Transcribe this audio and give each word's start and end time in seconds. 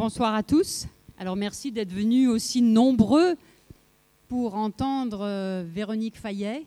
bonsoir 0.00 0.34
à 0.34 0.42
tous. 0.42 0.86
Alors 1.18 1.36
merci 1.36 1.70
d'être 1.70 1.92
venus 1.92 2.26
aussi 2.26 2.62
nombreux 2.62 3.36
pour 4.28 4.54
entendre 4.54 5.20
euh, 5.20 5.62
Véronique 5.62 6.16
Fayet. 6.16 6.64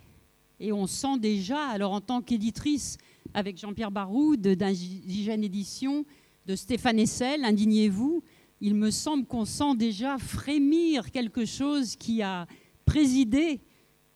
Et 0.59 0.71
on 0.71 0.85
sent 0.85 1.17
déjà, 1.17 1.57
alors 1.69 1.93
en 1.93 1.99
tant 1.99 2.21
qu'éditrice 2.21 2.99
avec 3.33 3.57
Jean-Pierre 3.57 3.89
Barou 3.89 4.35
d'Indigène 4.35 5.43
Édition, 5.43 6.05
de 6.45 6.55
Stéphane 6.55 6.99
Essel, 6.99 7.43
Indignez-vous, 7.43 8.21
il 8.61 8.75
me 8.75 8.91
semble 8.91 9.25
qu'on 9.25 9.45
sent 9.45 9.77
déjà 9.77 10.19
frémir 10.19 11.09
quelque 11.09 11.45
chose 11.45 11.95
qui 11.95 12.21
a 12.21 12.45
présidé 12.85 13.61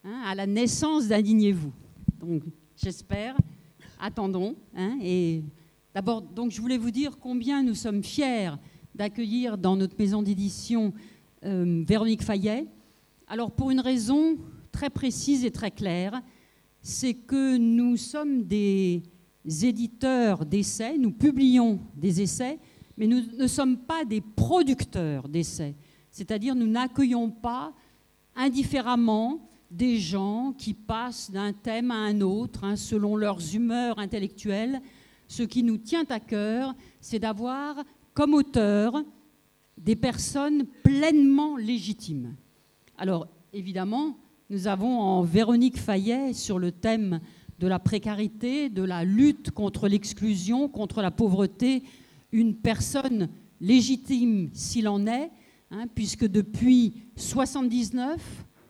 hein, 0.04 0.22
à 0.28 0.36
la 0.36 0.46
naissance 0.46 1.08
d'Indignez-vous. 1.08 1.74
Donc 2.20 2.44
j'espère, 2.76 3.36
attendons. 4.00 4.56
Hein, 4.76 5.00
et 5.02 5.42
d'abord, 5.96 6.22
donc 6.22 6.52
je 6.52 6.62
voulais 6.62 6.78
vous 6.78 6.92
dire 6.92 7.18
combien 7.18 7.64
nous 7.64 7.74
sommes 7.74 8.04
fiers 8.04 8.52
d'accueillir 8.98 9.58
dans 9.58 9.76
notre 9.76 9.96
maison 9.98 10.24
d'édition 10.24 10.92
euh, 11.46 11.84
Véronique 11.88 12.24
Fayet. 12.24 12.66
Alors 13.28 13.52
pour 13.52 13.70
une 13.70 13.80
raison 13.80 14.38
très 14.72 14.90
précise 14.90 15.46
et 15.46 15.52
très 15.52 15.72
claire, 15.72 16.20
c'est 16.82 17.14
que 17.14 17.58
nous 17.58 17.96
sommes 17.96 18.44
des 18.44 19.04
éditeurs 19.46 20.46
d'essais, 20.46 20.98
nous 20.98 21.12
publions 21.12 21.80
des 21.96 22.22
essais, 22.22 22.58
mais 22.98 23.06
nous 23.06 23.22
ne 23.38 23.48
sommes 23.48 23.78
pas 23.78 24.04
des 24.04 24.22
producteurs 24.22 25.30
d'essais. 25.30 25.76
C'est-à-dire 26.10 26.56
nous 26.56 26.68
n'accueillons 26.68 27.30
pas 27.30 27.74
indifféremment 28.36 29.48
des 29.70 30.00
gens 30.00 30.54
qui 30.58 30.74
passent 30.74 31.30
d'un 31.30 31.54
thème 31.54 31.92
à 31.92 31.98
un 31.98 32.22
autre, 32.22 32.64
hein, 32.64 32.76
selon 32.76 33.16
leurs 33.16 33.54
humeurs 33.54 34.00
intellectuelles. 34.00 34.82
Ce 35.28 35.44
qui 35.44 35.62
nous 35.62 35.78
tient 35.78 36.06
à 36.10 36.20
cœur, 36.20 36.74
c'est 37.02 37.20
d'avoir 37.20 37.84
comme 38.18 38.34
auteurs 38.34 39.04
des 39.78 39.96
personnes 39.96 40.66
pleinement 40.82 41.56
légitimes. 41.56 42.36
Alors, 42.98 43.28
évidemment, 43.54 44.18
nous 44.50 44.66
avons 44.66 45.00
en 45.00 45.22
Véronique 45.22 45.78
Fayet 45.78 46.34
sur 46.34 46.58
le 46.58 46.72
thème 46.72 47.20
de 47.60 47.68
la 47.68 47.78
précarité, 47.78 48.70
de 48.70 48.82
la 48.82 49.04
lutte 49.04 49.52
contre 49.52 49.88
l'exclusion, 49.88 50.68
contre 50.68 51.04
la 51.04 51.12
pauvreté, 51.12 51.84
une 52.32 52.56
personne 52.56 53.30
légitime 53.62 54.50
s'il 54.52 54.88
en 54.88 55.06
est, 55.06 55.30
hein, 55.70 55.86
puisque 55.94 56.26
depuis 56.26 56.96
79, 57.18 58.20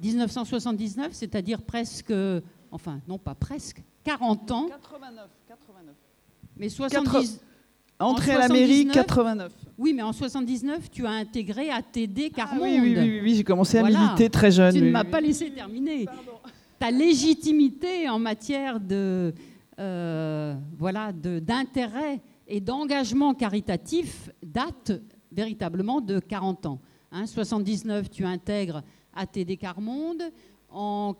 1979, 0.01 1.13
c'est-à-dire 1.13 1.61
presque, 1.61 2.13
enfin 2.69 2.99
non 3.07 3.17
pas 3.17 3.33
presque, 3.33 3.81
40 4.03 4.51
ans. 4.51 4.67
89, 4.67 5.29
89. 5.47 5.95
Mais 6.57 6.67
70. 6.67 7.39
Entrée 7.99 8.33
à 8.33 8.39
la 8.39 8.47
mairie, 8.47 8.87
89. 8.87 9.51
Oui, 9.77 9.93
mais 9.93 10.03
en 10.03 10.13
79, 10.13 10.89
tu 10.91 11.05
as 11.05 11.11
intégré 11.11 11.69
ATD 11.69 12.31
Carmonde. 12.33 12.63
Ah, 12.63 12.81
oui, 12.81 12.95
oui, 12.95 13.19
oui, 13.23 13.35
j'ai 13.35 13.43
commencé 13.43 13.77
à 13.79 13.83
militer 13.83 14.29
très 14.29 14.51
jeune. 14.51 14.73
Tu 14.73 14.81
ne 14.81 14.91
m'as 14.91 15.03
pas 15.03 15.21
laissé 15.21 15.49
terminer. 15.51 16.05
Ta 16.79 16.91
légitimité 16.91 18.07
en 18.07 18.19
matière 18.19 18.79
de, 18.79 19.33
euh, 19.79 20.55
voilà, 20.77 21.11
d'intérêt 21.11 22.21
et 22.47 22.61
d'engagement 22.61 23.33
caritatif 23.33 24.29
date 24.43 24.91
véritablement 25.31 26.01
de 26.01 26.19
40 26.19 26.67
ans. 26.67 26.79
Hein, 27.11 27.25
79, 27.25 28.09
tu 28.11 28.25
intègres 28.25 28.83
ATD 29.15 29.57
Carmonde. 29.57 30.23
En 30.69 31.15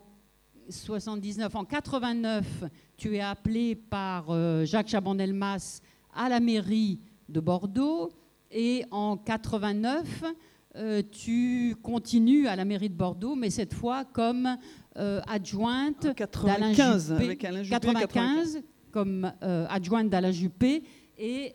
79, 0.68 1.54
en 1.54 1.64
89, 1.64 2.64
tu 2.96 3.16
es 3.16 3.20
appelé 3.20 3.74
par 3.74 4.26
euh, 4.28 4.64
Jacques 4.64 4.88
Chaban-Delmas 4.88 5.80
à 6.18 6.28
la 6.28 6.40
mairie 6.40 7.00
de 7.28 7.40
Bordeaux 7.40 8.10
et 8.50 8.84
en 8.90 9.16
89, 9.16 10.24
euh, 10.76 11.02
tu 11.10 11.76
continues 11.80 12.48
à 12.48 12.56
la 12.56 12.64
mairie 12.64 12.90
de 12.90 12.94
Bordeaux, 12.94 13.36
mais 13.36 13.50
cette 13.50 13.72
fois 13.72 14.04
comme 14.04 14.56
euh, 14.96 15.20
adjointe 15.28 16.12
95, 16.14 17.12
avec 17.12 17.38
95, 17.38 18.62
comme 18.90 19.32
euh, 19.42 19.66
adjointe 19.70 20.10
d'Alain 20.10 20.32
Juppé 20.32 20.82
et 21.20 21.54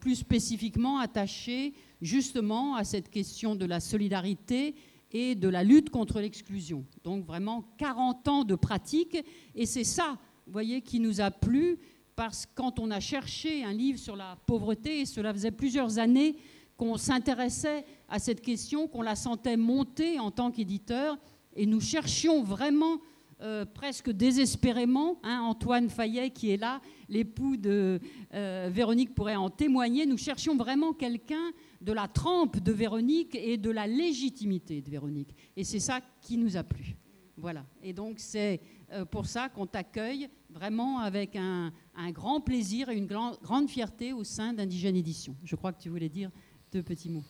plus 0.00 0.16
spécifiquement 0.16 0.98
attachée 0.98 1.72
justement 2.02 2.76
à 2.76 2.84
cette 2.84 3.08
question 3.08 3.54
de 3.54 3.64
la 3.64 3.80
solidarité 3.80 4.74
et 5.10 5.34
de 5.34 5.48
la 5.48 5.64
lutte 5.64 5.88
contre 5.88 6.20
l'exclusion. 6.20 6.84
Donc 7.02 7.24
vraiment 7.24 7.64
40 7.78 8.28
ans 8.28 8.44
de 8.44 8.54
pratique 8.54 9.16
et 9.54 9.64
c'est 9.64 9.84
ça, 9.84 10.18
vous 10.46 10.52
voyez, 10.52 10.82
qui 10.82 11.00
nous 11.00 11.22
a 11.22 11.30
plu 11.30 11.78
parce 12.16 12.46
que 12.46 12.52
quand 12.54 12.78
on 12.78 12.90
a 12.90 13.00
cherché 13.00 13.64
un 13.64 13.72
livre 13.72 13.98
sur 13.98 14.16
la 14.16 14.36
pauvreté, 14.46 15.00
et 15.00 15.06
cela 15.06 15.32
faisait 15.32 15.50
plusieurs 15.50 15.98
années 15.98 16.36
qu'on 16.76 16.96
s'intéressait 16.96 17.84
à 18.08 18.18
cette 18.18 18.40
question, 18.40 18.88
qu'on 18.88 19.02
la 19.02 19.16
sentait 19.16 19.56
monter 19.56 20.18
en 20.18 20.30
tant 20.30 20.50
qu'éditeur, 20.50 21.18
et 21.56 21.66
nous 21.66 21.80
cherchions 21.80 22.42
vraiment, 22.42 23.00
euh, 23.40 23.64
presque 23.64 24.10
désespérément, 24.10 25.18
hein, 25.22 25.40
Antoine 25.42 25.88
Fayet 25.88 26.30
qui 26.30 26.50
est 26.50 26.56
là, 26.56 26.80
l'époux 27.08 27.56
de 27.56 28.00
euh, 28.32 28.68
Véronique 28.72 29.14
pourrait 29.14 29.36
en 29.36 29.50
témoigner, 29.50 30.06
nous 30.06 30.18
cherchions 30.18 30.56
vraiment 30.56 30.92
quelqu'un 30.92 31.52
de 31.80 31.92
la 31.92 32.08
trempe 32.08 32.58
de 32.58 32.72
Véronique 32.72 33.34
et 33.34 33.56
de 33.56 33.70
la 33.70 33.86
légitimité 33.86 34.80
de 34.80 34.90
Véronique. 34.90 35.34
Et 35.56 35.64
c'est 35.64 35.80
ça 35.80 36.00
qui 36.20 36.36
nous 36.36 36.56
a 36.56 36.62
plu. 36.62 36.96
Voilà. 37.36 37.64
Et 37.82 37.92
donc 37.92 38.14
c'est 38.18 38.60
euh, 38.92 39.04
pour 39.04 39.26
ça 39.26 39.48
qu'on 39.48 39.66
t'accueille 39.66 40.28
vraiment 40.54 41.00
avec 41.00 41.36
un, 41.36 41.72
grand 42.12 42.40
plaisir 42.40 42.88
et 42.88 42.96
une 42.96 43.06
grande 43.06 43.68
fierté 43.68 44.12
au 44.12 44.22
sein 44.22 44.52
d'Indigène 44.52 44.96
Édition. 44.96 45.34
Je 45.42 45.56
crois 45.56 45.72
que 45.72 45.82
tu 45.82 45.88
voulais 45.88 46.08
dire 46.08 46.30
deux 46.72 46.82
petits 46.82 47.10
mots. 47.10 47.24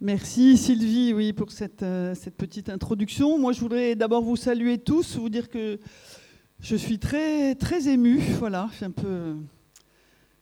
Merci 0.00 0.58
Sylvie, 0.58 1.14
oui, 1.14 1.32
pour 1.32 1.50
cette, 1.50 1.82
euh, 1.82 2.14
cette 2.14 2.36
petite 2.36 2.68
introduction. 2.68 3.38
Moi, 3.38 3.52
je 3.52 3.60
voudrais 3.60 3.94
d'abord 3.94 4.22
vous 4.22 4.36
saluer 4.36 4.76
tous, 4.76 5.16
vous 5.16 5.30
dire 5.30 5.48
que 5.48 5.80
je 6.60 6.76
suis 6.76 6.98
très, 6.98 7.54
très 7.54 7.88
émue. 7.88 8.20
Voilà, 8.38 8.68
j'ai 8.78 8.84
un 8.84 8.90
peu, 8.90 9.36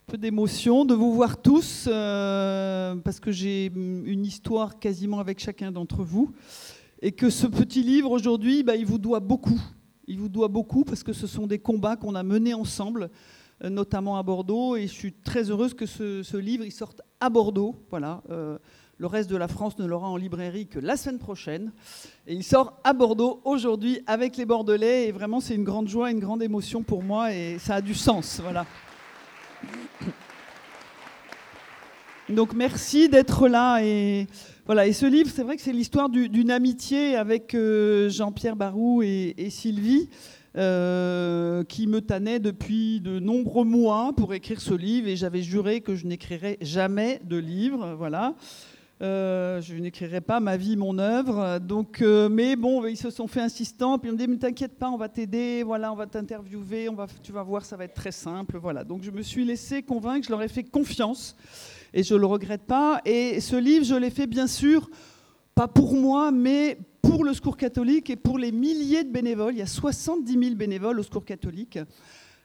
peu 0.06 0.18
d'émotion 0.18 0.84
de 0.84 0.94
vous 0.94 1.14
voir 1.14 1.40
tous, 1.40 1.86
euh, 1.86 2.96
parce 2.96 3.20
que 3.20 3.30
j'ai 3.30 3.66
une 3.66 4.26
histoire 4.26 4.80
quasiment 4.80 5.20
avec 5.20 5.38
chacun 5.38 5.70
d'entre 5.70 6.02
vous. 6.02 6.32
Et 7.00 7.12
que 7.12 7.30
ce 7.30 7.46
petit 7.46 7.84
livre, 7.84 8.10
aujourd'hui, 8.10 8.64
bah, 8.64 8.74
il 8.74 8.86
vous 8.86 8.98
doit 8.98 9.20
beaucoup. 9.20 9.60
Il 10.06 10.18
vous 10.18 10.28
doit 10.28 10.48
beaucoup 10.48 10.84
parce 10.84 11.02
que 11.02 11.12
ce 11.12 11.26
sont 11.26 11.46
des 11.46 11.58
combats 11.58 11.96
qu'on 11.96 12.14
a 12.14 12.22
menés 12.22 12.54
ensemble, 12.54 13.10
euh, 13.62 13.70
notamment 13.70 14.16
à 14.16 14.22
Bordeaux. 14.22 14.76
Et 14.76 14.86
je 14.86 14.92
suis 14.92 15.12
très 15.12 15.50
heureuse 15.50 15.74
que 15.74 15.86
ce, 15.86 16.36
livre 16.36 16.64
il 16.64 16.72
sorte 16.72 17.00
à 17.20 17.30
Bordeaux. 17.30 17.76
Voilà. 17.90 18.22
Euh, 18.30 18.58
le 18.98 19.06
reste 19.06 19.28
de 19.28 19.36
la 19.36 19.48
France 19.48 19.78
ne 19.78 19.86
l'aura 19.86 20.08
en 20.08 20.16
librairie 20.16 20.66
que 20.66 20.78
la 20.78 20.96
semaine 20.96 21.18
prochaine. 21.18 21.72
Et 22.26 22.34
il 22.34 22.44
sort 22.44 22.78
à 22.84 22.92
Bordeaux 22.92 23.40
aujourd'hui 23.44 24.00
avec 24.06 24.36
les 24.36 24.46
Bordelais. 24.46 25.08
Et 25.08 25.12
vraiment, 25.12 25.40
c'est 25.40 25.54
une 25.54 25.64
grande 25.64 25.88
joie, 25.88 26.10
une 26.10 26.20
grande 26.20 26.42
émotion 26.42 26.82
pour 26.82 27.02
moi. 27.02 27.32
Et 27.34 27.58
ça 27.58 27.76
a 27.76 27.80
du 27.80 27.94
sens. 27.94 28.40
Voilà. 28.40 28.66
Donc 32.28 32.54
merci 32.54 33.08
d'être 33.10 33.48
là 33.48 33.80
et 33.82 34.26
voilà. 34.66 34.86
Et 34.86 34.94
ce 34.94 35.04
livre, 35.04 35.30
c'est 35.32 35.42
vrai 35.42 35.56
que 35.56 35.62
c'est 35.62 35.72
l'histoire 35.72 36.08
d'une 36.08 36.50
amitié 36.50 37.16
avec 37.16 37.54
euh, 37.54 38.08
Jean-Pierre 38.08 38.56
Barou 38.56 39.02
et, 39.02 39.48
Sylvie. 39.50 40.08
Euh, 40.56 41.64
qui 41.64 41.88
me 41.88 42.00
tannait 42.00 42.38
depuis 42.38 43.00
de 43.00 43.18
nombreux 43.18 43.64
mois 43.64 44.12
pour 44.16 44.34
écrire 44.34 44.60
ce 44.60 44.72
livre 44.72 45.08
et 45.08 45.16
j'avais 45.16 45.42
juré 45.42 45.80
que 45.80 45.96
je 45.96 46.06
n'écrirais 46.06 46.58
jamais 46.60 47.20
de 47.24 47.36
livre, 47.36 47.96
voilà. 47.98 48.36
Euh, 49.02 49.60
je 49.60 49.74
n'écrirai 49.74 50.20
pas 50.20 50.38
ma 50.38 50.56
vie, 50.56 50.76
mon 50.76 51.00
œuvre. 51.00 51.58
Donc, 51.58 52.04
mais 52.30 52.54
bon, 52.54 52.86
ils 52.86 52.96
se 52.96 53.10
sont 53.10 53.26
fait 53.26 53.40
insistants. 53.40 53.98
Puis 53.98 54.10
on 54.10 54.12
me 54.12 54.18
dit, 54.18 54.28
mais 54.28 54.36
t'inquiète 54.36 54.78
pas, 54.78 54.88
on 54.90 54.96
va 54.96 55.08
t'aider. 55.08 55.64
Voilà, 55.64 55.92
on 55.92 55.96
va 55.96 56.06
t'interviewer. 56.06 56.88
On 56.88 56.94
va, 56.94 57.08
tu 57.20 57.32
vas 57.32 57.42
voir, 57.42 57.64
ça 57.64 57.76
va 57.76 57.84
être 57.84 57.94
très 57.94 58.12
simple. 58.12 58.56
Voilà. 58.56 58.84
Donc, 58.84 59.02
je 59.02 59.10
me 59.10 59.22
suis 59.22 59.44
laissé 59.44 59.82
convaincre. 59.82 60.24
Je 60.26 60.30
leur 60.30 60.40
ai 60.40 60.48
fait 60.48 60.62
confiance 60.62 61.34
et 61.94 62.02
je 62.02 62.12
ne 62.14 62.18
le 62.18 62.26
regrette 62.26 62.64
pas. 62.64 63.00
Et 63.06 63.40
ce 63.40 63.56
livre, 63.56 63.86
je 63.86 63.94
l'ai 63.94 64.10
fait 64.10 64.26
bien 64.26 64.48
sûr, 64.48 64.90
pas 65.54 65.68
pour 65.68 65.94
moi, 65.94 66.30
mais 66.32 66.76
pour 67.00 67.24
le 67.24 67.32
Secours 67.32 67.56
catholique 67.56 68.10
et 68.10 68.16
pour 68.16 68.36
les 68.36 68.52
milliers 68.52 69.04
de 69.04 69.10
bénévoles. 69.10 69.54
Il 69.54 69.58
y 69.58 69.62
a 69.62 69.66
70 69.66 70.32
000 70.32 70.54
bénévoles 70.56 70.98
au 70.98 71.02
Secours 71.02 71.24
catholique. 71.24 71.78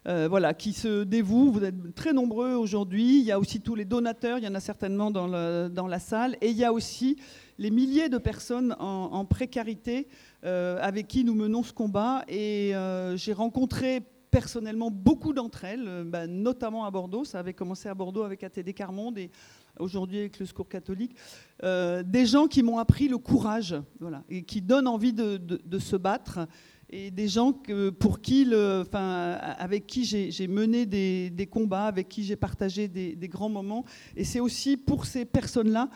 Euh, 0.08 0.28
voilà, 0.30 0.54
qui 0.54 0.72
se 0.72 1.04
dévouent. 1.04 1.52
Vous 1.52 1.64
êtes 1.64 1.94
très 1.94 2.14
nombreux 2.14 2.54
aujourd'hui. 2.54 3.20
Il 3.20 3.26
y 3.26 3.32
a 3.34 3.40
aussi 3.40 3.60
tous 3.60 3.76
les 3.76 3.84
donateurs, 3.84 4.38
il 4.38 4.46
y 4.46 4.48
en 4.48 4.56
a 4.56 4.62
certainement 4.62 5.12
dans, 5.12 5.28
dans 5.70 5.88
la 5.88 6.00
salle. 6.00 6.38
Et 6.42 6.52
il 6.52 6.58
y 6.58 6.64
a 6.64 6.72
aussi 6.72 7.18
les 7.58 7.70
milliers 7.70 8.08
de 8.08 8.18
personnes 8.18 8.76
en, 8.80 9.26
précarité 9.26 10.08
euh, 10.46 10.78
avec 10.82 11.08
qui 11.08 11.26
nous 11.26 11.36
menons 11.36 11.64
ce 11.64 11.74
combat. 11.74 12.24
Et 12.30 12.74
euh, 12.76 13.18
j'ai 13.18 13.34
rencontré 13.34 14.04
personnellement 14.32 14.92
beaucoup 14.92 15.34
d'entre 15.34 15.66
elles, 15.66 15.88
euh, 15.88 16.04
bah, 16.04 16.28
notamment 16.28 16.86
à 16.86 16.92
Bordeaux. 16.92 17.26
Ça 17.26 17.40
avait 17.40 17.54
commencé 17.54 17.90
à 17.90 17.94
Bordeaux 17.94 18.24
avec 18.24 18.44
ATD 18.44 18.74
Carmonde 18.74 19.18
et 19.18 19.32
aujourd'hui 19.80 20.20
avec 20.20 20.40
le 20.40 20.46
Secours 20.46 20.70
catholique. 20.70 21.16
Euh, 21.64 22.04
des 22.04 22.26
gens 22.26 22.48
qui 22.48 22.64
m'ont 22.64 22.78
appris 22.78 23.08
le 23.08 23.18
courage 23.18 23.76
voilà, 24.00 24.24
et 24.30 24.44
qui 24.44 24.62
donnent 24.62 24.88
envie 24.88 25.14
de, 25.14 25.80
se 25.80 25.96
battre. 25.96 26.48
et 26.90 27.12
des 27.12 27.28
gens 27.28 27.54
pour 28.00 28.20
qui 28.22 28.48
enfin, 28.54 29.38
avec 29.58 29.88
qui 29.88 30.04
j'ai 30.06 30.48
mené 30.48 30.86
des, 30.86 31.48
combats, 31.50 31.86
avec 31.86 32.10
qui 32.10 32.24
j'ai 32.24 32.36
partagé 32.36 32.88
des, 32.88 33.28
grands 33.28 33.50
moments. 33.50 33.86
Et 34.16 34.24
c'est 34.24 34.40
aussi 34.40 34.78
pour 34.78 35.06
ces 35.06 35.26
personnes-là 35.26 35.90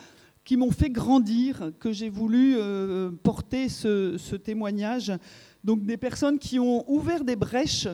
qui 0.43 0.57
m'ont 0.57 0.71
fait 0.71 0.89
grandir 0.89 1.71
que 1.79 1.91
j'ai 1.91 2.09
voulu 2.09 2.55
euh, 2.57 3.11
porter 3.11 3.69
ce, 3.69 4.35
témoignage. 4.35 5.11
Donc 5.63 5.85
des 5.85 5.97
personnes 5.97 6.37
qui 6.37 6.59
ont 6.59 6.89
ouvert 6.91 7.23
des 7.23 7.35
brèches 7.35 7.87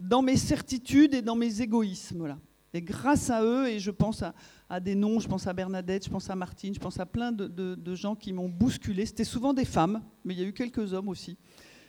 dans 0.00 0.22
mes 0.22 0.36
certitudes 0.36 1.14
et 1.14 1.22
dans 1.22 1.36
mes 1.36 1.60
égoïsmes. 1.60 2.18
Voilà. 2.18 2.38
Et 2.72 2.82
grâce 2.82 3.30
à 3.30 3.44
eux, 3.44 3.68
et 3.68 3.78
je 3.78 3.90
pense 3.90 4.24
à, 4.68 4.80
des 4.80 4.94
noms, 4.94 5.20
je 5.20 5.28
pense 5.28 5.46
à 5.46 5.52
Bernadette, 5.52 6.04
je 6.04 6.10
pense 6.10 6.30
à 6.30 6.36
Martine, 6.36 6.72
je 6.72 6.78
pense 6.78 6.98
à 6.98 7.06
plein 7.06 7.32
de, 7.32 7.94
gens 7.94 8.14
qui 8.14 8.32
m'ont 8.32 8.48
bousculé. 8.48 9.06
C'était 9.06 9.24
souvent 9.24 9.52
des 9.52 9.64
femmes, 9.64 10.02
mais 10.24 10.34
il 10.34 10.40
y 10.40 10.44
a 10.44 10.46
eu 10.46 10.52
quelques 10.52 10.92
hommes 10.92 11.08
aussi, 11.08 11.36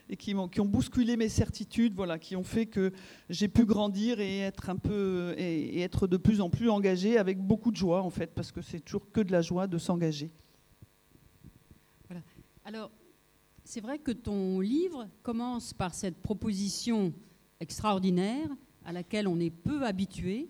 et 0.09 0.17
qui, 0.17 0.33
ont, 0.33 0.47
qui 0.47 0.59
ont 0.59 0.65
bousculé 0.65 1.17
mes 1.17 1.29
certitudes, 1.29 1.93
voilà, 1.95 2.17
qui 2.17 2.35
ont 2.35 2.43
fait 2.43 2.65
que 2.65 2.91
j'ai 3.29 3.47
pu 3.47 3.65
grandir 3.65 4.19
et 4.19 4.39
être 4.39 4.69
un 4.71 4.75
peu 4.75 5.35
et, 5.37 5.81
être 5.81 6.07
de 6.07 6.17
plus 6.17 6.41
en 6.41 6.49
plus 6.49 6.69
engagé 6.69 7.17
avec 7.17 7.39
beaucoup 7.39 7.71
de 7.71 7.77
joie 7.77 8.01
en 8.01 8.09
fait, 8.09 8.33
parce 8.33 8.51
que 8.51 8.61
c'est 8.61 8.79
toujours 8.79 9.11
que 9.11 9.21
de 9.21 9.31
la 9.31 9.41
joie 9.41 9.67
de 9.67 9.77
s'engager. 9.77 10.31
Alors, 12.63 12.91
c'est 13.63 13.81
vrai 13.81 13.97
que 13.99 14.11
ton 14.11 14.59
livre 14.59 15.07
commence 15.23 15.73
par 15.73 15.93
cette 15.93 16.21
proposition 16.21 17.13
extraordinaire 17.61 18.49
à 18.83 18.91
laquelle 18.91 19.27
on 19.27 19.39
est 19.39 19.51
peu 19.51 19.85
habitué 19.85 20.49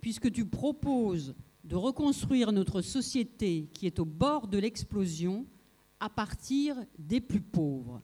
puisque 0.00 0.32
tu 0.32 0.44
proposes 0.44 1.34
de 1.64 1.76
reconstruire 1.76 2.50
notre 2.50 2.80
société 2.80 3.68
qui 3.74 3.86
est 3.86 3.98
au 3.98 4.04
bord 4.04 4.48
de 4.48 4.58
l'explosion 4.58 5.46
à 6.00 6.08
partir 6.08 6.76
des 6.98 7.20
plus 7.20 7.42
pauvres. 7.42 8.00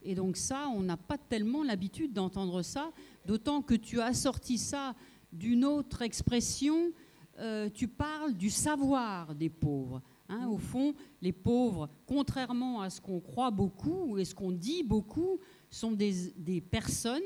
Et 0.00 0.14
donc 0.14 0.36
ça, 0.36 0.68
on 0.74 0.82
n'a 0.82 0.96
pas 0.96 1.18
tellement 1.18 1.62
l'habitude 1.62 2.12
d'entendre 2.12 2.62
ça, 2.62 2.90
d'autant 3.26 3.60
que 3.60 3.74
tu 3.74 4.00
as 4.00 4.14
sorti 4.14 4.56
ça 4.56 4.94
d'une 5.30 5.64
autre 5.64 6.02
expression, 6.02 6.92
euh, 7.38 7.68
tu 7.72 7.88
parles 7.88 8.34
du 8.34 8.50
savoir 8.50 9.34
des 9.34 9.50
pauvres. 9.50 10.02
Hein. 10.28 10.48
au 10.48 10.56
fond, 10.56 10.94
les 11.20 11.32
pauvres, 11.32 11.90
contrairement 12.06 12.80
à 12.80 12.88
ce 12.88 13.02
qu'on 13.02 13.20
croit 13.20 13.50
beaucoup 13.50 14.16
et 14.16 14.24
ce 14.24 14.34
qu'on 14.34 14.50
dit 14.50 14.82
beaucoup, 14.82 15.38
sont 15.68 15.92
des 15.92 16.62
personnes 16.70 17.20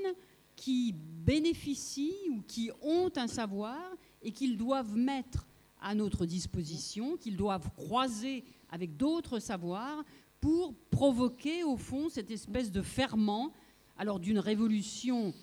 qui 0.57 0.93
bénéficient 0.93 2.31
ou 2.31 2.43
qui 2.43 2.71
ont 2.83 3.11
un 3.17 3.29
savoir 3.29 3.79
et 4.23 4.33
qu'ils 4.33 4.57
doivent 4.57 4.97
mettre 4.97 5.47
à 5.81 5.95
notre 5.95 6.27
disposition, 6.27 7.17
qu'ils 7.17 7.37
doivent 7.37 7.71
croiser 7.77 8.45
avec 8.71 8.97
d'autres 8.97 9.39
savoirs 9.39 10.05
pour 10.41 10.75
provoquer 10.91 11.63
au 11.63 11.77
fond 11.77 12.09
cette 12.09 12.31
espèce 12.31 12.73
de 12.73 12.83
ferment, 12.83 13.53
alors 13.97 14.19
d'une 14.19 14.39
révolution 14.39 15.35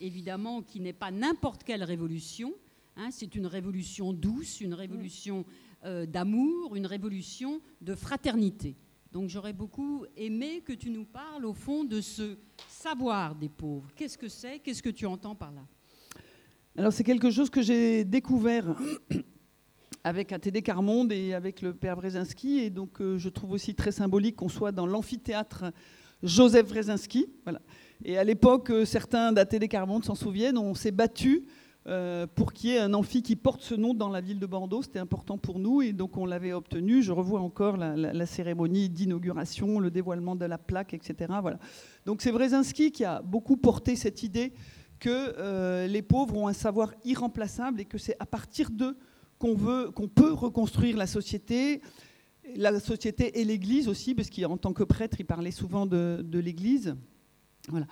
évidemment 0.00 0.62
qui 0.62 0.80
n'est 0.80 0.92
pas 0.92 1.10
n'importe 1.10 1.64
quelle 1.64 1.82
révolution, 1.82 2.54
hein, 2.96 3.08
c'est 3.10 3.34
une 3.34 3.46
révolution 3.46 4.12
douce, 4.12 4.60
une 4.60 4.74
révolution 4.74 5.44
euh, 5.84 6.06
d'amour, 6.06 6.76
une 6.76 6.86
révolution 6.86 7.60
de 7.80 7.94
fraternité. 7.94 8.76
Donc 9.12 9.30
j'aurais 9.30 9.54
beaucoup 9.54 10.04
aimé 10.16 10.62
que 10.64 10.72
tu 10.72 10.90
nous 10.90 11.04
parles 11.04 11.46
au 11.46 11.54
fond 11.54 11.84
de 11.84 12.00
ce 12.00 12.36
savoir 12.68 13.34
des 13.34 13.48
pauvres. 13.48 13.88
Qu'est-ce 13.96 14.18
que 14.18 14.28
c'est? 14.28 14.58
Qu'est-ce 14.58 14.82
que 14.82 14.90
tu 14.90 15.06
entends 15.06 15.34
par 15.34 15.50
là? 15.50 15.62
Alors 16.76 16.92
c'est 16.92 17.04
quelque 17.04 17.30
chose 17.30 17.48
que 17.48 17.62
j'ai 17.62 18.04
découvert 18.04 18.76
avec 20.04 20.30
ATD 20.32 20.62
Carmonde 20.62 21.10
et 21.10 21.32
avec 21.32 21.62
le 21.62 21.72
père 21.74 21.96
Brzezinski, 21.96 22.58
et 22.58 22.70
donc 22.70 23.00
euh, 23.00 23.18
je 23.18 23.28
trouve 23.30 23.52
aussi 23.52 23.74
très 23.74 23.92
symbolique 23.92 24.36
qu'on 24.36 24.48
soit 24.48 24.72
dans 24.72 24.86
l'amphithéâtre 24.86 25.72
Joseph 26.22 26.68
Brzezinski. 26.68 27.26
Voilà. 27.44 27.60
Et 28.04 28.18
à 28.18 28.24
l'époque, 28.24 28.70
euh, 28.70 28.84
certains 28.84 29.32
d'ATD 29.32 29.68
Carmonde 29.68 30.04
s'en 30.04 30.14
souviennent, 30.14 30.58
on 30.58 30.74
s'est 30.74 30.92
battu 30.92 31.46
euh, 31.88 32.26
pour 32.26 32.52
qu'il 32.52 32.70
y 32.70 32.72
ait 32.74 32.78
un 32.78 32.92
amphi 32.92 33.22
qui 33.22 33.34
porte 33.34 33.62
ce 33.62 33.74
nom 33.74 33.94
dans 33.94 34.10
la 34.10 34.20
ville 34.20 34.38
de 34.38 34.46
Bordeaux. 34.46 34.82
C'était 34.82 34.98
important 34.98 35.38
pour 35.38 35.58
nous 35.58 35.80
et 35.80 35.92
donc 35.92 36.18
on 36.18 36.26
l'avait 36.26 36.52
obtenu. 36.52 37.02
Je 37.02 37.12
revois 37.12 37.40
encore 37.40 37.78
la, 37.78 38.26
cérémonie 38.26 38.90
d'inauguration, 38.90 39.78
le 39.78 39.90
dévoilement 39.90 40.36
de 40.36 40.44
la 40.44 40.58
plaque, 40.58 40.92
etc. 40.92 41.32
Voilà. 41.40 41.58
Donc 42.04 42.20
c'est 42.20 42.30
Brzezinski 42.30 42.92
qui 42.92 43.04
a 43.04 43.22
beaucoup 43.22 43.56
porté 43.56 43.96
cette 43.96 44.22
idée 44.22 44.52
que 44.98 45.08
euh, 45.38 45.86
les 45.86 46.02
pauvres 46.02 46.36
ont 46.36 46.46
un 46.46 46.52
savoir 46.52 46.92
irremplaçable 47.04 47.80
et 47.80 47.84
que 47.86 47.96
c'est 47.96 48.16
à 48.20 48.26
partir 48.26 48.70
d'eux 48.70 48.98
qu'on 49.38 49.54
veut, 49.54 49.90
peut 50.14 50.32
reconstruire 50.32 50.96
la 50.96 51.06
société, 51.06 51.80
la 52.56 52.78
société 52.80 53.40
et 53.40 53.44
l'Église 53.44 53.88
aussi, 53.88 54.14
parce 54.14 54.28
qu'en 54.30 54.56
tant 54.56 54.72
que 54.72 54.82
prêtre, 54.82 55.16
il 55.20 55.24
parlait 55.24 55.52
souvent 55.52 55.86
de, 55.86 56.22
l'Église. 56.32 56.96
Voilà. 57.68 57.86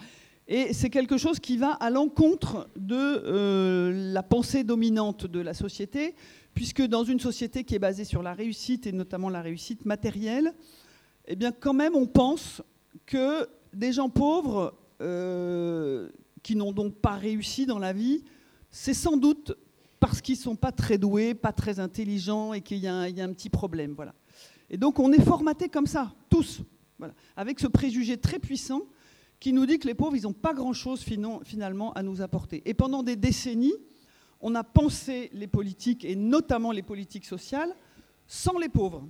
Et 0.48 0.72
c'est 0.72 0.90
quelque 0.90 1.18
chose 1.18 1.40
qui 1.40 1.56
va 1.56 1.72
à 1.72 1.90
l'encontre 1.90 2.68
de 2.76 2.94
euh, 2.96 4.12
la 4.12 4.22
pensée 4.22 4.62
dominante 4.62 5.26
de 5.26 5.40
la 5.40 5.54
société, 5.54 6.14
puisque 6.54 6.82
dans 6.82 7.02
une 7.02 7.18
société 7.18 7.64
qui 7.64 7.74
est 7.74 7.80
basée 7.80 8.04
sur 8.04 8.22
la 8.22 8.32
réussite, 8.32 8.86
et 8.86 8.92
notamment 8.92 9.28
la 9.28 9.42
réussite 9.42 9.84
matérielle, 9.84 10.54
eh 11.26 11.34
bien 11.34 11.50
quand 11.50 11.74
même 11.74 11.96
on 11.96 12.06
pense 12.06 12.62
que 13.06 13.48
des 13.72 13.92
gens 13.92 14.08
pauvres 14.08 14.74
euh, 15.00 16.08
qui 16.44 16.54
n'ont 16.54 16.72
donc 16.72 16.94
pas 16.94 17.16
réussi 17.16 17.66
dans 17.66 17.80
la 17.80 17.92
vie, 17.92 18.22
c'est 18.70 18.94
sans 18.94 19.16
doute 19.16 19.52
parce 19.98 20.20
qu'ils 20.20 20.36
ne 20.36 20.42
sont 20.42 20.56
pas 20.56 20.70
très 20.70 20.96
doués, 20.96 21.34
pas 21.34 21.52
très 21.52 21.80
intelligents 21.80 22.52
et 22.52 22.60
qu'il 22.60 22.78
y, 22.78 22.86
a 22.86 23.02
un 23.02 23.32
petit 23.32 23.50
problème. 23.50 23.94
Voilà. 23.96 24.14
Et 24.70 24.76
donc 24.76 25.00
on 25.00 25.12
est 25.12 25.20
formaté 25.20 25.68
comme 25.68 25.86
ça, 25.88 26.14
tous, 26.30 26.60
voilà, 26.98 27.14
avec 27.34 27.58
ce 27.58 27.66
préjugé 27.66 28.16
très 28.16 28.38
puissant 28.38 28.82
qui 29.40 29.52
nous 29.52 29.66
dit 29.66 29.78
que 29.78 29.86
les 29.86 29.94
pauvres, 29.94 30.16
ils 30.16 30.22
n'ont 30.22 30.32
pas 30.32 30.54
grand-chose 30.54 31.04
finalement 31.44 31.92
à 31.92 32.02
nous 32.02 32.22
apporter. 32.22 32.62
Et 32.64 32.74
pendant 32.74 33.02
des 33.02 33.16
décennies, 33.16 33.74
on 34.40 34.54
a 34.54 34.64
pensé 34.64 35.30
les 35.32 35.46
politiques, 35.46 36.04
et 36.04 36.16
notamment 36.16 36.72
les 36.72 36.82
politiques 36.82 37.24
sociales, 37.24 37.74
sans 38.26 38.58
les 38.58 38.68
pauvres. 38.68 39.06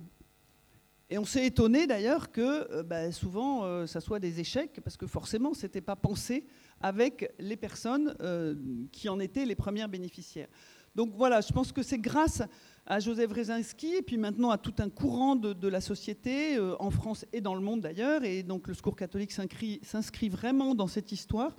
Et 1.09 1.17
on 1.17 1.25
s'est 1.25 1.45
étonné 1.45 1.87
d'ailleurs 1.87 2.31
que 2.31 2.41
euh, 2.71 2.83
bah, 2.83 3.11
souvent 3.11 3.63
euh, 3.63 3.85
ça 3.85 4.01
soit 4.01 4.19
des 4.19 4.39
échecs, 4.39 4.81
parce 4.83 4.97
que 4.97 5.07
forcément, 5.07 5.53
ce 5.53 5.65
n'était 5.65 5.81
pas 5.81 5.95
pensé 5.95 6.45
avec 6.81 7.33
les 7.39 7.55
personnes 7.55 8.15
euh, 8.21 8.55
qui 8.91 9.07
en 9.07 9.19
étaient 9.19 9.45
les 9.45 9.55
premières 9.55 9.87
bénéficiaires. 9.89 10.49
Donc 10.95 11.13
voilà, 11.15 11.41
je 11.41 11.53
pense 11.53 11.71
que 11.71 11.83
c'est 11.83 11.99
grâce 11.99 12.41
à 12.87 12.99
Joseph 12.99 13.31
Rezinski 13.33 13.95
et 13.95 14.01
puis 14.01 14.17
maintenant 14.17 14.49
à 14.49 14.57
tout 14.57 14.73
un 14.79 14.89
courant 14.89 15.35
de, 15.35 15.67
la 15.67 15.81
société, 15.81 16.55
euh, 16.55 16.75
en 16.79 16.89
France 16.89 17.25
et 17.33 17.41
dans 17.41 17.53
le 17.53 17.59
monde 17.59 17.81
d'ailleurs, 17.81 18.23
et 18.23 18.43
donc 18.43 18.67
le 18.67 18.73
secours 18.73 18.95
catholique 18.95 19.31
s'inscrit 19.31 20.29
vraiment 20.29 20.73
dans 20.73 20.87
cette 20.87 21.11
histoire, 21.11 21.55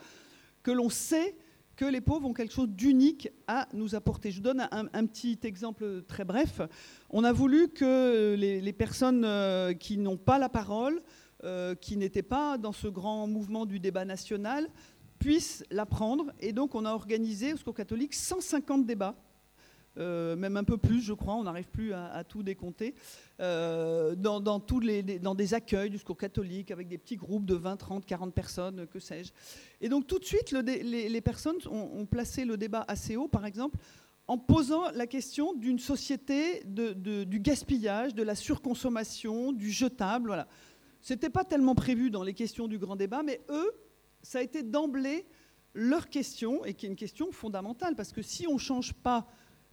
que 0.62 0.70
l'on 0.70 0.88
sait 0.88 1.36
que 1.76 1.84
les 1.84 2.00
pauvres 2.00 2.26
ont 2.26 2.32
quelque 2.32 2.54
chose 2.54 2.70
d'unique 2.70 3.28
à 3.46 3.68
nous 3.72 3.94
apporter. 3.94 4.30
Je 4.30 4.38
vous 4.38 4.42
donne 4.42 4.66
un, 4.72 5.06
petit 5.06 5.38
exemple 5.44 6.02
très 6.08 6.24
bref. 6.24 6.60
On 7.10 7.22
a 7.22 7.32
voulu 7.32 7.68
que 7.68 8.34
les, 8.36 8.72
personnes 8.72 9.24
euh, 9.24 9.74
qui 9.74 9.96
n'ont 9.96 10.16
pas 10.16 10.38
la 10.38 10.48
parole, 10.48 11.00
qui 11.80 11.96
n'étaient 11.96 12.24
pas 12.24 12.58
dans 12.58 12.72
ce 12.72 12.88
grand 12.88 13.28
mouvement 13.28 13.64
du 13.64 13.78
débat 13.78 14.04
national, 14.04 14.68
puissent 15.20 15.64
l'apprendre. 15.70 16.32
Et 16.40 16.52
donc, 16.52 16.74
on 16.74 16.84
a 16.84 16.92
organisé 16.92 17.52
au 17.52 17.56
Secours 17.56 17.74
catholique 17.74 18.12
150 18.12 18.84
débats. 18.84 19.14
Euh, 19.96 20.36
même 20.36 20.56
un 20.56 20.64
peu 20.64 20.76
plus, 20.76 21.00
je 21.00 21.12
crois, 21.12 21.34
on 21.34 21.42
n'arrive 21.42 21.68
plus 21.68 21.92
à, 21.92 22.22
tout 22.24 22.42
décompter, 22.42 22.94
euh, 23.40 24.14
dans, 24.14 24.60
tous 24.60 24.80
les, 24.80 25.02
dans 25.02 25.34
des 25.34 25.54
accueils 25.54 25.90
du 25.90 25.98
secours 25.98 26.16
catholique, 26.16 26.70
avec 26.70 26.88
des 26.88 26.98
petits 26.98 27.16
groupes 27.16 27.44
de 27.44 27.54
20, 27.54 27.76
30, 27.76 28.06
40 28.06 28.34
personnes, 28.34 28.86
que 28.86 29.00
sais-je. 29.00 29.32
Et 29.80 29.88
donc 29.88 30.06
tout 30.06 30.18
de 30.18 30.24
suite, 30.24 30.52
les, 30.52 31.20
personnes 31.20 31.56
ont, 31.70 32.06
placé 32.06 32.44
le 32.44 32.56
débat 32.56 32.84
assez 32.86 33.16
haut, 33.16 33.28
par 33.28 33.44
exemple, 33.44 33.78
en 34.28 34.38
posant 34.38 34.90
la 34.90 35.06
question 35.06 35.54
d'une 35.54 35.78
société 35.78 36.62
du 36.64 37.40
gaspillage, 37.40 38.14
de 38.14 38.22
la 38.22 38.34
surconsommation, 38.34 39.52
du 39.52 39.70
jetable. 39.70 40.28
Voilà. 40.28 40.46
Ce 41.00 41.12
n'était 41.12 41.30
pas 41.30 41.44
tellement 41.44 41.74
prévu 41.74 42.10
dans 42.10 42.22
les 42.22 42.34
questions 42.34 42.68
du 42.68 42.78
grand 42.78 42.96
débat, 42.96 43.22
mais 43.22 43.40
eux, 43.48 43.72
ça 44.22 44.38
a 44.38 44.42
été 44.42 44.62
d'emblée 44.62 45.26
leur 45.74 46.08
question, 46.08 46.64
et 46.64 46.74
qui 46.74 46.86
est 46.86 46.88
une 46.88 46.96
question 46.96 47.30
fondamentale, 47.30 47.94
parce 47.94 48.12
que 48.12 48.22
si 48.22 48.46
on 48.46 48.54
ne 48.54 48.58
change 48.58 48.92
pas 48.92 49.26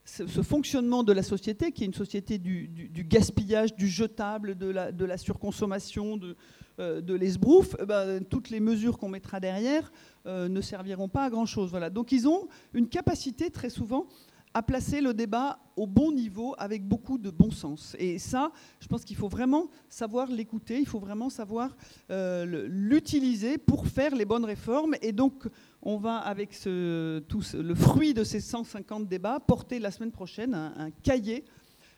ce, 0.06 0.42
fonctionnement 0.42 1.04
de 1.04 1.12
la 1.12 1.24
société, 1.24 1.72
qui 1.72 1.84
est 1.84 1.88
une 1.88 1.94
société 1.94 2.38
du, 2.38 2.70
gaspillage, 3.10 3.76
du 3.76 3.88
jetable, 3.88 4.56
de 4.56 5.06
la, 5.06 5.18
surconsommation, 5.18 6.18
de, 6.18 6.36
euh, 6.80 7.02
l'esbrouf, 7.18 7.76
eh 7.82 7.86
ben, 7.86 8.24
toutes 8.24 8.50
les 8.50 8.60
mesures 8.60 8.98
qu'on 8.98 9.10
mettra 9.10 9.40
derrière 9.40 9.92
euh, 10.26 10.48
ne 10.48 10.62
serviront 10.62 11.08
pas 11.08 11.24
à 11.26 11.30
grand-chose. 11.30 11.72
Voilà. 11.72 11.90
Donc 11.90 12.12
ils 12.12 12.28
ont 12.28 12.48
une 12.74 12.88
capacité 12.88 13.50
très 13.50 13.70
souvent 13.70 14.08
à 14.56 14.64
placer 14.64 15.02
le 15.02 15.14
débat 15.14 15.60
au 15.76 15.86
bon 15.86 16.14
niveau 16.14 16.56
avec 16.58 16.88
beaucoup 16.88 17.18
de 17.18 17.30
bon 17.30 17.52
sens. 17.52 17.94
Et 18.00 18.18
ça, 18.20 18.54
je 18.80 18.88
pense 18.88 19.04
qu'il 19.04 19.18
faut 19.18 19.28
vraiment 19.28 19.70
savoir 19.90 20.32
l'écouter, 20.32 20.80
il 20.80 20.88
faut 20.88 21.00
vraiment 21.00 21.30
savoir 21.30 21.76
euh, 22.10 22.66
l'utiliser 22.70 23.58
pour 23.58 23.86
faire 23.86 24.16
les 24.16 24.24
bonnes 24.24 24.46
réformes. 24.46 24.96
Et 25.02 25.12
donc, 25.12 25.46
on 25.86 25.98
va, 25.98 26.18
avec 26.18 26.58
le 26.66 27.76
fruit 27.76 28.16
de 28.16 28.24
ces 28.24 28.42
150 28.42 29.08
débats, 29.08 29.40
porter 29.40 29.78
la 29.78 29.92
semaine 29.92 30.12
prochaine 30.12 30.56
un, 30.56 30.90
cahier 31.04 31.46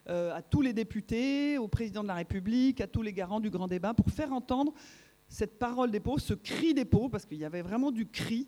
euh, 0.10 0.36
à 0.36 0.41
tous 0.41 0.62
les 0.62 0.74
députés, 0.74 1.58
au 1.58 1.70
président 1.70 2.03
de 2.03 2.10
la 2.10 2.15
République, 2.15 2.82
à 2.82 2.88
tous 2.88 3.01
les 3.01 3.13
garants 3.13 3.39
du 3.39 3.50
grand 3.50 3.67
débat, 3.67 3.94
pour 3.94 4.10
faire 4.10 4.34
entendre 4.34 4.74
cette 5.29 5.58
parole 5.58 5.89
des 5.89 6.01
pauvres, 6.01 6.20
ce 6.20 6.34
cri 6.34 6.74
des 6.74 6.86
pauvres, 6.86 7.10
parce 7.10 7.25
qu'il 7.25 7.38
y 7.38 7.46
avait 7.46 7.62
vraiment 7.62 7.91
du 7.91 8.08
cri, 8.08 8.48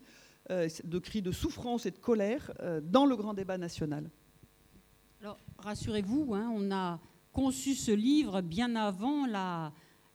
de 0.50 1.00
cri 1.00 1.22
de 1.22 1.32
souffrance 1.32 1.86
et 1.86 1.92
de 1.92 1.98
colère 1.98 2.52
dans 2.84 3.06
le 3.06 3.16
grand 3.16 3.34
débat 3.34 3.58
national. 3.58 4.10
Alors, 5.22 5.38
rassurez-vous, 5.58 6.34
hein, 6.34 6.50
on 6.54 6.72
a 6.72 7.00
conçu 7.34 7.76
ce 7.76 7.92
livre 7.92 8.42
bien 8.42 8.76
avant 8.76 9.26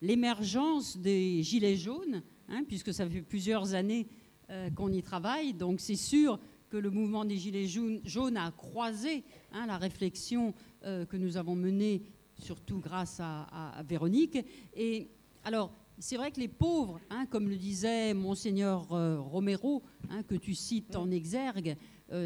l'émergence 0.00 0.96
des 0.96 1.42
Gilets 1.42 1.76
jaunes, 1.76 2.22
hein, 2.48 2.64
puisque 2.66 2.92
ça 2.92 3.08
fait 3.08 3.22
plusieurs 3.22 3.74
années 3.74 4.06
euh, 4.50 4.70
qu'on 4.70 4.92
y 4.92 5.02
travaille. 5.02 5.54
Donc 5.54 5.80
c'est 5.80 5.96
sûr 5.96 6.38
que 6.68 6.76
le 6.76 6.90
mouvement 6.90 7.24
des 7.24 7.36
Gilets 7.36 7.66
jaunes, 7.66 8.36
a 8.36 8.50
croisé 8.50 9.24
hein, 9.52 9.66
la 9.66 9.78
réflexion 9.78 10.52
euh, 10.84 11.06
que 11.06 11.16
nous 11.16 11.36
avons 11.36 11.54
menée, 11.54 12.02
surtout 12.38 12.78
grâce 12.78 13.20
à, 13.20 13.82
Véronique. 13.88 14.38
Et 14.74 15.08
alors, 15.44 15.72
c'est 15.98 16.16
vrai 16.16 16.30
que 16.30 16.40
les 16.40 16.48
pauvres, 16.48 17.00
comme 17.30 17.48
le 17.48 17.56
disait 17.56 18.12
monseigneur 18.12 18.92
euh, 18.92 19.18
Romero, 19.20 19.82
que 20.28 20.34
tu 20.34 20.54
cites 20.54 20.96
en 20.96 21.10
exergue, 21.10 21.76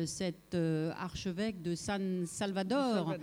cet 0.06 0.54
archevêque 0.54 1.62
de 1.62 1.75
San 1.75 2.26
Salvador, 2.26 3.14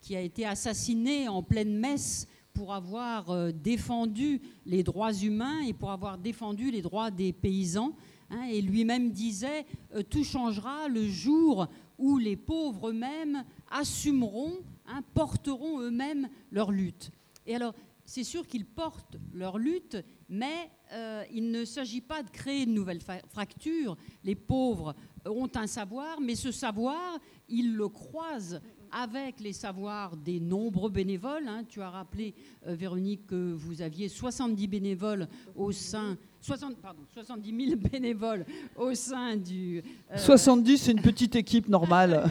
qui 0.00 0.16
a 0.16 0.20
été 0.20 0.46
assassiné 0.46 1.28
en 1.28 1.42
pleine 1.42 1.76
messe 1.76 2.26
pour 2.56 2.72
avoir 2.72 3.28
euh, 3.30 3.52
défendu 3.52 4.40
les 4.64 4.82
droits 4.82 5.12
humains 5.12 5.60
et 5.60 5.74
pour 5.74 5.90
avoir 5.90 6.16
défendu 6.16 6.70
les 6.70 6.80
droits 6.80 7.10
des 7.10 7.34
paysans. 7.34 7.92
Hein, 8.30 8.46
et 8.50 8.62
lui-même 8.62 9.10
disait, 9.10 9.66
euh, 9.94 10.02
tout 10.02 10.24
changera 10.24 10.88
le 10.88 11.06
jour 11.06 11.68
où 11.98 12.16
les 12.16 12.34
pauvres 12.34 12.88
eux-mêmes 12.88 13.44
assumeront, 13.70 14.54
hein, 14.86 15.02
porteront 15.12 15.80
eux-mêmes 15.80 16.30
leur 16.50 16.72
lutte. 16.72 17.10
Et 17.46 17.54
alors, 17.54 17.74
c'est 18.06 18.24
sûr 18.24 18.46
qu'ils 18.46 18.64
portent 18.64 19.16
leur 19.34 19.58
lutte, 19.58 19.98
mais 20.30 20.70
euh, 20.92 21.24
il 21.32 21.50
ne 21.50 21.64
s'agit 21.66 22.00
pas 22.00 22.22
de 22.22 22.30
créer 22.30 22.62
une 22.62 22.72
nouvelle 22.72 23.00
fracture. 23.28 23.98
Les 24.24 24.34
pauvres 24.34 24.94
ont 25.26 25.50
un 25.56 25.66
savoir, 25.66 26.20
mais 26.22 26.36
ce 26.36 26.52
savoir, 26.52 27.18
ils 27.48 27.74
le 27.74 27.88
croisent 27.88 28.60
avec 28.96 29.40
les 29.40 29.52
savoirs 29.52 30.16
des 30.16 30.40
nombreux 30.40 30.88
bénévoles. 30.88 31.46
Hein. 31.46 31.64
Tu 31.68 31.82
as 31.82 31.90
rappelé, 31.90 32.34
euh, 32.66 32.74
Véronique, 32.74 33.26
que 33.26 33.52
vous 33.52 33.82
aviez 33.82 34.08
70 34.08 34.66
bénévoles 34.66 35.28
au 35.54 35.70
sein... 35.70 36.16
60, 36.40 36.76
pardon, 36.76 37.02
70 37.12 37.66
000 37.68 37.80
bénévoles 37.92 38.46
au 38.74 38.94
sein 38.94 39.36
du... 39.36 39.82
70, 40.16 40.72
euh, 40.72 40.76
c'est 40.76 40.92
une 40.92 41.02
petite 41.02 41.36
équipe 41.36 41.68
normale. 41.68 42.30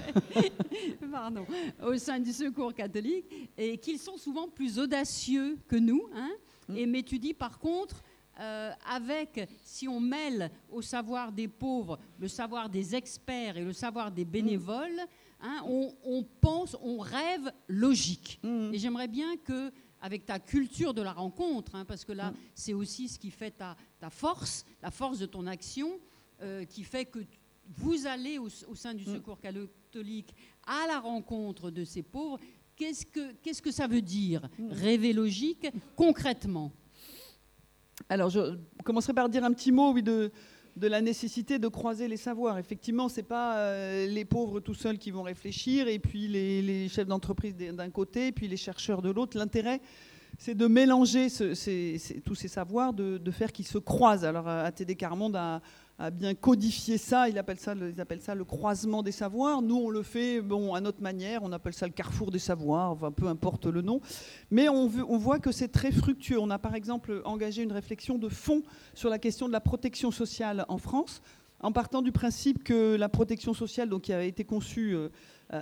pardon, 1.12 1.46
au 1.86 1.96
sein 1.98 2.20
du 2.20 2.32
Secours 2.32 2.74
catholique, 2.74 3.26
et 3.56 3.78
qu'ils 3.78 4.00
sont 4.00 4.18
souvent 4.18 4.48
plus 4.48 4.80
audacieux 4.80 5.60
que 5.68 5.76
nous. 5.76 6.08
Hein. 6.16 6.32
Mm. 6.70 6.78
Et, 6.78 6.86
mais 6.88 7.04
tu 7.04 7.20
dis, 7.20 7.36
par 7.36 7.60
contre, 7.60 8.02
euh, 8.40 8.72
avec, 8.90 9.48
si 9.64 9.88
on 9.88 10.00
mêle 10.00 10.52
au 10.70 10.82
savoir 10.82 11.32
des 11.32 11.48
pauvres 11.48 12.00
le 12.20 12.28
savoir 12.28 12.70
des 12.70 12.94
experts 12.94 13.56
et 13.56 13.64
le 13.64 13.72
savoir 13.72 14.12
des 14.12 14.26
bénévoles, 14.26 15.00
Hein, 15.48 15.62
on, 15.68 16.24
pense, 16.42 16.76
on 16.82 16.98
rêve 16.98 17.52
logique. 17.68 18.40
Mmh. 18.42 18.74
Et 18.74 18.80
j'aimerais 18.80 19.08
bien 19.08 19.38
que, 19.38 19.72
avec 20.02 20.26
ta 20.26 20.40
culture 20.40 20.96
de 20.96 21.04
la 21.04 21.14
rencontre, 21.14 21.76
hein, 21.76 21.86
parce 21.86 22.04
que 22.04 22.14
là, 22.14 22.32
mmh. 22.32 22.36
c'est 22.56 22.74
aussi 22.74 23.08
ce 23.08 23.20
qui 23.20 23.30
fait 23.30 23.52
ta, 23.52 23.78
force, 24.10 24.66
la 24.82 24.90
force 24.90 25.20
de 25.20 25.28
ton 25.28 25.46
action, 25.46 26.00
euh, 26.42 26.66
qui 26.66 26.84
fait 26.84 27.06
que 27.06 27.20
vous 27.78 28.08
allez 28.08 28.40
au, 28.40 28.50
sein 28.50 28.96
du 28.96 29.08
mmh. 29.08 29.14
Secours 29.14 29.40
catholique 29.40 30.34
à 30.66 30.88
la 30.88 31.00
rencontre 31.00 31.70
de 31.70 31.84
ces 31.84 32.02
pauvres. 32.02 32.40
Qu'est-ce 32.76 33.06
que, 33.06 33.34
qu'est-ce 33.44 33.62
que 33.62 33.72
ça 33.72 33.86
veut 33.86 34.02
dire, 34.02 34.50
rêver 34.72 35.14
logique, 35.14 35.68
concrètement? 35.96 36.72
Alors, 38.10 38.32
je 38.32 38.58
commencerai 38.84 39.14
par 39.14 39.30
dire 39.30 39.44
un 39.44 39.54
petit 39.54 39.72
mot 39.72 39.94
oui, 39.94 40.02
de, 40.02 40.32
de 40.76 40.88
la 40.88 41.02
nécessité 41.02 41.58
de 41.58 41.68
croiser 41.68 42.08
les 42.08 42.18
savoirs. 42.18 42.58
Effectivement, 42.58 43.08
ce 43.08 43.18
n'est 43.18 43.24
pas 43.24 43.58
euh, 43.58 44.08
les 44.08 44.26
pauvres 44.26 44.60
tout 44.60 44.74
seuls 44.74 44.98
qui 44.98 45.12
vont 45.12 45.24
réfléchir, 45.24 45.88
et 45.88 46.00
puis 46.00 46.28
les, 46.28 46.90
chefs 46.90 47.08
d'entreprise 47.08 47.56
d'un 47.56 47.90
côté, 47.90 48.28
et 48.28 48.32
puis 48.32 48.48
les 48.48 48.58
chercheurs 48.58 49.02
de 49.02 49.10
l'autre. 49.10 49.38
L'intérêt, 49.38 49.82
c'est 50.38 50.56
de 50.56 50.68
mélanger 50.68 51.28
tous 51.30 52.36
ces 52.36 52.48
savoirs, 52.48 52.94
de, 52.94 53.32
faire 53.32 53.52
qu'ils 53.52 53.68
se 53.68 53.78
croisent. 53.78 54.26
Alors, 54.26 54.48
ATD 54.48 54.98
Carmonde 54.98 55.36
a 55.36 55.62
a 55.98 56.12
bien 56.12 56.34
codifié 56.34 56.98
ça. 56.98 57.30
Il 57.30 57.38
appelle 57.38 57.60
ça 57.60 57.74
ils 57.76 58.02
appellent 58.02 58.22
ça 58.22 58.36
le 58.36 58.44
croisement 58.44 59.04
des 59.04 59.12
savoirs. 59.12 59.62
Nous, 59.62 59.76
on 59.76 59.90
le 59.90 60.04
fait 60.04 60.42
bon, 60.42 60.74
à 60.74 60.82
notre 60.82 61.02
manière. 61.02 61.44
On 61.44 61.52
appelle 61.52 61.74
ça 61.74 61.86
le 61.86 61.94
carrefour 61.94 62.32
des 62.32 62.40
savoirs, 62.40 62.92
enfin, 62.92 63.12
peu 63.12 63.28
importe 63.28 63.66
le 63.66 63.82
nom. 63.82 64.02
Mais 64.52 64.70
on, 64.70 64.88
voit 64.88 65.40
que 65.40 65.52
c'est 65.52 65.70
très 65.70 65.92
fructueux. 65.92 66.40
On 66.40 66.50
a 66.50 66.60
par 66.60 66.76
exemple 66.76 67.22
engagé 67.26 67.64
une 67.64 67.72
réflexion 67.72 68.18
de 68.18 68.30
fond 68.30 68.64
sur 68.94 69.10
la 69.10 69.20
question 69.20 69.48
de 69.48 69.54
la 69.54 69.62
protection 69.62 70.12
sociale 70.12 70.66
en 70.68 70.78
France, 70.78 71.22
en 71.62 71.72
partant 71.72 72.02
du 72.02 72.12
principe 72.12 72.64
que 72.64 72.96
la 72.96 73.10
protection 73.10 73.54
sociale, 73.54 73.90
donc, 73.90 74.04
qui 74.04 74.14
avait 74.14 74.28
été 74.28 74.44
conçue 74.44 74.96
euh, 74.96 75.10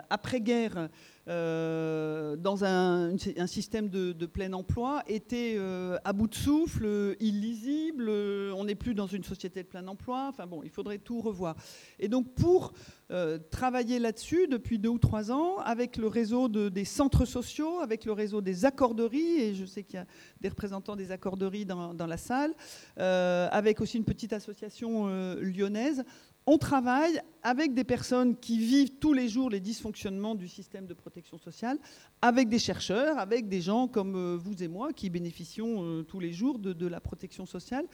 après-guerre, 0.10 0.90
euh, 1.30 2.36
dans 2.36 2.66
un, 2.66 3.16
système 3.48 3.88
de, 3.88 4.26
plein 4.26 4.52
emploi 4.52 5.04
était 5.08 5.56
euh, 5.58 5.98
à 6.04 6.12
bout 6.12 6.28
de 6.28 6.36
souffle, 6.36 7.16
illisible. 7.22 8.10
on 8.10 8.66
n'est 8.66 8.76
plus 8.76 8.94
dans 8.94 9.08
une 9.08 9.24
société 9.24 9.64
de 9.64 9.68
plein 9.68 9.88
emploi. 9.88 10.28
Enfin 10.30 10.48
bon, 10.48 10.62
il 10.64 10.70
faudrait 10.70 10.98
tout 10.98 11.22
revoir. 11.22 11.56
Et 12.00 12.10
donc 12.10 12.34
pour 12.34 12.74
euh, 13.12 13.40
travailler 13.52 14.00
là-dessus 14.00 14.48
depuis 14.48 14.80
deux 14.80 14.90
ou 14.90 15.00
trois 15.00 15.32
ans, 15.32 15.60
avec 15.60 15.96
le 15.96 16.08
réseau 16.08 16.50
des 16.50 16.86
centres 16.86 17.26
sociaux, 17.26 17.80
avec 17.80 18.04
le 18.04 18.12
réseau 18.12 18.42
des 18.42 18.66
accorderies, 18.66 19.40
et 19.40 19.56
je 19.56 19.66
sais 19.66 19.84
qu'il 19.84 19.96
y 19.96 20.00
a 20.00 20.08
des 20.42 20.50
représentants 20.50 20.98
des 20.98 21.12
accorderies 21.12 21.66
dans 21.66 22.08
la 22.08 22.18
salle, 22.18 22.54
avec 22.98 23.80
aussi 23.80 23.98
une 23.98 24.06
petite 24.06 24.34
association 24.34 25.08
lyonnaise, 25.36 26.04
on 26.46 26.58
travaille 26.58 27.22
avec 27.42 27.74
des 27.74 27.84
personnes 27.84 28.36
qui 28.38 28.58
vivent 28.58 28.98
tous 29.00 29.14
les 29.14 29.28
jours 29.28 29.50
les 29.50 29.60
dysfonctionnements 29.60 30.36
du 30.36 30.48
système 30.48 30.86
de 30.86 30.94
protection 30.94 31.38
sociale, 31.38 31.78
avec 32.22 32.50
des 32.50 32.60
chercheurs, 32.60 33.18
avec 33.18 33.48
des 33.48 33.62
gens 33.62 33.88
comme 33.88 34.16
euh, 34.16 34.38
vous 34.38 34.64
et 34.64 34.68
moi 34.68 34.94
qui 34.94 35.10
bénéficions 35.10 35.84
euh, 35.84 36.04
tous 36.04 36.20
les 36.20 36.34
jours 36.34 36.60
de, 36.60 36.88
la 36.88 37.00
protection 37.00 37.46
sociale. 37.46 37.86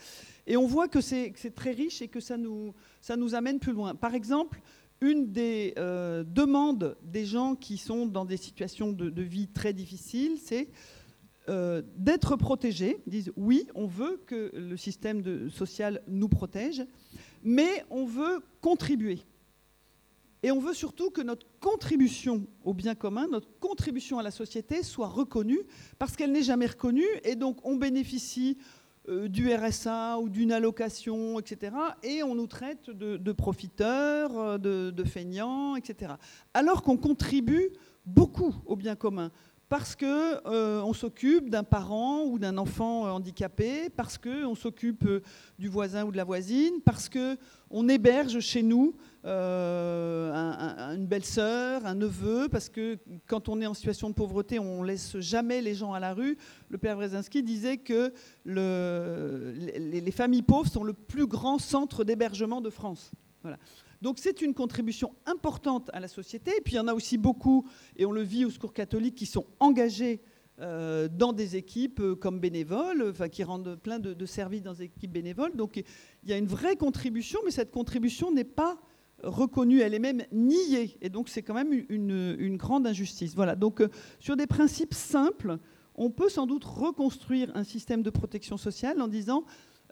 Et 0.46 0.56
on 0.56 0.66
voit 0.66 0.88
que 0.88 1.00
c'est 1.00 1.32
très 1.54 1.72
riche 1.72 2.02
et 2.02 2.08
que 2.08 2.20
ça 2.20 2.36
nous, 2.36 2.74
amène 3.34 3.60
plus 3.60 3.72
loin. 3.72 3.94
Par 3.94 4.14
exemple, 4.14 4.60
une 5.00 5.32
des 5.32 5.74
euh, 5.78 6.24
demandes 6.24 6.96
des 7.02 7.24
gens 7.24 7.54
qui 7.54 7.76
sont 7.76 8.06
dans 8.06 8.24
des 8.24 8.36
situations 8.36 8.92
de, 8.92 9.22
vie 9.22 9.48
très 9.48 9.72
difficiles, 9.72 10.38
c'est 10.42 10.68
d'être 11.96 12.36
protégés. 12.36 12.98
Ils 13.06 13.10
disent 13.10 13.32
oui, 13.34 13.66
on 13.74 13.86
veut 13.88 14.22
que 14.24 14.52
le 14.54 14.76
système 14.76 15.50
social 15.50 16.00
nous 16.06 16.28
protège 16.28 16.84
mais 17.42 17.84
on 17.90 18.04
veut 18.04 18.40
contribuer. 18.60 19.20
Et 20.42 20.50
on 20.50 20.58
veut 20.58 20.72
surtout 20.72 21.10
que 21.10 21.20
notre 21.20 21.46
contribution 21.60 22.46
au 22.64 22.72
bien 22.72 22.94
commun, 22.94 23.26
notre 23.30 23.48
contribution 23.60 24.18
à 24.18 24.22
la 24.22 24.30
société 24.30 24.82
soit 24.82 25.08
reconnue, 25.08 25.60
parce 25.98 26.16
qu'elle 26.16 26.32
n'est 26.32 26.42
jamais 26.42 26.66
reconnue, 26.66 27.06
et 27.24 27.36
donc 27.36 27.58
on 27.62 27.76
bénéficie 27.76 28.56
euh, 29.08 29.28
du 29.28 29.52
RSA 29.52 30.18
ou 30.18 30.28
d'une 30.30 30.52
allocation, 30.52 31.38
etc., 31.38 31.72
et 32.02 32.22
on 32.22 32.34
nous 32.34 32.46
traite 32.46 32.88
de, 32.88 33.32
profiteurs, 33.32 34.38
euh, 34.38 34.58
de, 34.58 34.90
de, 34.90 35.04
feignants, 35.04 35.76
etc. 35.76 36.14
Alors 36.54 36.82
qu'on 36.82 36.96
contribue 36.96 37.70
beaucoup 38.06 38.54
au 38.64 38.76
bien 38.76 38.96
commun 38.96 39.30
parce 39.70 39.94
qu'on 39.94 40.04
euh, 40.06 40.92
s'occupe 40.92 41.48
d'un 41.48 41.62
parent 41.62 42.24
ou 42.24 42.40
d'un 42.40 42.58
enfant 42.58 43.06
euh, 43.06 43.10
handicapé, 43.10 43.88
parce 43.88 44.18
qu'on 44.18 44.56
s'occupe 44.56 45.06
euh, 45.06 45.22
du 45.60 45.68
voisin 45.68 46.04
ou 46.04 46.10
de 46.10 46.16
la 46.16 46.24
voisine, 46.24 46.80
parce 46.84 47.08
qu'on 47.08 47.88
héberge 47.88 48.40
chez 48.40 48.64
nous 48.64 48.94
une 49.22 51.06
belle-sœur, 51.06 51.86
un 51.86 51.94
neveu, 51.94 52.48
parce 52.50 52.68
que 52.68 52.98
quand 53.26 53.48
on 53.48 53.60
est 53.60 53.66
en 53.66 53.74
situation 53.74 54.08
de 54.08 54.14
pauvreté, 54.14 54.58
on 54.58 54.82
ne 54.82 54.86
laisse 54.86 55.20
jamais 55.20 55.60
les 55.60 55.74
gens 55.74 55.92
à 55.92 56.00
la 56.00 56.14
rue. 56.14 56.36
Le 56.68 56.78
père 56.78 56.96
Brzezinski 56.96 57.42
disait 57.42 57.76
que 57.76 58.12
les, 58.46 60.10
familles 60.10 60.42
pauvres 60.42 60.70
sont 60.70 60.84
le 60.84 60.94
plus 60.94 61.26
grand 61.26 61.58
centre 61.58 62.02
d'hébergement 62.02 62.60
de 62.60 62.70
France. 62.70 63.12
Voilà. 63.42 63.58
Donc 64.02 64.18
c'est 64.18 64.40
une 64.40 64.54
contribution 64.54 65.14
importante 65.26 65.90
à 65.92 66.00
la 66.00 66.08
société. 66.08 66.52
Et 66.56 66.60
puis 66.60 66.74
il 66.74 66.76
y 66.76 66.80
en 66.80 66.88
a 66.88 66.94
aussi 66.94 67.18
beaucoup, 67.18 67.66
et 67.96 68.06
on 68.06 68.12
le 68.12 68.22
vit 68.22 68.44
au 68.44 68.50
Secours 68.50 68.72
catholique, 68.72 69.14
qui 69.14 69.26
sont 69.26 69.46
engagés 69.58 70.22
euh, 70.60 71.08
dans 71.08 71.32
des 71.32 71.56
équipes 71.56 72.00
euh, 72.00 72.14
comme 72.14 72.38
bénévoles, 72.38 73.06
enfin, 73.10 73.30
qui 73.30 73.42
rendent 73.44 73.76
plein 73.76 73.98
de, 73.98 74.26
services 74.26 74.62
dans 74.62 74.74
des 74.74 74.84
équipes 74.84 75.12
bénévoles. 75.12 75.56
Donc 75.56 75.76
il 75.76 76.28
y 76.28 76.34
a 76.34 76.36
une 76.36 76.46
vraie 76.46 76.76
contribution, 76.76 77.40
mais 77.46 77.50
cette 77.50 77.70
contribution 77.70 78.30
n'est 78.30 78.44
pas 78.44 78.78
reconnue, 79.22 79.80
elle 79.80 79.94
est 79.94 79.98
même 79.98 80.22
niée. 80.32 80.98
Et 81.00 81.08
donc 81.08 81.30
c'est 81.30 81.42
quand 81.42 81.54
même 81.54 81.72
une, 81.88 82.56
grande 82.58 82.86
injustice. 82.86 83.34
Voilà, 83.34 83.54
donc 83.54 83.80
euh, 83.80 83.88
sur 84.18 84.36
des 84.36 84.46
principes 84.46 84.92
simples, 84.92 85.58
on 85.94 86.10
peut 86.10 86.28
sans 86.28 86.46
doute 86.46 86.64
reconstruire 86.64 87.50
un 87.54 87.64
système 87.64 88.02
de 88.02 88.10
protection 88.10 88.58
sociale 88.58 89.00
en 89.00 89.08
disant 89.08 89.44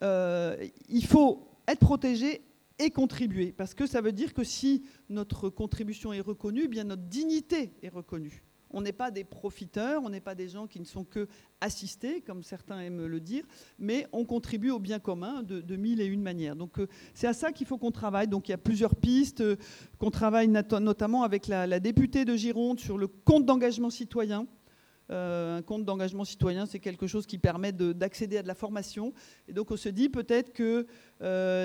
il 0.03 1.05
faut 1.05 1.49
être 1.67 1.81
protégé 1.81 2.43
et 2.79 2.91
contribuer. 2.91 3.53
Parce 3.53 3.75
que 3.75 3.87
ça 3.87 4.01
veut 4.01 4.13
dire 4.13 4.35
que 4.35 4.45
si 4.45 4.85
notre 5.09 5.49
contribution 5.49 6.13
est 6.13 6.21
reconnue, 6.21 6.63
eh 6.65 6.69
bien 6.69 6.85
notre 6.85 7.03
dignité 7.03 7.73
est 7.83 7.89
reconnue. 7.89 8.43
On 8.71 8.83
n'est 8.83 8.93
pas 8.93 9.11
des 9.11 9.25
profiteurs, 9.25 10.03
on 10.05 10.11
n'est 10.11 10.21
pas 10.21 10.35
des 10.35 10.49
gens 10.49 10.67
qui 10.67 10.79
ne 10.79 10.85
sont 10.85 11.05
que 11.05 11.27
assistés, 11.61 12.21
comme 12.21 12.43
certains 12.43 12.81
aiment 12.81 13.07
le 13.07 13.21
dire, 13.21 13.45
mais 13.79 14.07
on 14.13 14.25
contribue 14.25 14.71
au 14.71 14.79
bien 14.79 14.99
commun 14.99 15.43
de, 15.43 15.77
mille 15.77 16.01
et 16.01 16.07
une 16.07 16.23
manières. 16.23 16.55
Donc 16.55 16.79
euh, 16.79 16.87
c'est 17.15 17.27
à 17.27 17.33
ça 17.33 17.53
qu'il 17.53 17.67
faut 17.67 17.79
qu'on 17.79 17.91
travaille. 17.91 18.29
Donc 18.29 18.49
il 18.49 18.51
y 18.51 18.55
a 18.55 18.59
plusieurs 18.59 18.95
pistes, 18.95 19.41
euh, 19.41 19.57
qu'on 19.99 20.11
travaille 20.11 20.49
notamment 20.49 21.23
avec 21.23 21.47
la, 21.47 21.81
députée 21.81 22.25
de 22.25 22.37
Gironde 22.37 22.79
sur 22.79 22.99
le 22.99 23.07
compte 23.07 23.47
d'engagement 23.47 23.91
citoyen. 23.91 24.47
Euh, 25.11 25.59
un 25.59 25.63
compte 25.63 25.85
d'engagement 25.85 26.25
citoyen, 26.25 26.67
c'est 26.67 26.81
quelque 26.81 27.07
chose 27.07 27.27
qui 27.27 27.39
permet 27.39 27.73
d'accéder 27.73 28.39
à 28.39 28.43
de 28.43 28.49
la 28.49 28.55
formation. 28.55 29.13
Et 29.49 29.53
donc 29.53 29.71
on 29.71 29.77
se 29.77 29.89
dit 29.89 30.09
peut-être 30.09 30.53
que 30.53 30.87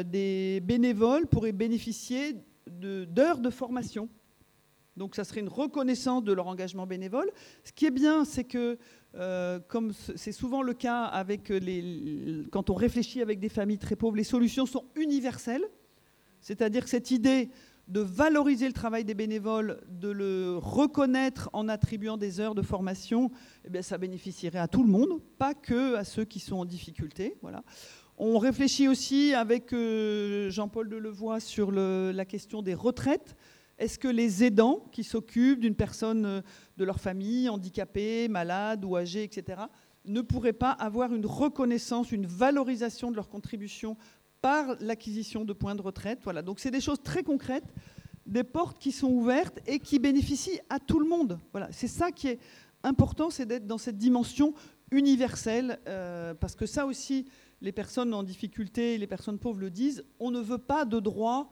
des 0.04 0.62
bénévoles 0.62 1.28
pourraient 1.28 1.52
bénéficier 1.52 2.38
d'heures 2.68 3.40
de 3.40 3.50
formation 3.50 4.10
donc 4.98 5.16
ça 5.16 5.24
serait 5.24 5.40
une 5.40 5.50
reconnaissance 5.50 6.24
de 6.24 6.34
leur 6.34 6.48
engagement 6.48 6.86
bénévole. 6.86 7.32
Ce 7.64 7.72
qui 7.72 7.86
est 7.86 7.92
bien, 7.92 8.26
c'est 8.26 8.44
que, 8.44 8.78
euh, 9.16 9.60
comme 9.68 9.92
c'est 9.94 10.32
souvent 10.32 10.62
le 10.62 10.74
cas 10.74 11.04
avec 11.04 11.50
les, 11.50 12.44
quand 12.52 12.70
on 12.70 12.76
réfléchit 12.76 13.22
avec 13.22 13.40
des 13.40 13.50
familles 13.50 13.80
très 13.80 13.96
pauvres, 13.96 14.18
les 14.18 14.24
solutions 14.24 14.66
sont 14.66 14.86
universelles. 14.96 15.66
C'est-à-dire 16.42 16.84
que 16.84 16.90
cette 16.90 17.10
idée 17.10 17.50
de 17.88 18.00
valoriser 18.00 18.68
le 18.68 18.74
travail 18.74 19.04
des 19.04 19.14
bénévoles, 19.14 19.82
de 19.90 20.10
le 20.10 20.58
reconnaître 20.58 21.50
en 21.54 21.68
attribuant 21.68 22.18
des 22.18 22.40
heures 22.40 22.56
de 22.56 22.62
formation, 22.62 23.30
eh 23.66 23.70
bien, 23.70 23.82
ça 23.82 23.98
bénéficierait 23.98 24.60
à 24.60 24.68
tout 24.68 24.84
le 24.84 24.90
monde, 24.90 25.22
pas 25.38 25.54
que 25.54 25.96
à 25.96 26.04
ceux 26.04 26.26
qui 26.26 26.40
sont 26.40 26.58
en 26.58 26.66
difficulté. 26.66 27.36
Voilà. 27.42 27.64
On 28.18 28.38
réfléchit 28.38 28.88
aussi 28.88 29.34
avec 29.34 29.74
euh, 29.74 30.50
Jean-Paul 30.50 30.88
Delevoye 30.88 31.40
sur 31.40 31.72
la 31.72 32.26
question 32.26 32.62
des 32.62 32.74
retraites. 32.74 33.36
Est-ce 33.80 33.98
que 33.98 34.08
les 34.08 34.44
aidants 34.44 34.86
qui 34.92 35.04
s'occupent 35.04 35.60
d'une 35.60 35.76
personne 35.76 36.26
euh, 36.26 36.42
de 36.78 36.86
leur 36.86 37.00
famille, 37.00 37.50
handicapée, 37.50 38.28
malade 38.28 38.86
ou 38.86 38.96
âgée, 38.96 39.24
etc., 39.24 39.64
ne 40.06 40.22
pourraient 40.22 40.54
pas 40.54 40.72
avoir 40.72 41.14
une 41.14 41.26
reconnaissance, 41.26 42.12
une 42.12 42.28
valorisation 42.28 43.10
de 43.10 43.16
leur 43.16 43.30
contribution 43.30 43.98
par 44.44 44.76
l'acquisition 44.82 45.46
de 45.46 45.54
points 45.54 45.74
de 45.74 45.82
retraite 45.82 46.20
Voilà, 46.22 46.42
donc 46.42 46.60
c'est 46.60 46.70
des 46.70 46.82
choses 46.82 47.02
très 47.02 47.24
concrètes, 47.24 47.74
des 48.26 48.44
portes 48.44 48.78
qui 48.78 48.92
sont 48.92 49.08
ouvertes 49.08 49.58
et 49.66 49.80
qui 49.80 50.00
bénéficient 50.00 50.60
à 50.70 50.80
tout 50.80 51.00
le 51.00 51.08
monde. 51.08 51.40
C'est 51.72 51.88
ça 51.88 52.12
qui 52.12 52.28
est 52.28 52.40
important, 52.84 53.30
c'est 53.30 53.46
d'être 53.46 53.66
dans 53.66 53.78
cette 53.78 53.98
dimension 53.98 54.54
universelle, 54.92 55.80
euh, 55.88 56.34
parce 56.34 56.56
que 56.56 56.66
ça 56.66 56.86
aussi, 56.86 57.26
les 57.62 57.72
personnes 57.72 58.14
en 58.14 58.22
difficulté, 58.22 58.98
les 58.98 59.08
personnes 59.08 59.40
pauvres 59.40 59.62
le 59.62 59.70
disent, 59.70 60.04
on 60.20 60.30
ne 60.30 60.42
veut 60.42 60.58
pas 60.58 60.84
de 60.84 61.00
droits 61.00 61.50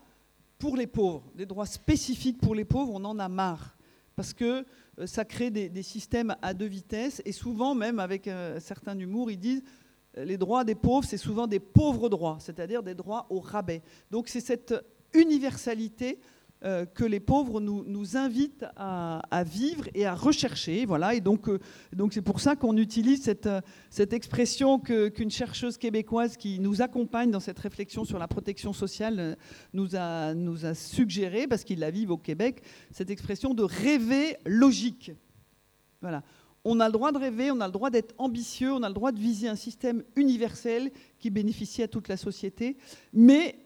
pour 0.59 0.75
les 0.75 0.85
pauvres, 0.85 1.31
des 1.33 1.45
droits 1.45 1.65
spécifiques 1.65 2.41
pour 2.41 2.55
les 2.55 2.65
pauvres, 2.65 2.91
on 2.93 3.05
en 3.05 3.19
a 3.19 3.29
marre. 3.29 3.77
Parce 4.17 4.33
que 4.33 4.65
euh, 4.99 5.07
ça 5.07 5.23
crée 5.23 5.49
des, 5.49 5.83
systèmes 5.83 6.35
à 6.41 6.53
deux 6.53 6.65
vitesses. 6.65 7.21
Et 7.23 7.31
souvent, 7.31 7.73
même 7.73 7.99
avec 7.99 8.27
un 8.27 8.35
euh, 8.35 8.59
certain 8.59 8.99
humour, 8.99 9.31
ils 9.31 9.39
disent 9.39 9.63
les 10.15 10.37
droits 10.37 10.63
des 10.63 10.75
pauvres, 10.75 11.05
c'est 11.05 11.17
souvent 11.17 11.47
des 11.47 11.59
pauvres 11.59 12.09
droits, 12.09 12.37
c'est-à-dire 12.39 12.83
des 12.83 12.95
droits 12.95 13.27
au 13.29 13.39
rabais. 13.39 13.81
Donc 14.09 14.27
c'est 14.27 14.41
cette 14.41 14.73
universalité 15.13 16.19
euh, 16.63 16.85
que 16.85 17.03
les 17.03 17.19
pauvres 17.19 17.59
nous, 17.59 18.17
invitent 18.17 18.65
à, 18.75 19.43
vivre 19.43 19.89
et 19.95 20.05
à 20.05 20.13
rechercher. 20.13 20.85
Voilà. 20.85 21.15
Et 21.15 21.19
donc, 21.19 21.49
euh, 21.49 21.57
c'est 22.11 22.21
pour 22.21 22.39
ça 22.39 22.55
qu'on 22.55 22.77
utilise 22.77 23.23
cette, 23.23 23.47
euh, 23.47 23.61
cette 23.89 24.13
expression 24.13 24.77
qu'une 24.77 25.31
chercheuse 25.31 25.79
québécoise 25.79 26.37
qui 26.37 26.59
nous 26.59 26.83
accompagne 26.83 27.31
dans 27.31 27.39
cette 27.39 27.57
réflexion 27.57 28.05
sur 28.05 28.19
la 28.19 28.27
protection 28.27 28.73
sociale 28.73 29.37
nous 29.73 29.95
a, 29.95 30.35
nous 30.35 30.63
a 30.67 30.75
suggéré, 30.75 31.47
parce 31.47 31.63
qu'ils 31.63 31.79
la 31.79 31.89
vivent 31.89 32.11
au 32.11 32.17
Québec, 32.17 32.61
cette 32.91 33.09
expression 33.09 33.55
de 33.55 33.63
rêver 33.63 34.37
logique. 34.45 35.13
Voilà. 35.99 36.21
On 36.63 36.79
a 36.79 36.87
le 36.87 36.91
droit 36.91 37.11
de 37.11 37.17
rêver, 37.17 37.51
on 37.51 37.59
a 37.59 37.67
le 37.67 37.71
droit 37.71 37.89
d'être 37.89 38.13
ambitieux, 38.17 38.71
on 38.71 38.83
a 38.83 38.87
le 38.87 38.93
droit 38.93 39.11
de 39.11 39.19
viser 39.19 39.47
un 39.47 39.55
système 39.55 40.03
universel 40.15 40.91
qui 41.17 41.29
bénéficie 41.29 41.81
à 41.81 41.87
toute 41.87 42.07
la 42.07 42.17
société, 42.17 42.77
mais 43.13 43.57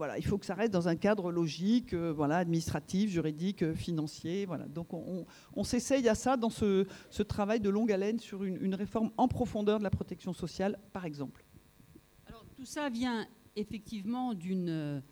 voilà, 0.00 0.16
il 0.16 0.24
faut 0.24 0.38
que 0.38 0.46
ça 0.46 0.54
reste 0.54 0.72
dans 0.72 0.88
un 0.88 0.96
cadre 0.96 1.30
logique, 1.30 1.92
euh, 1.92 2.10
voilà, 2.10 2.38
administratif, 2.38 3.10
juridique, 3.10 3.62
euh, 3.62 3.74
financier. 3.74 4.46
Voilà. 4.46 4.66
Donc 4.66 4.94
on, 4.94 5.62
s'essaye 5.62 6.08
à 6.08 6.14
ça 6.14 6.38
dans 6.38 6.48
ce, 6.48 6.86
travail 7.22 7.60
de 7.60 7.68
longue 7.68 7.92
haleine 7.92 8.18
sur 8.18 8.42
une, 8.42 8.74
réforme 8.74 9.10
en 9.18 9.28
profondeur 9.28 9.78
de 9.78 9.84
la 9.84 9.90
protection 9.90 10.32
sociale, 10.32 10.78
par 10.94 11.04
exemple. 11.04 11.44
Alors 12.24 12.46
tout 12.56 12.64
ça 12.64 12.88
vient 12.88 13.26
effectivement 13.56 14.32
d'une 14.32 15.02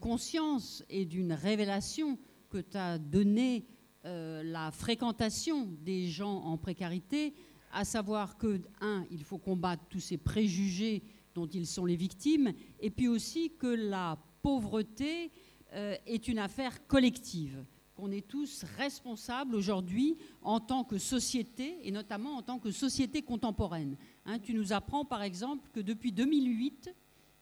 conscience 0.00 0.82
et 0.88 1.04
d'une 1.04 1.34
révélation 1.34 2.18
que 2.48 2.56
tu 2.56 2.78
as 2.78 2.96
donné 2.96 3.66
euh, 4.04 4.42
la 4.42 4.70
fréquentation 4.72 5.68
des 5.80 6.08
gens 6.08 6.42
en 6.42 6.56
précarité, 6.56 7.34
à 7.72 7.84
savoir 7.84 8.36
que, 8.36 8.60
un, 8.80 9.04
il 9.10 9.22
faut 9.22 9.38
combattre 9.38 9.84
tous 9.88 10.00
ces 10.00 10.18
préjugés 10.18 11.02
dont 11.34 11.46
ils 11.46 11.66
sont 11.66 11.84
les 11.84 11.96
victimes, 11.96 12.52
et 12.80 12.90
puis 12.90 13.08
aussi 13.08 13.52
que 13.58 13.68
la 13.68 14.18
pauvreté 14.42 15.30
euh, 15.72 15.96
est 16.06 16.28
une 16.28 16.38
affaire 16.38 16.86
collective, 16.86 17.64
qu'on 17.94 18.10
est 18.10 18.26
tous 18.26 18.64
responsables 18.76 19.54
aujourd'hui 19.54 20.16
en 20.42 20.58
tant 20.58 20.82
que 20.82 20.98
société, 20.98 21.78
et 21.86 21.90
notamment 21.90 22.36
en 22.36 22.42
tant 22.42 22.58
que 22.58 22.70
société 22.70 23.22
contemporaine. 23.22 23.96
Hein, 24.26 24.38
tu 24.38 24.52
nous 24.52 24.72
apprends 24.72 25.04
par 25.04 25.22
exemple 25.22 25.70
que 25.72 25.80
depuis 25.80 26.12
2008, 26.12 26.92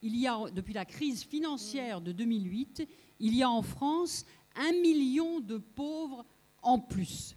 il 0.02 0.16
y 0.16 0.26
a, 0.26 0.38
depuis 0.54 0.74
la 0.74 0.84
crise 0.84 1.24
financière 1.24 2.00
de 2.00 2.12
2008, 2.12 2.86
il 3.18 3.34
y 3.34 3.42
a 3.42 3.50
en 3.50 3.62
France 3.62 4.24
un 4.56 4.72
million 4.72 5.40
de 5.40 5.58
pauvres 5.58 6.24
en 6.62 6.78
plus. 6.78 7.36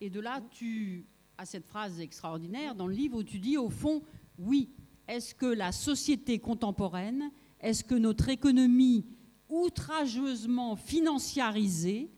Et 0.00 0.10
de 0.10 0.20
là, 0.20 0.40
tu 0.50 1.06
as 1.38 1.46
cette 1.46 1.66
phrase 1.66 2.00
extraordinaire 2.00 2.74
dans 2.74 2.86
le 2.86 2.94
livre 2.94 3.18
où 3.18 3.22
tu 3.24 3.38
dis, 3.38 3.56
au 3.56 3.70
fond, 3.70 4.02
oui, 4.38 4.70
est-ce 5.08 5.34
que 5.34 5.46
la 5.46 5.72
société 5.72 6.38
contemporaine, 6.38 7.30
est-ce 7.60 7.84
que 7.84 7.94
notre 7.94 8.28
économie 8.28 9.06
outrageusement 9.48 10.76
financiarisée 10.76 12.10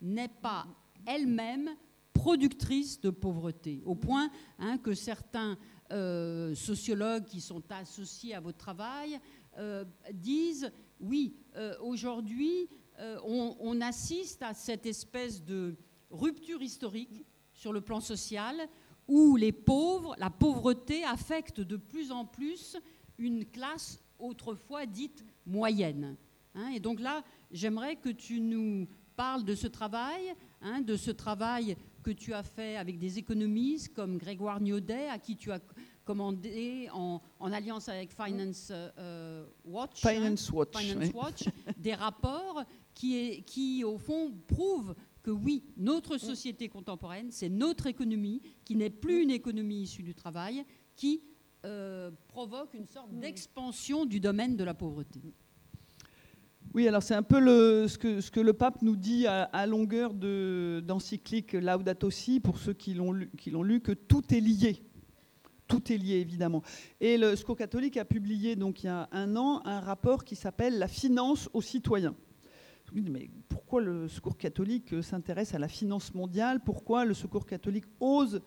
n'est 0.00 0.28
pas 0.28 0.66
elle-même 1.06 1.70
productrice 2.12 3.00
de 3.00 3.10
pauvreté, 3.10 3.82
au 3.84 3.94
point 3.94 4.30
hein, 4.58 4.78
que 4.78 4.94
certains 4.94 5.56
euh, 5.90 6.54
sociologues 6.54 7.24
qui 7.24 7.40
sont 7.40 7.62
associés 7.70 8.34
à 8.34 8.40
votre 8.40 8.58
travail 8.58 9.18
euh, 9.58 9.84
disent, 10.12 10.70
oui, 11.00 11.36
euh, 11.56 11.74
aujourd'hui, 11.80 12.68
on, 12.98 13.56
on, 13.60 13.80
assiste 13.80 14.42
à 14.42 14.54
cette 14.54 14.86
espèce 14.86 15.42
de 15.44 15.76
rupture 16.10 16.62
historique 16.62 17.24
sur 17.52 17.72
le 17.72 17.80
plan 17.80 18.00
social 18.00 18.68
où 19.08 19.36
les 19.36 19.52
pauvres, 19.52 20.14
la 20.18 20.30
pauvreté 20.30 21.04
affecte 21.04 21.60
de 21.60 21.76
plus 21.76 22.12
en 22.12 22.24
plus 22.24 22.76
une 23.18 23.44
classe 23.44 24.00
autrefois 24.18 24.86
dite 24.86 25.24
moyenne. 25.46 26.16
Hein. 26.54 26.68
et 26.68 26.80
donc 26.80 27.00
là, 27.00 27.24
j'aimerais 27.50 27.96
que 27.96 28.10
tu 28.10 28.40
nous 28.40 28.86
parles 29.16 29.44
de 29.44 29.54
ce 29.54 29.66
travail, 29.66 30.34
hein, 30.60 30.80
de 30.80 30.96
ce 30.96 31.10
travail 31.10 31.76
que 32.02 32.10
tu 32.10 32.34
as 32.34 32.42
fait 32.42 32.76
avec 32.76 32.98
des 32.98 33.18
économistes 33.18 33.94
comme 33.94 34.18
Grégoire 34.18 34.60
Niodet, 34.60 35.08
à 35.08 35.18
qui 35.18 35.36
tu 35.36 35.50
as 35.52 35.60
commandé 36.04 36.88
en, 36.92 37.20
alliance 37.40 37.88
avec 37.88 38.12
Finance 38.12 38.72
euh, 38.72 39.46
Watch, 39.64 40.04
hein, 40.04 40.10
Finance 40.10 40.50
Watch, 41.14 41.44
des 41.76 41.94
rapports 41.94 42.64
qui, 42.94 43.42
qui, 43.44 43.84
au 43.84 43.98
fond, 43.98 44.32
prouvent 44.46 44.94
que 45.22 45.30
oui, 45.30 45.64
notre 45.76 46.18
société 46.18 46.68
contemporaine, 46.68 47.30
c'est 47.30 47.48
notre 47.48 47.86
économie, 47.86 48.42
qui 48.64 48.74
n'est 48.74 48.90
plus 48.90 49.22
une 49.22 49.30
économie 49.30 49.82
issue 49.82 50.02
du 50.02 50.14
travail, 50.14 50.64
qui 50.96 51.22
euh, 51.64 52.10
provoque 52.28 52.74
une 52.74 52.86
sorte 52.86 53.12
d'expansion 53.12 54.04
du 54.04 54.18
domaine 54.18 54.56
de 54.56 54.64
la 54.64 54.74
pauvreté. 54.74 55.20
Oui, 56.74 56.88
alors 56.88 57.02
c'est 57.02 57.14
un 57.14 57.22
peu 57.22 57.38
le, 57.38 57.86
ce, 57.86 57.98
que, 57.98 58.20
ce, 58.20 58.30
que, 58.30 58.40
le 58.40 58.52
pape 58.52 58.82
nous 58.82 58.96
dit 58.96 59.26
à, 59.26 59.66
longueur 59.66 60.14
d'encyclique 60.14 61.52
Laudato 61.52 62.10
Si, 62.10 62.40
pour 62.40 62.58
ceux 62.58 62.72
qui 62.72 62.94
l'ont 62.94 63.12
lu, 63.12 63.30
lu, 63.46 63.80
que 63.80 63.92
tout 63.92 64.22
est 64.34 64.40
lié. 64.40 64.82
Tout 65.72 65.90
est 65.90 65.96
lié, 65.96 66.16
évidemment. 66.16 66.62
Et 67.00 67.16
le 67.16 67.34
Secours 67.34 67.56
catholique 67.56 67.96
a 67.96 68.04
publié, 68.04 68.56
donc 68.56 68.82
il 68.82 68.86
y 68.86 68.90
a 68.90 69.08
un 69.10 69.36
an, 69.36 69.62
un 69.64 69.80
rapport 69.80 70.22
qui 70.22 70.36
s'appelle 70.36 70.78
La 70.78 70.86
finance 70.86 71.48
aux 71.54 71.62
citoyens 71.62 72.14
mais 72.94 73.30
pourquoi 73.48 73.80
le 73.80 74.06
Secours 74.06 74.36
catholique 74.36 75.02
s'intéresse 75.02 75.54
à 75.54 75.58
la 75.58 75.68
finance 75.68 76.14
mondiale? 76.14 76.60
Pourquoi 76.62 77.06
le 77.06 77.14
Secours 77.14 77.46
catholique 77.46 77.86
ose 78.00 78.42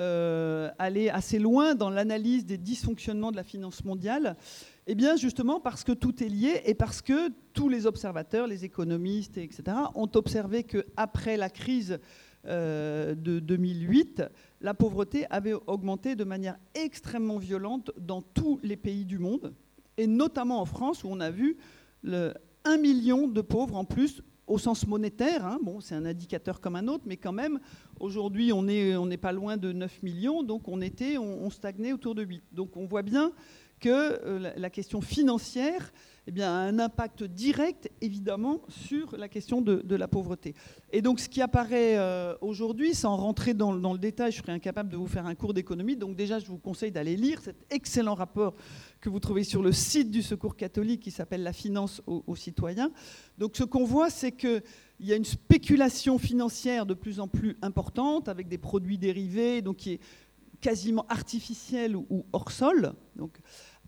euh, 0.00 0.70
aller 0.78 1.08
assez 1.08 1.38
loin 1.38 1.76
dans 1.76 1.88
l'analyse 1.88 2.44
des 2.44 2.58
dysfonctionnements 2.58 3.30
de 3.30 3.36
la 3.36 3.44
finance 3.44 3.84
mondiale? 3.84 4.36
Eh 4.88 4.96
bien, 4.96 5.14
justement 5.14 5.60
parce 5.60 5.84
que 5.84 5.92
tout 5.92 6.22
est 6.22 6.28
lié 6.28 6.62
et 6.64 6.74
parce 6.74 7.00
que 7.00 7.30
tous 7.52 7.68
les 7.68 7.86
observateurs, 7.86 8.48
les 8.48 8.64
économistes, 8.64 9.38
etc., 9.38 9.76
ont 9.94 10.10
observé 10.14 10.64
qu'après 10.64 11.36
la 11.36 11.48
crise 11.48 12.00
euh, 12.46 13.14
de 13.14 13.38
2008, 13.38 14.22
la 14.60 14.74
pauvreté 14.74 15.26
avait 15.30 15.54
augmenté 15.66 16.16
de 16.16 16.24
manière 16.24 16.56
extrêmement 16.74 17.38
violente 17.38 17.90
dans 17.98 18.22
tous 18.22 18.60
les 18.62 18.76
pays 18.76 19.04
du 19.04 19.18
monde, 19.18 19.54
et 19.96 20.06
notamment 20.06 20.60
en 20.60 20.64
France, 20.66 21.04
où 21.04 21.08
on 21.10 21.20
a 21.20 21.30
vu 21.30 21.56
le, 22.02 22.32
un 22.64 22.76
million 22.76 23.28
de 23.28 23.40
pauvres 23.40 23.76
en 23.76 23.84
plus 23.84 24.22
au 24.46 24.58
sens 24.58 24.86
monétaire. 24.86 25.44
Hein. 25.44 25.58
bon, 25.62 25.80
c'est 25.80 25.94
un 25.94 26.04
indicateur 26.04 26.60
comme 26.60 26.76
un 26.76 26.86
autre, 26.88 27.04
mais 27.06 27.16
quand 27.16 27.32
même, 27.32 27.58
aujourd'hui, 27.98 28.52
on 28.52 28.62
n'est 28.62 28.96
on 28.96 29.08
pas 29.16 29.32
loin 29.32 29.56
de 29.56 29.72
9 29.72 30.02
millions, 30.02 30.42
donc 30.42 30.68
on 30.68 30.80
était, 30.80 31.18
on, 31.18 31.50
stagnait 31.50 31.92
autour 31.92 32.14
de 32.14 32.22
8. 32.22 32.42
Donc 32.52 32.76
on 32.76 32.86
voit 32.86 33.02
bien 33.02 33.32
que 33.80 33.88
euh, 33.88 34.52
la 34.56 34.70
question 34.70 35.00
financière 35.00 35.92
eh 36.28 36.32
bien, 36.32 36.50
a 36.50 36.56
un 36.56 36.80
impact 36.80 37.22
direct, 37.22 37.88
évidemment, 38.00 38.60
sur 38.68 39.16
la 39.16 39.28
question 39.28 39.60
de, 39.60 39.94
la 39.94 40.08
pauvreté. 40.08 40.54
Et 40.92 41.00
donc, 41.00 41.20
ce 41.20 41.28
qui 41.28 41.40
apparaît 41.40 41.96
euh, 41.96 42.34
aujourd'hui, 42.40 42.94
sans 42.94 43.16
rentrer 43.16 43.54
dans, 43.54 43.72
le 43.72 43.98
détail, 43.98 44.32
je 44.32 44.38
serais 44.38 44.52
incapable 44.52 44.88
de 44.88 44.96
vous 44.96 45.06
faire 45.06 45.26
un 45.26 45.36
cours 45.36 45.54
d'économie, 45.54 45.96
donc 45.96 46.16
déjà, 46.16 46.40
je 46.40 46.46
vous 46.46 46.58
conseille 46.58 46.90
d'aller 46.90 47.14
lire 47.14 47.40
cet 47.40 47.64
excellent 47.70 48.14
rapport 48.14 48.54
que 49.00 49.08
vous 49.08 49.20
trouvez 49.20 49.44
sur 49.44 49.62
le 49.62 49.70
site 49.70 50.10
du 50.10 50.20
Secours 50.20 50.56
catholique 50.56 51.00
qui 51.00 51.12
s'appelle 51.12 51.44
La 51.44 51.52
finance 51.52 52.02
aux, 52.06 52.34
citoyens. 52.34 52.90
Donc, 53.38 53.56
ce 53.56 53.62
qu'on 53.62 53.84
voit, 53.84 54.10
c'est 54.10 54.32
qu'il 54.32 54.62
y 54.98 55.12
a 55.12 55.16
une 55.16 55.24
spéculation 55.24 56.18
financière 56.18 56.86
de 56.86 56.94
plus 56.94 57.20
en 57.20 57.28
plus 57.28 57.56
importante 57.62 58.28
avec 58.28 58.48
des 58.48 58.58
produits 58.58 58.98
dérivés, 58.98 59.62
donc 59.62 59.76
qui 59.76 59.92
est 59.92 60.00
quasiment 60.66 61.06
artificielle 61.08 61.94
ou 61.94 62.26
hors 62.32 62.50
sol. 62.50 62.92
Donc, 63.14 63.38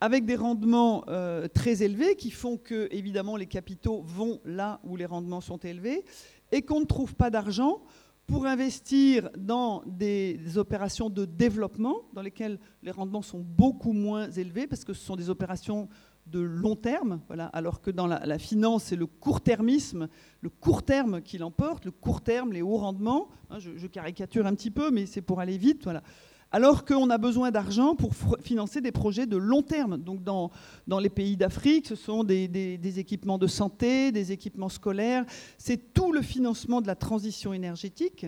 avec 0.00 0.24
des 0.24 0.36
rendements 0.36 1.02
euh, 1.08 1.48
très 1.48 1.82
élevés 1.82 2.14
qui 2.14 2.30
font 2.30 2.56
que, 2.56 2.86
évidemment, 2.92 3.36
les 3.36 3.48
capitaux 3.48 4.00
vont 4.02 4.40
là 4.44 4.78
où 4.84 4.94
les 4.94 5.04
rendements 5.04 5.40
sont 5.40 5.56
élevés 5.56 6.04
et 6.52 6.62
qu'on 6.62 6.78
ne 6.78 6.84
trouve 6.84 7.16
pas 7.16 7.30
d'argent 7.30 7.82
pour 8.28 8.46
investir 8.46 9.28
dans 9.36 9.82
des, 9.86 10.56
opérations 10.56 11.10
de 11.10 11.24
développement 11.24 12.02
dans 12.12 12.22
lesquelles 12.22 12.60
les 12.84 12.92
rendements 12.92 13.22
sont 13.22 13.40
beaucoup 13.40 13.92
moins 13.92 14.30
élevés 14.30 14.68
parce 14.68 14.84
que 14.84 14.92
ce 14.92 15.04
sont 15.04 15.16
des 15.16 15.30
opérations 15.30 15.88
de 16.26 16.38
long 16.38 16.76
terme, 16.76 17.22
voilà, 17.26 17.46
alors 17.46 17.80
que 17.80 17.90
dans 17.90 18.06
la, 18.06 18.38
finance, 18.38 18.84
c'est 18.84 18.96
le 18.96 19.06
court-termisme, 19.06 20.08
le 20.42 20.50
court 20.50 20.84
terme 20.84 21.22
qui 21.22 21.38
l'emporte, 21.38 21.86
le 21.86 21.90
court 21.90 22.20
terme, 22.20 22.52
les 22.52 22.62
hauts 22.62 22.76
rendements. 22.76 23.30
Hein, 23.50 23.58
je, 23.58 23.76
je, 23.76 23.86
caricature 23.88 24.46
un 24.46 24.54
petit 24.54 24.70
peu, 24.70 24.92
mais 24.92 25.06
c'est 25.06 25.22
pour 25.22 25.40
aller 25.40 25.58
vite. 25.58 25.82
Voilà 25.82 26.04
alors 26.50 26.84
qu'on 26.84 27.11
a 27.11 27.18
besoin 27.18 27.50
d'argent 27.50 27.94
pour 27.94 28.12
financer 28.40 28.80
des 28.80 28.92
projets 28.92 29.26
de 29.26 29.37
long 29.37 29.62
terme. 29.62 29.98
Donc 29.98 30.22
dans, 30.22 30.50
les 30.98 31.11
pays 31.11 31.37
d'Afrique, 31.37 31.87
ce 31.87 31.94
sont 31.94 32.24
des, 32.24 32.98
équipements 32.98 33.38
de 33.38 33.46
santé, 33.46 34.12
des 34.12 34.32
équipements 34.32 34.68
scolaires, 34.68 35.24
c'est 35.58 35.92
tout 35.92 36.12
le 36.12 36.22
financement 36.22 36.80
de 36.80 36.87
la 36.87 36.94
transition 36.94 37.52
énergétique. 37.52 38.26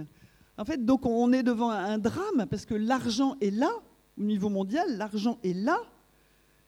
En 0.59 0.64
fait, 0.64 0.85
donc 0.85 1.06
on 1.06 1.33
est 1.33 1.42
devant 1.42 1.70
un 1.70 1.98
drame 1.98 2.46
parce 2.50 2.66
que 2.66 2.74
l'argent 2.74 3.37
est 3.40 3.50
là, 3.50 3.70
au 4.18 4.22
niveau 4.22 4.50
mondial, 4.50 4.98
l'argent 4.98 5.38
est 5.42 5.54
là, 5.54 5.78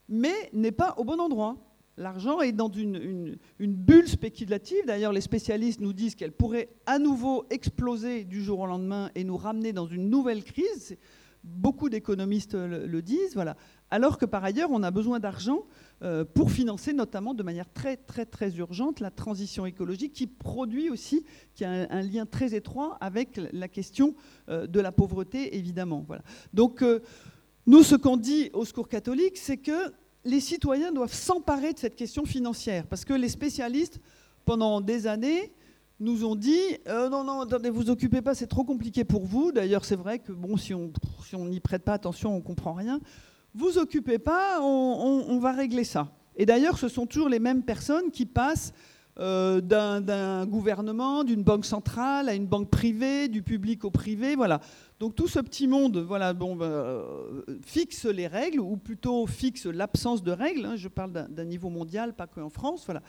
mais 0.08 0.50
n'est 0.54 0.72
pas 0.72 0.94
au 0.96 1.04
bon 1.04 1.20
endroit. 1.20 1.56
L'argent 1.98 2.40
est 2.40 2.52
dans 2.52 2.70
une 2.70 3.36
bulle 3.58 4.08
spéculative. 4.08 4.78
D'ailleurs, 4.86 5.12
les 5.12 5.20
spécialistes 5.20 5.80
nous 5.80 5.92
disent 5.92 6.14
qu'elle 6.14 6.32
pourrait 6.32 6.70
à 6.86 6.98
nouveau 6.98 7.44
exploser 7.50 8.24
du 8.24 8.42
jour 8.42 8.60
au 8.60 8.66
lendemain 8.66 9.10
et 9.14 9.24
nous 9.24 9.36
ramener 9.36 9.74
dans 9.74 9.86
une 9.86 10.08
nouvelle 10.08 10.42
crise 10.42 10.96
beaucoup 11.44 11.88
d'économistes 11.88 12.54
le, 12.54 13.02
disent, 13.02 13.34
voilà. 13.34 13.56
alors 13.90 14.18
que 14.18 14.24
par 14.24 14.44
ailleurs, 14.44 14.70
on 14.70 14.82
a 14.82 14.90
besoin 14.90 15.18
d'argent 15.18 15.64
euh, 16.02 16.24
pour 16.24 16.50
financer 16.50 16.92
notamment 16.92 17.34
de 17.34 17.42
manière 17.42 17.72
très 17.72 17.96
très 17.96 18.26
très 18.26 18.56
urgente 18.56 19.00
la 19.00 19.10
transition 19.10 19.66
écologique 19.66 20.12
qui 20.12 20.26
produit 20.26 20.90
aussi, 20.90 21.24
qui 21.54 21.64
a 21.64 21.70
un, 21.70 22.02
lien 22.02 22.26
très 22.26 22.54
étroit 22.54 22.96
avec 23.00 23.40
la 23.52 23.68
question 23.68 24.14
euh, 24.48 24.66
de 24.66 24.80
la 24.80 24.92
pauvreté, 24.92 25.56
évidemment. 25.56 26.04
Voilà. 26.06 26.22
Donc, 26.54 26.82
euh, 26.82 27.00
nous, 27.66 27.82
ce 27.82 27.94
qu'on 27.94 28.16
dit 28.16 28.50
au 28.52 28.64
Secours 28.64 28.88
catholique, 28.88 29.36
c'est 29.36 29.56
que 29.56 29.92
les 30.24 30.40
citoyens 30.40 30.92
doivent 30.92 31.14
s'emparer 31.14 31.72
de 31.72 31.78
cette 31.78 31.96
question 31.96 32.24
financière, 32.24 32.86
parce 32.86 33.04
que 33.04 33.14
les 33.14 33.28
spécialistes, 33.28 34.00
pendant 34.44 34.80
des 34.80 35.06
années, 35.06 35.52
nous 36.00 36.24
ont 36.24 36.34
dit 36.34 36.60
euh, 36.88 37.08
non, 37.08 37.24
non, 37.24 37.40
attendez, 37.42 37.70
vous 37.70 37.90
occupez 37.90 38.22
pas, 38.22 38.34
c'est 38.34 38.46
trop 38.46 38.64
compliqué 38.64 39.04
pour 39.04 39.24
vous. 39.24 39.52
D'ailleurs, 39.52 39.84
c'est 39.84 39.96
vrai 39.96 40.18
que 40.18 40.32
bon, 40.32 40.56
si 40.56 40.74
on 40.74 40.92
si 41.24 41.36
n'y 41.36 41.60
prête 41.60 41.84
pas 41.84 41.94
attention, 41.94 42.34
on 42.34 42.40
comprend 42.40 42.72
rien. 42.72 43.00
Vous 43.54 43.76
occupez 43.76 44.18
pas, 44.18 44.60
on, 44.62 45.38
va 45.38 45.52
régler 45.52 45.84
ça. 45.84 46.08
Et 46.36 46.46
d'ailleurs, 46.46 46.78
ce 46.78 46.88
sont 46.88 47.06
toujours 47.06 47.28
les 47.28 47.38
mêmes 47.38 47.62
personnes 47.62 48.10
qui 48.10 48.24
passent 48.24 48.72
euh, 49.18 49.60
d'un 49.60 50.46
gouvernement, 50.46 51.22
d'une 51.22 51.42
banque 51.42 51.66
centrale 51.66 52.30
à 52.30 52.34
une 52.34 52.46
banque 52.46 52.70
privée, 52.70 53.28
du 53.28 53.42
public 53.42 53.84
au 53.84 53.90
privé, 53.90 54.36
voilà. 54.36 54.60
Donc 55.00 55.14
tout 55.14 55.28
ce 55.28 55.38
petit 55.38 55.66
monde, 55.66 55.98
voilà, 55.98 56.32
bon, 56.32 56.56
bah, 56.56 56.64
euh, 56.64 57.42
fixe 57.62 58.06
les 58.06 58.26
règles, 58.26 58.60
ou 58.60 58.78
plutôt 58.78 59.26
fixe 59.26 59.66
l'absence 59.66 60.22
de 60.22 60.32
règles. 60.32 60.64
Hein. 60.64 60.76
je 60.76 60.88
parle 60.88 61.12
d'un 61.12 61.44
niveau 61.44 61.68
mondial, 61.68 62.14
pas 62.14 62.26
qu'en 62.26 62.48
France, 62.48 62.84
voilà. 62.86 63.02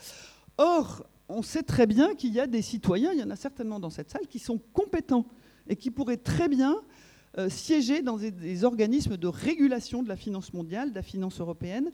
Or, 0.58 1.06
on 1.34 1.42
sait 1.42 1.64
très 1.64 1.88
bien 1.88 2.16
qu'il 2.16 2.34
y 2.34 2.40
a 2.40 2.48
des 2.48 2.62
citoyens, 2.62 3.12
il 3.12 3.20
y 3.20 3.24
en 3.24 3.30
a 3.30 3.36
certainement 3.36 3.80
dans 3.80 3.90
cette 3.90 4.10
salle, 4.10 4.28
qui 4.28 4.40
sont 4.40 4.60
compétents 4.74 5.26
et 5.68 5.76
qui 5.76 5.92
pourraient 5.92 6.18
très 6.18 6.48
bien 6.48 6.82
euh, 7.40 7.50
siéger 7.50 8.04
dans 8.04 8.18
des, 8.18 8.64
organismes 8.64 9.18
de 9.18 9.28
régulation 9.28 10.04
de 10.04 10.08
la 10.08 10.16
finance 10.16 10.54
mondiale, 10.54 10.92
de 10.92 10.96
la 10.96 11.02
finance 11.02 11.40
européenne. 11.40 11.90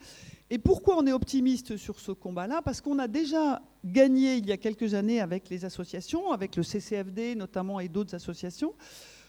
Et 0.50 0.58
pourquoi 0.58 0.98
on 0.98 1.08
est 1.08 1.14
optimiste 1.14 1.78
sur 1.78 2.00
ce 2.00 2.12
combat-là? 2.12 2.62
Parce 2.62 2.82
qu'on 2.82 3.00
a 3.00 3.08
déjà 3.08 3.62
gagné 3.86 4.36
il 4.36 4.46
y 4.48 4.52
a 4.52 4.58
quelques 4.58 4.94
années 4.94 5.22
avec 5.22 5.50
les 5.50 5.64
associations, 5.64 6.32
avec 6.32 6.58
le 6.58 6.64
CCFD 6.64 7.36
notamment 7.36 7.80
et 7.80 7.88
d'autres 7.88 8.16
associations, 8.16 8.74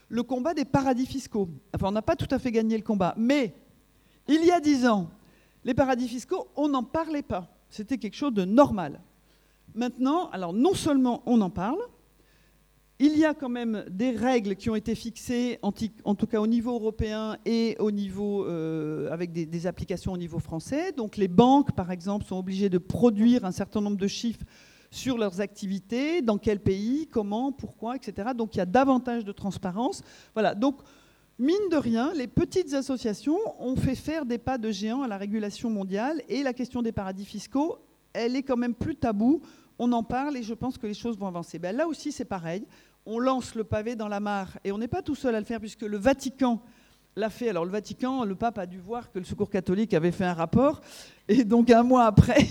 le 0.08 0.24
combat 0.24 0.52
des 0.52 0.64
paradis 0.64 1.06
fiscaux. 1.06 1.48
Enfin, 1.74 1.88
on 1.88 1.92
n'a 1.92 2.02
pas 2.02 2.16
tout 2.16 2.32
à 2.32 2.40
fait 2.40 2.50
gagné 2.50 2.76
le 2.76 2.82
combat, 2.82 3.14
mais 3.16 3.54
il 4.26 4.44
y 4.44 4.50
a 4.50 4.58
dix 4.58 4.86
ans, 4.86 5.10
les 5.64 5.74
paradis 5.74 6.08
fiscaux, 6.08 6.48
on 6.56 6.68
n'en 6.68 6.82
parlait 6.82 7.22
pas. 7.22 7.56
C'était 7.68 7.98
quelque 7.98 8.16
chose 8.16 8.34
de 8.34 8.44
normal. 8.44 9.00
Maintenant, 9.74 10.28
alors 10.30 10.52
non 10.52 10.74
seulement 10.74 11.22
on 11.26 11.40
en 11.40 11.50
parle, 11.50 11.78
il 13.02 13.16
y 13.16 13.24
a 13.24 13.32
quand 13.32 13.48
même 13.48 13.84
des 13.88 14.10
règles 14.10 14.56
qui 14.56 14.68
ont 14.68 14.76
été 14.76 14.94
fixées, 14.94 15.58
en, 15.62 15.72
tout 15.72 16.26
cas 16.26 16.38
au 16.38 16.46
niveau 16.46 16.72
européen 16.74 17.38
et 17.46 17.78
euh, 17.80 19.10
avec 19.10 19.32
des, 19.32 19.66
applications 19.66 20.12
au 20.12 20.18
niveau 20.18 20.38
français. 20.38 20.92
Donc 20.92 21.16
les 21.16 21.26
banques, 21.26 21.72
par 21.72 21.90
exemple, 21.90 22.26
sont 22.26 22.36
obligées 22.36 22.68
de 22.68 22.76
produire 22.76 23.46
un 23.46 23.52
certain 23.52 23.80
nombre 23.80 23.96
de 23.96 24.06
chiffres 24.06 24.44
sur 24.90 25.16
leurs 25.16 25.40
activités, 25.40 26.20
dans 26.20 26.36
quel 26.36 26.60
pays, 26.60 27.08
comment, 27.10 27.52
pourquoi, 27.52 27.96
etc. 27.96 28.30
Donc 28.36 28.54
il 28.54 28.58
y 28.58 28.60
a 28.60 28.66
davantage 28.66 29.24
de 29.24 29.32
transparence. 29.32 30.02
Voilà. 30.34 30.54
Donc 30.54 30.76
mine 31.38 31.70
de 31.70 31.76
rien, 31.76 32.12
les 32.14 32.26
petites 32.26 32.74
associations 32.74 33.38
ont 33.60 33.76
fait 33.76 33.94
faire 33.94 34.26
des 34.26 34.36
pas 34.36 34.58
de 34.58 34.70
géant 34.70 35.00
à 35.00 35.08
la 35.08 35.16
régulation 35.16 35.70
mondiale 35.70 36.20
et 36.28 36.42
la 36.42 36.52
question 36.52 36.82
des 36.82 36.92
paradis 36.92 37.24
fiscaux, 37.24 37.78
elle 38.12 38.36
est 38.36 38.42
quand 38.42 38.56
même 38.56 38.74
plus 38.74 38.96
taboue 38.96 39.42
on 39.80 39.92
en 39.92 40.02
parle 40.02 40.36
et 40.36 40.42
je 40.42 40.52
pense 40.52 40.76
que 40.76 40.86
les 40.86 40.94
choses 40.94 41.16
vont 41.18 41.26
avancer. 41.26 41.58
Ben, 41.58 41.74
là 41.74 41.88
aussi, 41.88 42.12
c'est 42.12 42.26
pareil. 42.26 42.66
On 43.06 43.18
lance 43.18 43.54
le 43.54 43.64
pavé 43.64 43.96
dans 43.96 44.08
la 44.08 44.20
mare 44.20 44.58
et 44.62 44.72
on 44.72 44.78
n'est 44.78 44.88
pas 44.88 45.00
tout 45.00 45.14
seul 45.14 45.34
à 45.34 45.40
le 45.40 45.46
faire 45.46 45.58
puisque 45.58 45.82
le 45.82 45.96
Vatican 45.96 46.60
l'a 47.16 47.30
fait. 47.30 47.48
Alors 47.48 47.64
le 47.64 47.70
Vatican, 47.70 48.24
le 48.24 48.34
pape 48.34 48.58
a 48.58 48.66
dû 48.66 48.78
voir 48.78 49.10
que 49.10 49.18
le 49.18 49.24
Secours 49.24 49.48
catholique 49.48 49.94
avait 49.94 50.12
fait 50.12 50.26
un 50.26 50.34
rapport 50.34 50.82
et 51.28 51.44
donc 51.44 51.70
un 51.70 51.82
mois 51.82 52.04
après, 52.04 52.46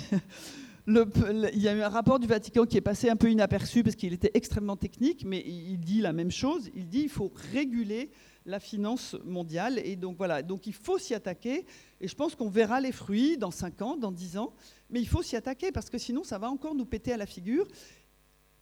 il 0.87 1.61
y 1.61 1.67
a 1.67 1.75
eu 1.75 1.81
un 1.81 1.89
rapport 1.89 2.17
du 2.17 2.25
Vatican 2.25 2.65
qui 2.65 2.77
est 2.77 2.81
passé 2.81 3.11
un 3.11 3.15
peu 3.15 3.29
inaperçu 3.29 3.83
parce 3.83 3.95
qu'il 3.95 4.11
était 4.11 4.31
extrêmement 4.33 4.75
technique, 4.75 5.23
mais 5.23 5.43
il 5.45 5.77
dit 5.77 6.01
la 6.01 6.13
même 6.13 6.31
chose. 6.31 6.71
Il 6.73 6.87
dit 6.87 7.01
qu'il 7.01 7.09
faut 7.09 7.31
réguler 7.53 8.09
la 8.47 8.59
finance 8.59 9.15
mondiale 9.23 9.79
et 9.83 9.95
donc 9.95 10.17
voilà. 10.17 10.41
Donc 10.41 10.65
il 10.65 10.73
faut 10.73 10.97
s'y 10.97 11.13
attaquer 11.13 11.67
et 12.01 12.07
je 12.07 12.15
pense 12.15 12.33
qu'on 12.33 12.49
verra 12.49 12.81
les 12.81 12.91
fruits 12.91 13.37
dans 13.37 13.51
5 13.51 13.83
ans, 13.83 13.97
dans 13.97 14.11
10 14.11 14.39
ans 14.39 14.51
mais 14.89 14.99
il 14.99 15.07
faut 15.07 15.21
s'y 15.21 15.35
attaquer 15.35 15.71
parce 15.71 15.89
que 15.89 15.97
sinon 15.97 16.23
ça 16.23 16.37
va 16.37 16.49
encore 16.49 16.75
nous 16.75 16.85
péter 16.85 17.13
à 17.13 17.17
la 17.17 17.25
figure 17.25 17.67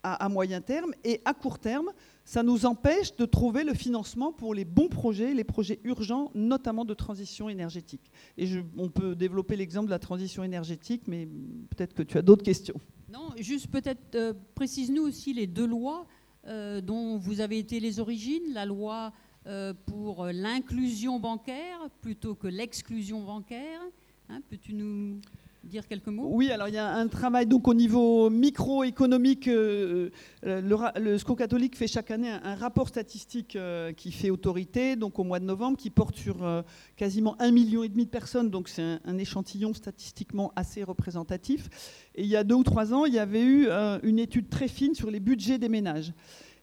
à, 0.02 0.28
moyen 0.28 0.60
terme 0.60 0.92
et 1.04 1.20
à 1.24 1.34
court 1.34 1.58
terme, 1.58 1.90
ça 2.24 2.42
nous 2.42 2.66
empêche 2.66 3.16
de 3.16 3.24
trouver 3.24 3.64
le 3.64 3.74
financement 3.74 4.32
pour 4.32 4.54
les 4.54 4.64
bons 4.64 4.88
projets, 4.88 5.34
les 5.34 5.44
projets 5.44 5.80
urgents, 5.84 6.30
notamment 6.34 6.84
de 6.84 6.94
transition 6.94 7.48
énergétique. 7.48 8.10
Et 8.36 8.48
on 8.76 8.88
peut 8.88 9.14
développer 9.14 9.56
l'exemple 9.56 9.86
de 9.86 9.90
la 9.90 9.98
transition 9.98 10.44
énergétique, 10.44 11.02
mais 11.06 11.26
peut-être 11.70 11.94
que 11.94 12.02
tu 12.02 12.18
as 12.18 12.22
d'autres 12.22 12.44
questions. 12.44 12.80
Non, 13.12 13.30
juste 13.38 13.68
peut-être 13.68 14.14
euh, 14.14 14.34
précise-nous 14.54 15.02
aussi 15.02 15.32
les 15.32 15.46
deux 15.46 15.66
lois 15.66 16.06
euh, 16.46 16.80
dont 16.80 17.16
vous 17.16 17.40
avez 17.40 17.58
été 17.58 17.80
les 17.80 18.00
origines, 18.00 18.52
la 18.52 18.66
loi 18.66 19.12
euh, 19.46 19.72
pour 19.86 20.26
l'inclusion 20.26 21.18
bancaire 21.18 21.88
plutôt 22.02 22.34
que 22.34 22.46
l'exclusion 22.46 23.24
bancaire. 23.24 23.80
Hein, 24.28 24.42
peux-tu 24.50 24.74
nous 24.74 25.20
dire 25.68 25.86
quelques 25.86 26.08
mots? 26.08 26.28
Oui, 26.30 26.50
alors 26.50 26.68
il 26.68 26.74
y 26.74 26.78
a 26.78 26.92
un 26.94 27.06
travail 27.06 27.46
donc 27.46 27.68
au 27.68 27.74
niveau 27.74 28.30
microéconomique. 28.30 29.46
Euh, 29.46 30.10
euh, 30.46 30.60
le, 30.60 31.00
le 31.00 31.18
SCO 31.18 31.36
catholique 31.36 31.76
fait 31.76 31.86
chaque 31.86 32.10
année 32.10 32.30
un, 32.30 32.54
rapport 32.54 32.88
statistique 32.88 33.54
euh, 33.54 33.92
qui 33.92 34.10
fait 34.10 34.30
autorité, 34.30 34.96
donc 34.96 35.18
au 35.18 35.24
mois 35.24 35.38
de 35.38 35.44
novembre, 35.44 35.76
qui 35.76 35.90
porte 35.90 36.16
sur 36.16 36.64
quasiment 36.96 37.36
un 37.40 37.50
million 37.50 37.84
et 37.84 37.88
demi 37.88 38.06
de 38.06 38.10
personnes. 38.10 38.50
Donc 38.50 38.68
c'est 38.68 38.98
un, 39.04 39.18
échantillon 39.18 39.74
statistiquement 39.74 40.52
assez 40.56 40.82
représentatif. 40.82 41.68
Et 42.14 42.22
il 42.22 42.28
y 42.28 42.36
a 42.36 42.44
deux 42.44 42.56
ou 42.56 42.64
trois 42.64 42.94
ans, 42.94 43.04
il 43.04 43.14
y 43.14 43.18
avait 43.18 43.42
eu 43.42 43.68
une 44.02 44.18
étude 44.18 44.48
très 44.48 44.68
fine 44.68 44.94
sur 44.94 45.10
les 45.10 45.20
budgets 45.20 45.58
des 45.58 45.68
ménages. 45.68 46.12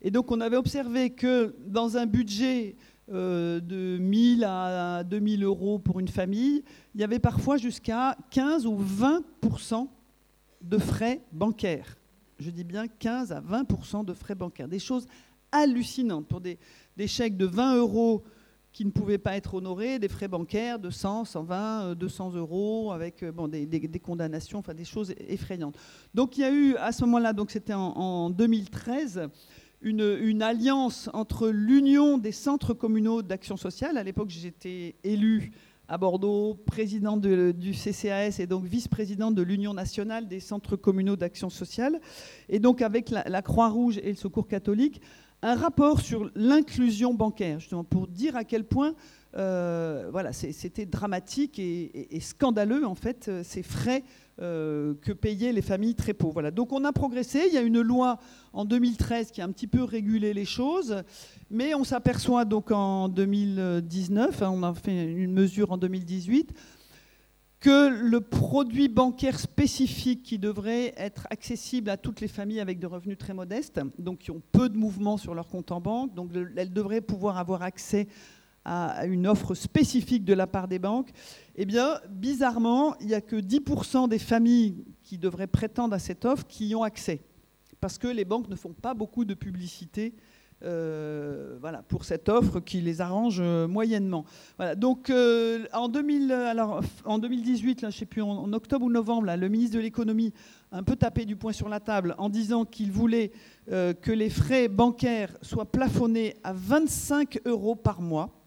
Et 0.02 0.12
donc 0.12 0.32
on 0.32 0.42
avait 0.42 0.58
observé 0.58 1.12
que 1.12 1.56
dans 1.66 1.98
un 1.98 2.06
budget 2.06 2.76
euh, 3.12 3.60
de 3.60 3.98
1000 3.98 4.44
à 4.44 5.04
2000 5.04 5.44
euros 5.44 5.80
pour 5.80 6.00
une 6.00 6.08
famille, 6.08 6.64
il 6.94 7.02
y 7.02 7.04
avait 7.04 7.20
parfois 7.20 7.58
jusqu'à 7.58 8.18
15 8.32 8.66
ou 8.66 8.78
20% 8.78 9.88
de 10.62 10.78
frais 10.78 11.22
bancaires. 11.32 11.98
je 12.40 12.50
dis 12.50 12.64
bien 12.64 12.88
15 12.88 13.32
à 13.32 13.42
20% 13.42 14.06
de 14.06 14.14
frais 14.14 14.36
bancaires. 14.36 14.68
Des 14.68 14.80
choses 14.80 15.06
hallucinantes 15.52 16.28
pour 16.28 16.42
des, 16.42 16.58
des 16.98 17.08
chèques 17.08 17.38
de 17.38 17.46
20 17.46 17.78
euros 17.78 18.24
qui 18.76 18.84
ne 18.84 18.92
pouvaient 18.92 19.18
pas 19.18 19.38
être 19.38 19.54
honorés, 19.54 20.00
des 20.00 20.10
frais 20.10 20.28
bancaires 20.28 20.80
de 20.80 20.90
100, 20.90 21.24
120, 21.24 21.96
200 21.96 22.34
euros, 22.36 22.92
avec 22.92 23.24
euh, 23.24 23.32
bon, 23.32 23.48
des, 23.48 24.02
condamnations, 24.04 24.60
enfin 24.60 24.74
des 24.74 24.84
choses 24.84 25.16
effrayantes. 25.30 25.78
Donc 26.14 26.38
il 26.38 26.42
y 26.42 26.44
a 26.44 26.52
eu 26.52 26.76
à 26.76 26.92
ce 26.92 27.06
moment-là, 27.06 27.32
donc 27.32 27.52
c'était 27.52 27.74
en, 27.74 28.30
2013, 28.30 29.30
une, 29.86 30.42
alliance 30.42 31.10
entre 31.14 31.50
l'Union 31.50 32.18
des 32.18 32.32
centres 32.32 32.74
communaux 32.74 33.22
d'action 33.22 33.56
sociale. 33.56 33.98
À 33.98 34.04
l'époque, 34.04 34.30
j'étais 34.30 34.96
élu 35.04 35.52
à 35.88 36.00
Bordeaux, 36.00 36.56
président 36.66 37.18
du 37.18 37.72
CCAS 37.72 38.40
et 38.40 38.48
donc 38.48 38.66
vice-président 38.66 39.30
de 39.30 39.44
l'Union 39.44 39.76
nationale 39.76 40.28
des 40.28 40.40
centres 40.40 40.76
communaux 40.76 41.16
d'action 41.16 41.52
sociale. 41.52 42.02
Et 42.50 42.58
donc 42.58 42.82
avec 42.82 43.12
la, 43.12 43.24
la 43.30 43.44
Croix-Rouge 43.44 44.00
et 44.00 44.10
le 44.10 44.16
Secours 44.16 44.48
catholique, 44.48 45.02
un 45.44 45.54
rapport 45.54 46.02
sur 46.02 46.32
l'inclusion 46.34 47.14
bancaire, 47.14 47.60
justement 47.60 47.84
pour 47.84 48.08
dire 48.08 48.36
à 48.36 48.44
quel 48.44 48.64
point 48.64 48.96
euh, 49.38 50.08
voilà, 50.12 50.32
c'était 50.32 50.86
dramatique 50.86 51.60
et, 51.60 52.20
scandaleux 52.22 52.86
en 52.86 52.96
fait 52.96 53.28
euh, 53.28 53.44
ces 53.44 53.64
frais 53.64 54.04
euh, 54.42 54.94
que 55.02 55.12
payaient 55.12 55.52
les 55.52 55.62
familles 55.62 55.96
très 55.96 56.14
pauvres. 56.14 56.34
Voilà. 56.34 56.52
Donc 56.52 56.72
on 56.72 56.86
a 56.86 56.94
progressé. 56.94 57.44
Il 57.48 57.54
y 57.54 57.58
a 57.58 57.62
une 57.62 57.82
loi 57.82 58.18
en 58.54 58.64
2013 58.64 59.32
qui 59.32 59.42
a 59.42 59.46
un 59.46 59.52
petit 59.52 59.68
peu 59.68 59.84
régulé 59.84 60.34
les 60.34 60.46
choses, 60.46 61.04
mais 61.50 61.76
on 61.76 61.84
s'aperçoit 61.84 62.46
donc 62.46 62.72
en 62.72 63.10
2019, 63.10 64.42
hein, 64.42 64.50
on 64.54 64.64
a 64.64 64.74
fait 64.74 65.04
une 65.12 65.34
mesure 65.34 65.72
en 65.74 65.78
2018 65.78 66.54
que 67.60 67.90
le 67.90 68.22
produit 68.22 68.88
bancaire 68.88 69.40
spécifique 69.40 70.24
qui 70.24 70.38
devrait 70.38 70.94
être 70.98 71.28
accessible 71.30 71.90
à 71.90 71.98
toutes 71.98 72.22
les 72.22 72.28
familles 72.28 72.60
avec 72.60 72.80
des 72.80 72.88
revenus 72.88 73.18
très 73.18 73.34
modestes, 73.34 73.82
donc 73.98 74.20
qui 74.20 74.32
ont 74.32 74.42
peu 74.52 74.70
de 74.70 74.78
mouvements 74.78 75.18
sur 75.18 75.34
leur 75.34 75.48
compte 75.48 75.72
en 75.72 75.82
banque, 75.82 76.14
donc 76.14 76.30
elles 76.56 76.72
devraient 76.72 77.02
pouvoir 77.02 77.38
avoir 77.38 77.64
accès 77.64 78.08
à 78.66 79.06
une 79.06 79.28
offre 79.28 79.54
spécifique 79.54 80.26
de 80.26 80.34
la 80.34 80.48
part 80.48 80.68
des 80.68 80.80
banques, 80.80 81.12
eh 81.56 81.66
bien, 81.66 82.00
bizarrement, 82.10 82.96
il 83.00 83.08
n'y 83.08 83.14
a 83.14 83.22
que 83.22 83.36
10% 83.36 84.10
des 84.10 84.20
familles 84.20 84.84
qui 85.04 85.18
devraient 85.18 85.48
prétendre 85.48 85.94
à 85.94 86.00
cette 86.00 86.26
offre 86.26 86.46
qui 86.48 86.68
y 86.68 86.76
ont 86.76 86.84
accès, 86.84 87.22
parce 87.80 87.98
que 87.98 88.08
les 88.08 88.26
banques 88.26 88.50
ne 88.50 88.56
font 88.56 88.74
pas 88.74 88.94
beaucoup 88.94 89.24
de 89.24 89.36
publicité 89.36 90.16
euh, 90.64 91.58
voilà, 91.60 91.84
pour 91.84 92.06
cette 92.06 92.30
offre 92.30 92.62
qui 92.62 92.80
les 92.80 93.02
arrange 93.02 93.40
euh, 93.40 93.68
moyennement. 93.68 94.24
Donc 94.78 95.10
euh, 95.10 95.66
en, 95.74 95.90
2000, 95.90 96.32
alors, 96.32 96.82
en 97.04 97.20
2018, 97.20 97.82
là, 97.82 97.90
je 97.90 97.98
sais 97.98 98.06
plus, 98.06 98.22
en, 98.22 98.52
octobre 98.54 98.86
ou 98.86 98.90
novembre, 98.90 99.32
le 99.36 99.50
ministre 99.50 99.76
de 99.76 99.82
l'économie 99.82 100.34
a 100.72 100.78
un 100.78 100.84
peu 100.84 100.96
tapé 100.96 101.26
du 101.26 101.36
poing 101.36 101.52
sur 101.52 101.68
la 101.68 101.82
table 101.82 102.16
en 102.18 102.30
disant 102.30 102.64
qu'il 102.64 102.92
voulait 102.92 103.32
que 103.68 104.12
les 104.12 104.30
frais 104.30 104.68
bancaires 104.68 105.36
soient 105.42 105.70
plafonnés 105.70 106.36
à 106.44 106.54
25 106.54 107.42
euros 107.46 107.76
par 107.76 108.02
mois. 108.02 108.45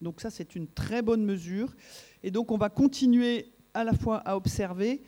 Donc 0.00 0.20
ça, 0.20 0.30
c'est 0.30 0.54
une 0.54 0.66
très 0.66 1.02
bonne 1.02 1.24
mesure. 1.24 1.74
Et 2.22 2.30
donc 2.30 2.50
on 2.50 2.56
va 2.56 2.68
continuer 2.68 3.52
à 3.74 3.84
la 3.84 3.92
fois 3.92 4.18
à 4.18 4.36
observer 4.36 5.02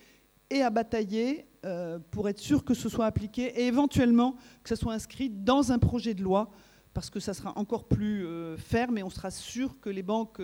et 0.51 0.63
à 0.63 0.71
batailler 0.71 1.47
euh, 1.65 1.99
pour 2.11 2.29
être 2.29 2.39
sûr 2.39 2.65
que 2.65 2.75
ce 2.75 2.89
soit 2.89 3.07
appliqué 3.07 3.45
et 3.61 3.67
éventuellement 3.67 4.37
que 4.63 4.69
ce 4.69 4.77
soit 4.77 4.93
inscrit 4.93 5.31
dans 5.31 5.73
un 5.73 5.79
projet 5.79 6.15
de 6.15 6.23
loi 6.23 6.51
parce 6.93 7.09
que 7.09 7.21
ça 7.21 7.33
sera 7.33 7.57
encore 7.57 7.89
plus 7.89 8.27
euh, 8.27 8.57
ferme 8.59 8.99
et 8.99 9.03
on 9.03 9.09
sera 9.09 9.31
sûr 9.31 9.81
que 9.81 9.89
les 9.89 10.03
banques 10.03 10.41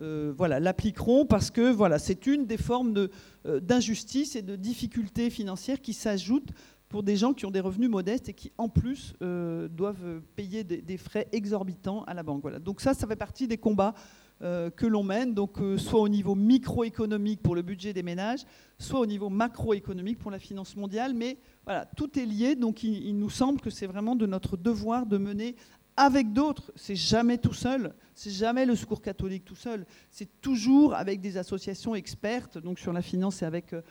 euh, 0.00 0.34
l'appliqueront 0.38 1.26
parce 1.26 1.50
que 1.50 1.70
voilà, 1.70 1.98
c'est 1.98 2.26
une 2.26 2.46
des 2.46 2.56
formes 2.56 3.08
d'injustice 3.44 4.36
et 4.36 4.42
de 4.42 4.56
difficultés 4.56 5.28
financières 5.28 5.82
qui 5.82 5.92
s'ajoutent 5.92 6.52
pour 6.92 7.02
des 7.02 7.16
gens 7.16 7.32
qui 7.32 7.44
ont 7.46 7.50
des 7.50 7.60
revenus 7.60 7.90
modestes 7.90 8.28
et 8.28 8.34
qui 8.34 8.52
en 8.58 8.68
plus 8.68 9.14
doivent 9.20 10.20
payer 10.36 10.62
des, 10.62 10.96
frais 10.96 11.26
exorbitants 11.32 12.04
à 12.04 12.14
la 12.14 12.22
banque. 12.22 12.48
Donc 12.60 12.80
ça, 12.80 12.94
ça 12.94 13.06
fait 13.08 13.16
partie 13.16 13.48
des 13.48 13.58
combats 13.58 13.94
euh, 14.42 14.70
que 14.70 14.86
l'on 14.86 15.04
mène, 15.04 15.34
donc 15.34 15.60
euh, 15.60 15.78
soit 15.78 16.00
au 16.00 16.08
niveau 16.08 16.34
microéconomique 16.34 17.40
pour 17.42 17.54
le 17.54 17.62
budget 17.62 17.92
des 17.92 18.02
ménages, 18.02 18.44
soit 18.76 18.98
au 18.98 19.06
niveau 19.06 19.28
macroéconomique 19.28 20.18
pour 20.18 20.32
la 20.32 20.40
finance 20.40 20.74
mondiale. 20.74 21.14
Mais 21.14 21.38
voilà, 21.64 21.86
tout 21.86 22.18
est 22.18 22.26
lié, 22.26 22.56
donc 22.56 22.82
il, 22.82 23.16
nous 23.16 23.30
semble 23.30 23.60
que 23.60 23.70
c'est 23.70 23.86
vraiment 23.86 24.16
de 24.16 24.26
notre 24.26 24.56
devoir 24.56 25.06
de 25.06 25.16
mener 25.16 25.54
avec 25.96 26.32
d'autres. 26.32 26.72
C'est 26.74 26.96
jamais 26.96 27.38
tout 27.38 27.52
seul, 27.52 27.94
c'est 28.16 28.32
jamais 28.32 28.66
le 28.66 28.74
Secours 28.74 29.00
catholique 29.00 29.44
tout 29.44 29.54
seul. 29.54 29.86
C'est 30.10 30.40
toujours 30.40 30.94
avec 30.94 31.20
des 31.20 31.36
associations 31.36 31.94
expertes, 31.94 32.58
donc 32.58 32.80
sur 32.80 32.92
la 32.92 33.02
finance 33.02 33.42
et 33.42 33.44
avec 33.44 33.72
euh, 33.72 33.82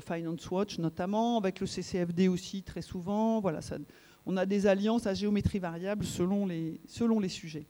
Finance 0.00 0.50
Watch 0.50 0.78
notamment, 0.78 1.38
avec 1.38 1.60
le 1.60 1.66
CCFD 1.66 2.28
aussi 2.28 2.62
très 2.62 2.82
souvent. 2.82 3.40
Voilà, 3.40 3.60
on 4.26 4.36
a 4.36 4.46
des 4.46 4.66
alliances 4.66 5.06
à 5.06 5.14
géométrie 5.14 5.58
variable 5.58 6.04
selon 6.04 6.46
les, 6.46 6.80
selon 6.86 7.20
les 7.20 7.28
sujets 7.28 7.66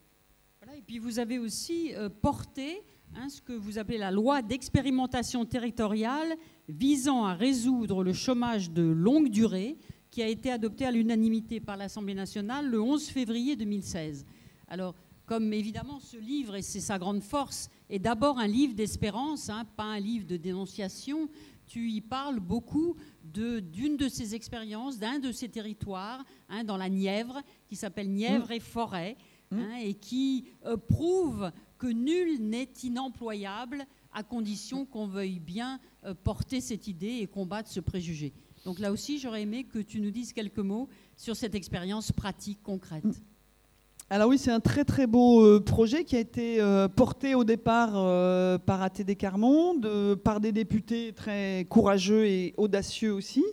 et 0.81 0.83
puis 0.83 0.99
vous 0.99 1.19
avez 1.19 1.39
aussi 1.39 1.95
euh, 1.95 2.09
porté 2.09 2.83
hein, 3.15 3.29
ce 3.29 3.43
que 3.43 3.53
vous 3.53 3.79
appelez 3.79 3.99
la 3.99 4.11
loi 4.11 4.41
d'expérimentation 4.41 5.45
territoriale 5.45 6.37
visant 6.71 7.27
à 7.27 7.35
résoudre 7.35 8.03
le 8.03 8.15
chômage 8.15 8.71
de 8.71 8.83
longue 8.83 9.29
durée 9.29 9.77
qui 10.11 10.23
a 10.23 10.27
été 10.27 10.51
adoptée 10.51 10.87
à 10.87 10.91
l'unanimité 10.91 11.61
par 11.61 11.77
l'Assemblée 11.77 12.15
nationale 12.15 12.67
le 12.67 12.81
11 12.81 13.09
février 13.09 13.57
2016. 13.57 14.25
Alors, 14.69 14.95
comme 15.27 15.53
évidemment 15.53 16.01
ce 16.01 16.17
livre, 16.17 16.57
et 16.57 16.63
c'est 16.63 16.81
sa 16.81 16.99
grande 16.99 17.23
force, 17.23 17.69
est 17.91 17.99
d'abord 17.99 18.39
un 18.39 18.49
livre 18.49 18.75
d'espérance, 18.75 19.51
hein, 19.51 19.67
pas 19.77 19.85
un 19.85 20.01
livre 20.01 20.27
de 20.27 20.39
dénonciation, 20.39 21.29
tu 21.71 21.89
y 21.89 22.01
parles 22.01 22.41
beaucoup 22.41 22.97
d'une 23.23 23.97
de, 23.97 24.09
ces 24.09 24.35
expériences, 24.35 24.99
d'un 24.99 25.21
de 25.21 25.31
ces 25.31 25.49
territoires, 25.49 26.25
hein, 26.49 26.65
dans 26.65 26.77
la 26.77 26.89
Nièvre, 26.89 27.41
qui 27.69 27.77
s'appelle 27.77 28.11
Nièvre 28.11 28.49
mmh. 28.49 28.53
et 28.53 28.61
Forêt, 28.61 29.17
Mmh. 29.53 29.59
Hein, 29.59 29.77
et 29.83 29.95
qui 29.95 30.45
euh, 30.65 30.77
prouve 30.77 31.51
que 31.79 31.89
nul 31.89 32.41
n'est 32.41 32.71
inemployable 32.85 33.85
à 34.13 34.23
condition 34.23 34.87
qu'on 34.87 35.09
veuille 35.09 35.41
bien 35.41 35.81
euh, 36.05 36.15
porter 36.15 36.61
cette 36.61 36.87
idée 36.87 37.19
et 37.21 37.27
combattre 37.27 37.69
ce 37.69 37.81
préjugé. 37.81 38.33
Donc 38.65 38.79
là 38.79 38.93
aussi, 38.93 39.19
j'aurais 39.19 39.43
aimé 39.43 39.65
que 39.65 39.81
tu 39.81 40.01
nous 40.01 40.13
dises 40.13 40.33
quelques 40.33 40.59
mots 40.59 40.89
sur 41.17 41.35
cette 41.35 41.57
expérience 41.57 42.13
pratique, 42.13 42.63
concrète. 42.63 43.23
Alors 44.13 44.29
oui, 44.29 44.39
c'est 44.39 44.51
un 44.51 44.59
très 44.61 44.85
très 44.85 45.07
beau 45.07 45.41
euh, 45.41 45.61
projet 45.61 46.05
qui 46.05 46.17
a 46.17 46.19
été 46.19 46.59
porté 46.97 47.35
au 47.37 47.45
départ 47.45 47.93
par 48.67 48.83
ATD 48.83 49.17
Carmonde, 49.17 50.17
par 50.25 50.41
des 50.41 50.53
députés 50.53 51.13
très 51.13 51.65
courageux 51.71 52.27
et 52.27 52.55
audacieux 52.57 53.13
aussi. 53.13 53.45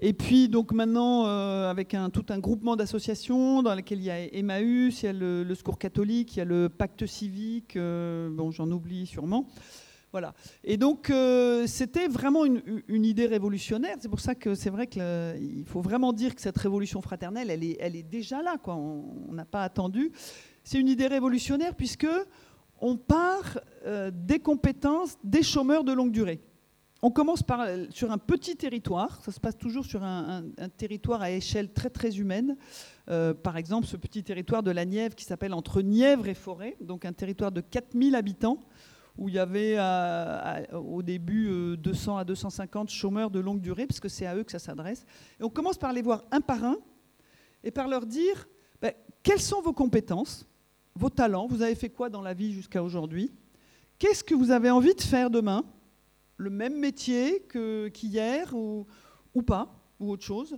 Et 0.00 0.12
puis 0.12 0.48
donc 0.48 0.72
maintenant, 0.72 1.26
euh, 1.26 1.70
avec 1.70 1.94
un, 1.94 2.10
tout 2.10 2.26
un 2.28 2.38
groupement 2.38 2.76
d'associations 2.76 3.62
dans 3.62 3.74
lesquelles 3.74 4.00
il 4.00 4.04
y 4.04 4.10
a 4.10 4.34
Emmaüs, 4.34 5.02
il 5.02 5.06
y 5.06 5.08
a 5.08 5.12
le, 5.12 5.54
Secours 5.54 5.78
catholique, 5.78 6.36
il 6.36 6.38
y 6.40 6.42
a 6.42 6.44
le 6.44 6.68
Pacte 6.68 7.06
civique, 7.06 7.76
euh, 7.76 8.28
bon 8.30 8.50
j'en 8.50 8.70
oublie 8.70 9.06
sûrement. 9.06 9.46
Voilà. 10.14 10.32
Et 10.62 10.76
donc 10.76 11.10
euh, 11.10 11.66
c'était 11.66 12.06
vraiment 12.06 12.44
une, 12.44 13.04
idée 13.04 13.26
révolutionnaire. 13.26 13.96
C'est 13.98 14.08
pour 14.08 14.20
ça 14.20 14.36
que 14.36 14.54
c'est 14.54 14.70
vrai 14.70 14.86
qu'il 14.86 15.64
faut 15.66 15.80
vraiment 15.80 16.12
dire 16.12 16.36
que 16.36 16.40
cette 16.40 16.56
révolution 16.56 17.02
fraternelle, 17.02 17.50
elle 17.50 17.96
est, 17.96 18.02
déjà 18.04 18.40
là. 18.40 18.56
On 18.68 19.32
n'a 19.32 19.44
pas 19.44 19.64
attendu. 19.64 20.12
C'est 20.62 20.78
une 20.78 20.86
idée 20.86 21.08
révolutionnaire 21.08 21.74
puisque 21.74 22.06
on 22.80 22.96
part 22.96 23.58
des 24.12 24.38
compétences 24.38 25.16
des 25.24 25.42
chômeurs 25.42 25.82
de 25.82 25.92
longue 25.92 26.12
durée. 26.12 26.40
On 27.02 27.10
commence 27.10 27.42
par, 27.42 27.66
sur 27.90 28.12
un 28.12 28.16
petit 28.16 28.56
territoire, 28.56 29.20
ça 29.22 29.30
se 29.30 29.38
passe 29.38 29.58
toujours 29.58 29.84
sur 29.84 30.02
un, 30.02 30.44
territoire 30.78 31.20
à 31.20 31.32
échelle 31.32 31.70
très 31.70 32.16
humaine. 32.18 32.56
Euh, 33.10 33.34
par 33.34 33.58
exemple, 33.58 33.86
ce 33.86 33.98
petit 33.98 34.22
territoire 34.22 34.62
de 34.62 34.70
la 34.70 34.86
Nièvre 34.86 35.14
qui 35.14 35.24
s'appelle 35.24 35.52
entre 35.52 35.82
Nièvre 35.82 36.28
et 36.28 36.34
Forêt, 36.34 36.76
donc 36.80 37.04
un 37.04 37.12
territoire 37.12 37.52
de 37.52 37.60
4000 37.60 38.14
habitants, 38.14 38.60
où 39.16 39.28
il 39.28 39.34
y 39.34 39.38
avait 39.38 39.78
au 40.72 41.02
début 41.02 41.76
200 41.76 42.16
euh, 42.16 42.20
à 42.20 42.24
250 42.24 42.90
chômeurs 42.90 43.30
de 43.30 43.40
longue 43.40 43.60
durée, 43.60 43.86
parce 43.86 44.00
que 44.00 44.08
c'est 44.08 44.26
à 44.26 44.36
eux 44.36 44.44
que 44.44 44.52
ça 44.52 44.58
s'adresse. 44.58 45.04
Et 45.40 45.44
on 45.44 45.50
commence 45.50 45.78
par 45.78 45.92
les 45.92 46.02
voir 46.02 46.24
un 46.30 46.40
par 46.40 46.64
un 46.64 46.76
et 47.62 47.70
par 47.70 47.88
leur 47.88 48.06
dire 48.06 48.48
ben, 48.82 48.92
quelles 49.22 49.40
sont 49.40 49.62
vos 49.62 49.72
compétences, 49.72 50.46
vos 50.94 51.10
talents, 51.10 51.46
vous 51.46 51.62
avez 51.62 51.74
fait 51.74 51.90
quoi 51.90 52.10
dans 52.10 52.22
la 52.22 52.34
vie 52.34 52.52
jusqu'à 52.52 52.82
aujourd'hui, 52.82 53.32
qu'est-ce 53.98 54.24
que 54.24 54.34
vous 54.34 54.50
avez 54.50 54.70
envie 54.70 54.94
de 54.94 55.02
faire 55.02 55.30
demain 55.30 55.64
le 56.36 56.50
même 56.50 56.78
métier 56.78 57.46
qu'hier 57.92 58.52
ou 58.54 59.42
pas, 59.46 59.72
ou 60.00 60.10
autre 60.10 60.24
chose. 60.24 60.56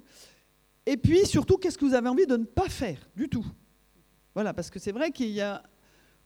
Et 0.86 0.96
puis 0.96 1.26
surtout, 1.26 1.58
qu'est-ce 1.58 1.76
que 1.76 1.84
vous 1.84 1.94
avez 1.94 2.08
envie 2.08 2.26
de 2.26 2.36
ne 2.36 2.44
pas 2.44 2.68
faire 2.68 2.98
du 3.14 3.28
tout 3.28 3.44
Voilà, 4.34 4.54
parce 4.54 4.70
que 4.70 4.78
c'est 4.78 4.92
vrai 4.92 5.10
qu'il 5.10 5.30
y 5.30 5.40
a 5.40 5.62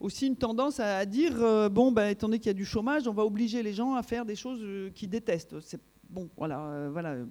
aussi 0.01 0.27
une 0.27 0.37
tendance 0.37 0.81
à, 0.81 1.05
dire 1.07 1.43
euh, 1.43 1.69
bon, 1.69 1.93
bah, 1.93 2.11
étant 2.11 2.27
donné 2.27 2.39
qu'il 2.39 2.49
y 2.49 2.51
a 2.51 2.55
du 2.55 2.65
chômage, 2.65 3.07
on 3.07 3.13
va 3.13 3.25
obliger 3.25 3.63
les 3.63 3.73
gens 3.73 3.95
à 3.95 4.03
faire 4.03 4.25
des 4.25 4.35
choses 4.35 4.61
euh, 4.63 4.91
qu'ils 4.91 5.11
détestent. 5.11 5.55
Bon, 6.09 6.29
voilà, 6.37 6.59
euh, 6.61 7.25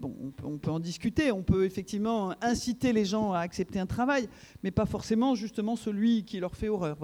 on 0.43 0.57
peut, 0.57 0.71
en 0.71 0.79
discuter. 0.79 1.31
On 1.33 1.43
peut 1.43 1.65
effectivement 1.65 2.33
inciter 2.41 2.93
les 2.93 3.03
gens 3.03 3.33
à 3.33 3.39
accepter 3.39 3.79
un 3.79 3.85
travail, 3.85 4.29
mais 4.63 4.71
pas 4.71 4.85
forcément 4.85 5.35
justement 5.35 5.75
celui 5.75 6.23
qui 6.23 6.39
leur 6.39 6.55
fait 6.55 6.69
horreur. 6.69 6.95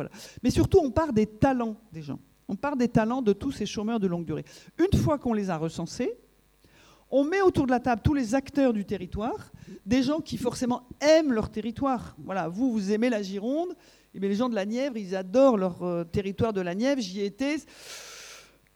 Mais 0.41 0.51
surtout, 0.51 0.80
on 0.82 0.91
part 0.91 1.12
des 1.12 1.25
talents 1.25 1.75
des 1.91 2.01
gens. 2.01 2.19
On 2.47 2.56
part 2.56 2.78
des 2.78 2.88
talents 2.88 3.23
de 3.23 3.34
tous 3.34 3.51
ces 3.51 3.65
chômeurs 3.65 3.99
de 3.99 4.08
longue 4.08 4.25
durée. 4.25 4.45
Une 4.78 4.97
fois 4.99 5.17
qu'on 5.17 5.34
les 5.34 5.49
a 5.49 5.58
recensés, 5.58 6.13
on 7.17 7.23
met 7.23 7.41
autour 7.41 7.65
de 7.65 7.71
la 7.71 7.80
table 7.80 8.01
tous 8.04 8.13
les 8.13 8.36
acteurs 8.36 8.73
du 8.73 8.84
territoire, 8.84 9.49
des 9.86 10.04
gens 10.04 10.19
qui 10.19 10.38
forcément 10.38 10.84
aiment 10.99 11.32
leur 11.32 11.49
territoire. 11.49 12.13
Voilà, 12.25 12.49
vous, 12.49 12.73
vous 12.73 12.91
aimez 12.91 13.10
la 13.10 13.21
Gironde, 13.21 13.69
et 14.13 14.17
eh 14.17 14.19
les 14.19 14.36
gens 14.36 14.49
de 14.49 14.56
la 14.56 14.65
Nièvre, 14.65 14.97
ils 14.97 15.15
adorent 15.15 15.56
leur 15.56 15.82
euh, 15.82 16.04
territoire 16.04 16.51
de 16.51 16.60
la 16.60 16.75
Nièvre. 16.75 16.99
J'y 16.99 17.21
étais. 17.21 17.56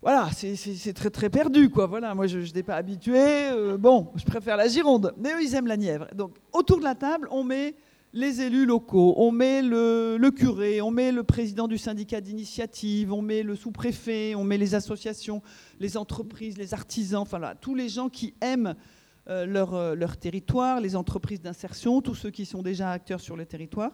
Voilà, 0.02 0.30
c'est 0.32 0.94
très 0.94 1.10
très 1.10 1.30
perdu, 1.30 1.70
quoi. 1.70 1.86
Voilà, 1.88 2.16
moi 2.16 2.28
je 2.28 2.40
n'étais 2.40 2.64
pas 2.64 2.78
habitué. 2.78 3.20
Euh, 3.52 3.78
bon, 3.78 4.08
je 4.16 4.24
préfère 4.24 4.56
la 4.56 4.70
Gironde, 4.70 5.14
mais 5.18 5.34
eux 5.34 5.44
ils 5.44 5.54
aiment 5.56 5.68
la 5.68 5.76
Nièvre. 5.76 6.08
Donc 6.16 6.38
autour 6.54 6.80
de 6.80 6.86
la 6.86 6.96
table, 6.96 7.28
on 7.32 7.44
met 7.44 7.76
les 8.14 8.42
élus 8.42 8.66
locaux, 8.66 9.14
on 9.18 9.32
met 9.32 9.62
le, 9.62 10.30
curé, 10.32 10.82
on 10.82 10.92
met 10.92 11.12
le 11.12 11.24
président 11.24 11.68
du 11.68 11.78
syndicat 11.78 12.22
d'initiative, 12.22 13.14
on 13.14 13.22
met 13.22 13.44
le 13.44 13.56
sous-préfet, 13.56 14.34
on 14.36 14.44
met 14.44 14.58
les 14.58 14.74
associations, 14.76 15.42
les 15.80 15.96
entreprises, 15.96 16.58
les 16.58 16.74
artisans, 16.74 17.22
enfin 17.22 17.40
là, 17.40 17.56
tous 17.56 17.76
les 17.76 17.90
gens 17.90 18.10
qui 18.10 18.34
aiment 18.42 18.76
euh, 19.28 19.46
leur, 19.46 19.76
euh, 19.76 19.96
leur, 19.96 20.18
territoire, 20.18 20.80
les 20.80 20.96
entreprises 20.96 21.42
d'insertion, 21.42 22.02
tous 22.02 22.16
ceux 22.16 22.32
qui 22.32 22.46
sont 22.46 22.64
déjà 22.64 22.92
acteurs 22.92 23.20
sur 23.20 23.36
le 23.36 23.46
territoire. 23.46 23.92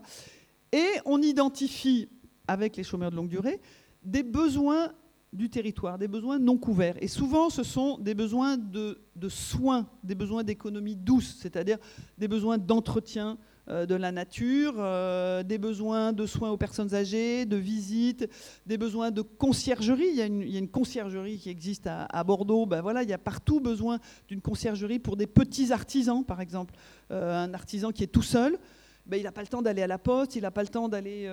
Et 0.71 0.87
on 1.05 1.21
identifie, 1.21 2.07
avec 2.47 2.77
les 2.77 2.83
chômeurs 2.83 3.11
de 3.11 3.17
longue 3.17 3.29
durée, 3.29 3.59
des 4.03 4.23
besoins 4.23 4.93
du 5.33 5.49
territoire, 5.49 5.97
des 5.97 6.07
besoins 6.07 6.39
non 6.39 6.57
couverts. 6.57 6.95
Et 7.01 7.09
souvent, 7.09 7.49
ce 7.49 7.63
sont 7.63 7.97
des 7.97 8.13
besoins 8.13 8.55
de, 8.55 9.01
de 9.17 9.27
soins, 9.27 9.89
des 10.03 10.15
besoins 10.15 10.43
d'économie 10.43 10.95
douce, 10.95 11.37
c'est-à-dire 11.41 11.79
des 12.17 12.29
besoins 12.29 12.57
d'entretien, 12.57 13.37
euh, 13.67 13.87
de 13.87 13.95
la 13.95 14.11
nature, 14.11 14.75
euh, 14.77 15.41
des 15.41 15.57
besoins 15.57 16.13
de 16.13 16.27
soins 16.27 16.51
aux 16.51 16.57
personnes 16.57 16.93
âgées, 16.93 17.45
de 17.45 17.55
visites, 17.55 18.29
des 18.67 18.77
besoins 18.77 19.09
de 19.09 19.23
conciergerie. 19.23 20.07
Il 20.07 20.15
y 20.15 20.21
a 20.21 20.25
une, 20.25 20.67
conciergerie 20.67 21.39
qui 21.39 21.49
existe 21.49 21.87
à, 21.87 22.23
Bordeaux. 22.23 22.67
Ben 22.67 22.81
voilà, 22.81 23.01
il 23.01 23.09
y 23.09 23.13
a 23.13 23.17
partout 23.17 23.59
besoin 23.59 23.97
d'une 24.27 24.41
conciergerie 24.41 24.99
pour 24.99 25.17
des 25.17 25.25
petits 25.25 25.71
artisans, 25.71 26.23
par 26.23 26.41
exemple. 26.41 26.75
Euh, 27.09 27.43
un 27.43 27.55
artisan 27.55 27.91
qui 27.91 28.03
est 28.03 28.07
tout 28.07 28.21
seul, 28.21 28.59
ben, 29.07 29.17
il 29.17 29.23
n'a 29.23 29.31
pas 29.31 29.41
le 29.41 29.47
temps 29.47 29.63
d'aller 29.63 29.81
à 29.81 29.87
la 29.87 29.97
poste, 29.97 30.35
il 30.35 30.43
n'a 30.43 30.51
pas 30.51 30.61
le 30.61 30.69
temps 30.69 30.87
d'aller 30.87 31.25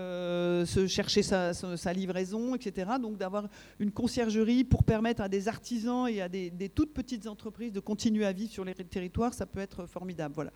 se 0.66 0.86
chercher 0.86 1.22
sa, 1.22 1.52
livraison, 1.92 2.54
etc. 2.54 2.92
Donc 2.98 3.18
d'avoir 3.18 3.46
une 3.78 3.90
conciergerie 3.90 4.64
pour 4.64 4.84
permettre 4.84 5.20
à 5.20 5.28
des 5.28 5.48
artisans 5.48 6.08
et 6.08 6.22
à 6.22 6.30
des, 6.30 6.48
des, 6.48 6.70
toutes 6.70 6.94
petites 6.94 7.26
entreprises 7.26 7.72
de 7.72 7.80
continuer 7.80 8.24
à 8.24 8.32
vivre 8.32 8.50
sur 8.50 8.64
les 8.64 8.74
territoires, 8.74 9.34
ça 9.34 9.44
peut 9.44 9.60
être 9.60 9.84
formidable. 9.84 10.34
Voilà. 10.34 10.50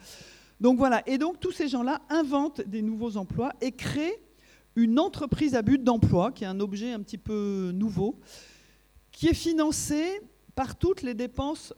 Donc 0.61 0.79
voilà, 0.79 1.03
et 1.07 1.19
donc 1.19 1.39
tous 1.39 1.53
ces 1.53 1.69
gens-là 1.69 2.01
inventent 2.09 2.63
des 2.63 2.83
nouveaux 2.83 3.17
emplois 3.17 3.53
et 3.61 3.73
créent 3.73 4.21
une 4.75 4.99
entreprise 4.99 5.55
à 5.55 5.63
but 5.63 5.83
d'emploi, 5.83 6.33
qui 6.33 6.45
est 6.45 6.47
un 6.47 6.61
objet 6.61 6.93
un 6.93 7.01
petit 7.01 7.19
peu 7.19 7.73
nouveau, 7.75 8.19
qui 9.11 9.29
est 9.29 9.35
financée 9.35 10.21
par 10.55 10.77
toutes 10.77 11.03
les 11.03 11.15
dépenses 11.15 11.75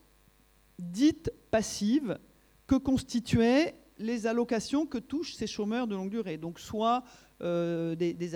dites 0.79 1.33
passives 1.51 2.19
que 2.67 2.77
constituaient 2.77 3.75
les 3.99 4.27
allocations 4.27 4.87
que 4.87 4.99
touchent 4.99 5.35
ces 5.35 5.49
chômeurs 5.49 5.89
de 5.89 5.97
longue 5.97 6.11
durée. 6.11 6.37
Donc 6.37 6.61
soit 6.61 7.03
euh, 7.41 7.97
des, 7.97 8.15
des 8.15 8.31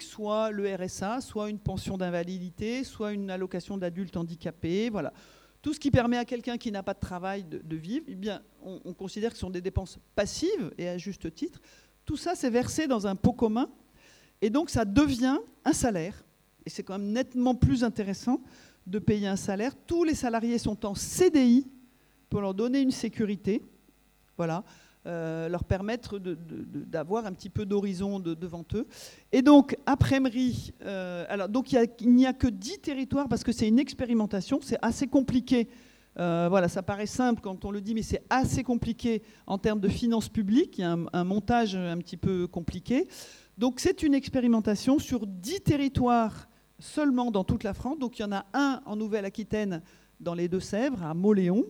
soit 0.00 0.50
le 0.50 0.74
RSA, 0.74 1.22
soit 1.22 1.48
une 1.48 1.58
pension 1.58 1.96
d'invalidité, 1.96 2.84
soit 2.84 3.12
une 3.12 3.30
allocation 3.30 3.78
d'adulte 3.78 4.16
handicapé. 4.16 4.90
Voilà 4.90 5.12
tout 5.62 5.74
ce 5.74 5.80
qui 5.80 5.90
permet 5.90 6.16
à 6.16 6.24
quelqu'un 6.24 6.56
qui 6.56 6.70
n'a 6.70 6.82
pas 6.82 6.94
de 6.94 7.00
travail 7.00 7.44
de, 7.44 7.76
vivre, 7.76 8.04
eh 8.08 8.14
bien, 8.14 8.42
on, 8.62 8.92
considère 8.92 9.30
que 9.30 9.36
ce 9.36 9.40
sont 9.40 9.50
des 9.50 9.60
dépenses 9.60 9.98
passives, 10.14 10.72
et 10.78 10.88
à 10.88 10.98
juste 10.98 11.34
titre. 11.34 11.60
Tout 12.04 12.16
ça, 12.16 12.34
c'est 12.34 12.50
versé 12.50 12.86
dans 12.86 13.06
un 13.06 13.16
pot 13.16 13.32
commun, 13.32 13.68
et 14.40 14.50
donc 14.50 14.70
ça 14.70 14.84
devient 14.84 15.38
un 15.64 15.72
salaire. 15.72 16.24
Et 16.64 16.70
c'est 16.70 16.82
quand 16.82 16.98
même 16.98 17.12
nettement 17.12 17.54
plus 17.54 17.82
intéressant 17.82 18.40
de 18.86 18.98
payer 18.98 19.26
un 19.26 19.36
salaire. 19.36 19.72
Tous 19.86 20.04
les 20.04 20.14
salariés 20.14 20.58
sont 20.58 20.86
en 20.86 20.94
CDI 20.94 21.66
pour 22.30 22.40
leur 22.40 22.54
donner 22.54 22.80
une 22.80 22.90
sécurité. 22.90 23.62
Voilà. 24.36 24.64
Euh, 25.08 25.48
leur 25.48 25.64
permettre 25.64 26.18
d'avoir 26.18 27.24
un 27.24 27.32
petit 27.32 27.48
peu 27.48 27.64
d'horizon 27.64 28.18
devant 28.18 28.64
eux. 28.74 28.86
Et 29.32 29.40
donc, 29.40 29.74
après 29.86 30.20
Mri, 30.20 30.74
euh, 30.84 31.24
alors, 31.30 31.48
donc 31.48 31.72
il 31.72 32.14
n'y 32.14 32.26
a, 32.26 32.34
que 32.34 32.46
10 32.46 32.80
territoires 32.80 33.26
parce 33.26 33.42
que 33.42 33.50
c'est 33.50 33.66
une 33.66 33.78
expérimentation, 33.78 34.58
c'est 34.60 34.76
assez 34.82 35.06
compliqué. 35.06 35.68
Euh, 36.18 36.48
voilà, 36.50 36.68
ça 36.68 36.82
paraît 36.82 37.06
simple 37.06 37.40
quand 37.40 37.64
on 37.64 37.70
le 37.70 37.80
dit, 37.80 37.94
mais 37.94 38.02
c'est 38.02 38.22
assez 38.28 38.62
compliqué 38.62 39.22
en 39.46 39.56
termes 39.56 39.80
de 39.80 39.88
finances 39.88 40.28
publiques. 40.28 40.76
Il 40.76 40.82
y 40.82 40.84
a 40.84 40.98
un, 41.10 41.24
montage 41.24 41.74
un 41.74 41.96
petit 41.96 42.18
peu 42.18 42.46
compliqué. 42.46 43.08
Donc, 43.56 43.80
c'est 43.80 44.02
une 44.02 44.12
expérimentation 44.12 44.98
sur 44.98 45.26
10 45.26 45.62
territoires 45.62 46.50
seulement 46.78 47.30
dans 47.30 47.44
toute 47.44 47.64
la 47.64 47.72
France. 47.72 47.98
Donc, 47.98 48.18
il 48.18 48.22
y 48.22 48.24
en 48.26 48.32
a 48.32 48.44
un 48.52 48.82
en 48.84 48.94
Nouvelle-Aquitaine, 48.94 49.80
dans 50.20 50.34
les 50.34 50.48
Deux-Sèvres, 50.48 51.02
à 51.02 51.14
Moléon. 51.14 51.64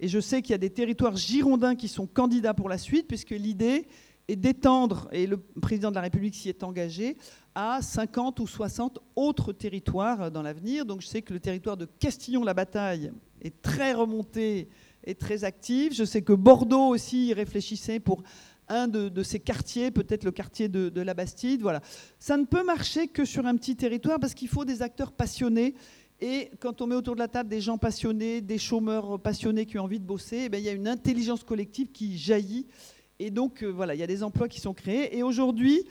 Et 0.00 0.08
je 0.08 0.18
sais 0.18 0.40
qu'il 0.40 0.52
y 0.52 0.54
a 0.54 0.58
des 0.58 0.70
territoires 0.70 1.16
girondins 1.16 1.76
qui 1.76 1.86
sont 1.86 2.06
candidats 2.06 2.54
pour 2.54 2.70
la 2.70 2.78
suite, 2.78 3.06
puisque 3.06 3.30
l'idée 3.30 3.86
est 4.28 4.36
d'étendre, 4.36 5.08
et 5.12 5.26
le 5.26 5.36
président 5.36 5.90
de 5.90 5.96
la 5.96 6.00
République 6.00 6.34
s'y 6.34 6.48
est 6.48 6.62
engagé, 6.62 7.18
à 7.54 7.82
50 7.82 8.40
ou 8.40 8.46
60 8.46 8.98
autres 9.14 9.52
territoires 9.52 10.30
dans 10.30 10.42
l'avenir. 10.42 10.86
Donc 10.86 11.02
je 11.02 11.06
sais 11.06 11.20
que 11.20 11.34
le 11.34 11.40
territoire 11.40 11.76
de 11.76 11.84
Castillon-la-Bataille 11.84 13.12
est 13.42 13.60
très 13.60 13.92
remonté 13.92 14.68
et 15.04 15.14
très 15.14 15.44
actif. 15.44 15.94
Je 15.94 16.04
sais 16.04 16.22
que 16.22 16.32
Bordeaux 16.32 16.88
aussi 16.88 17.26
y 17.26 17.34
réfléchissait 17.34 18.00
pour 18.00 18.22
un 18.68 18.86
de, 18.88 19.22
ces 19.22 19.40
quartiers, 19.40 19.90
peut-être 19.90 20.24
le 20.24 20.30
quartier 20.30 20.68
de, 20.68 20.88
de, 20.88 21.00
la 21.00 21.12
Bastide. 21.12 21.60
Voilà. 21.60 21.80
Ça 22.20 22.36
ne 22.36 22.44
peut 22.44 22.64
marcher 22.64 23.08
que 23.08 23.24
sur 23.24 23.44
un 23.46 23.56
petit 23.56 23.74
territoire 23.74 24.20
parce 24.20 24.32
qu'il 24.32 24.48
faut 24.48 24.64
des 24.64 24.80
acteurs 24.80 25.12
passionnés 25.12 25.74
et 26.20 26.50
quand 26.60 26.82
on 26.82 26.86
met 26.86 26.94
autour 26.94 27.14
de 27.14 27.20
la 27.20 27.28
table 27.28 27.48
des 27.48 27.60
gens 27.60 27.78
passionnés, 27.78 28.40
des 28.40 28.58
chômeurs 28.58 29.18
passionnés 29.18 29.64
qui 29.64 29.78
ont 29.78 29.84
envie 29.84 30.00
de 30.00 30.04
bosser, 30.04 30.48
eh 30.52 30.58
il 30.58 30.62
y 30.62 30.68
a 30.68 30.72
une 30.72 30.88
intelligence 30.88 31.44
collective 31.44 31.90
qui 31.92 32.18
jaillit. 32.18 32.66
Et 33.18 33.30
donc, 33.30 33.62
euh, 33.62 33.68
voilà, 33.68 33.94
il 33.94 34.00
y 34.00 34.02
a 34.02 34.06
des 34.06 34.22
emplois 34.22 34.48
qui 34.48 34.60
sont 34.60 34.74
créés. 34.74 35.16
Et 35.16 35.22
aujourd'hui, 35.22 35.84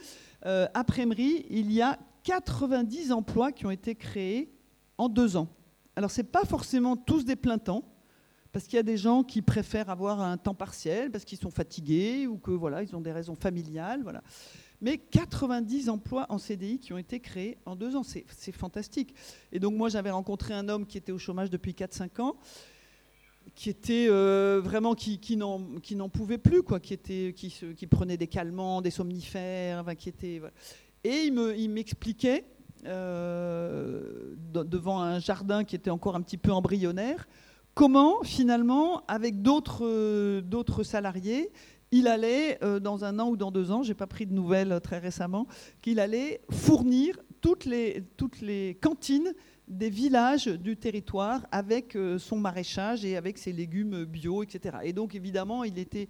euh, 0.46 0.68
après 0.74 1.02
il 1.02 1.72
y 1.72 1.82
a 1.82 1.98
90 2.24 3.12
emplois 3.12 3.50
qui 3.50 3.66
ont 3.66 3.70
été 3.70 3.94
créés 3.94 4.52
en 4.98 5.08
deux 5.08 5.36
ans. 5.36 5.48
Alors, 5.96 6.10
ce 6.10 6.20
n'est 6.20 6.28
pas 6.28 6.44
forcément 6.44 6.96
tous 6.96 7.24
des 7.24 7.36
plein 7.36 7.58
temps, 7.58 7.84
parce 8.52 8.66
qu'il 8.66 8.76
y 8.76 8.80
a 8.80 8.84
des 8.84 8.96
gens 8.96 9.22
qui 9.22 9.42
préfèrent 9.42 9.90
avoir 9.90 10.20
un 10.20 10.36
temps 10.36 10.54
partiel, 10.54 11.10
parce 11.10 11.24
qu'ils 11.24 11.38
sont 11.38 11.50
fatigués 11.50 12.26
ou 12.26 12.38
que 12.38 12.50
voilà, 12.50 12.82
ils 12.82 12.94
ont 12.96 13.00
des 13.00 13.12
raisons 13.12 13.34
familiales. 13.34 14.02
Voilà 14.02 14.22
mais 14.80 14.98
90 14.98 15.88
emplois 15.88 16.26
en 16.28 16.38
CDI 16.38 16.78
qui 16.78 16.92
ont 16.92 16.98
été 16.98 17.20
créés 17.20 17.58
en 17.66 17.76
deux 17.76 17.96
ans. 17.96 18.02
C'est 18.02 18.52
fantastique. 18.52 19.14
Et 19.52 19.58
donc 19.58 19.74
moi, 19.74 19.88
j'avais 19.88 20.10
rencontré 20.10 20.54
un 20.54 20.68
homme 20.68 20.86
qui 20.86 20.98
était 20.98 21.12
au 21.12 21.18
chômage 21.18 21.50
depuis 21.50 21.72
4-5 21.72 22.20
ans, 22.20 22.36
qui 23.54 23.68
était 23.68 24.06
euh, 24.08 24.60
vraiment 24.62 24.94
qui, 24.94 25.18
qui 25.18 25.36
n'en 25.36 26.08
pouvait 26.08 26.38
plus, 26.38 26.62
quoi, 26.62 26.80
qui, 26.80 26.94
était, 26.94 27.34
qui, 27.36 27.86
prenait 27.86 28.16
des 28.16 28.26
calmants, 28.26 28.80
des 28.80 28.90
somnifères, 28.90 29.84
était, 30.06 30.40
et 31.04 31.24
il 31.24 31.70
m'expliquait, 31.70 32.44
il 32.82 32.86
euh, 32.86 34.34
devant 34.46 35.00
un 35.00 35.18
jardin 35.18 35.64
qui 35.64 35.76
était 35.76 35.90
encore 35.90 36.16
un 36.16 36.22
petit 36.22 36.38
peu 36.38 36.52
embryonnaire, 36.52 37.28
comment 37.80 38.22
finalement, 38.24 39.04
avec 39.08 39.40
d'autres 39.40 39.86
euh, 39.86 40.82
salariés, 40.82 41.50
il 41.92 42.08
allait, 42.08 42.62
euh, 42.62 42.78
dans 42.78 43.06
un 43.06 43.18
an 43.18 43.30
ou 43.30 43.38
dans 43.38 43.50
deux 43.50 43.70
ans, 43.70 43.82
j'ai 43.82 43.94
pas 43.94 44.06
pris 44.06 44.26
de 44.26 44.34
nouvelles 44.34 44.72
euh, 44.72 44.80
très 44.80 44.98
récemment, 44.98 45.46
qu'il 45.80 45.98
allait 45.98 46.42
fournir 46.50 47.18
toutes 47.40 47.64
les, 47.64 48.04
cantines 48.82 49.32
des 49.66 49.88
villages 49.88 50.46
du 50.46 50.76
territoire 50.76 51.46
avec 51.52 51.96
son 52.18 52.36
maraîchage 52.36 53.06
et 53.06 53.16
avec 53.16 53.38
ses 53.38 53.52
légumes 53.52 54.04
bio, 54.04 54.42
etc. 54.42 54.76
Et 54.82 54.92
donc, 54.92 55.14
évidemment, 55.14 55.64
il 55.64 55.78
était 55.78 56.08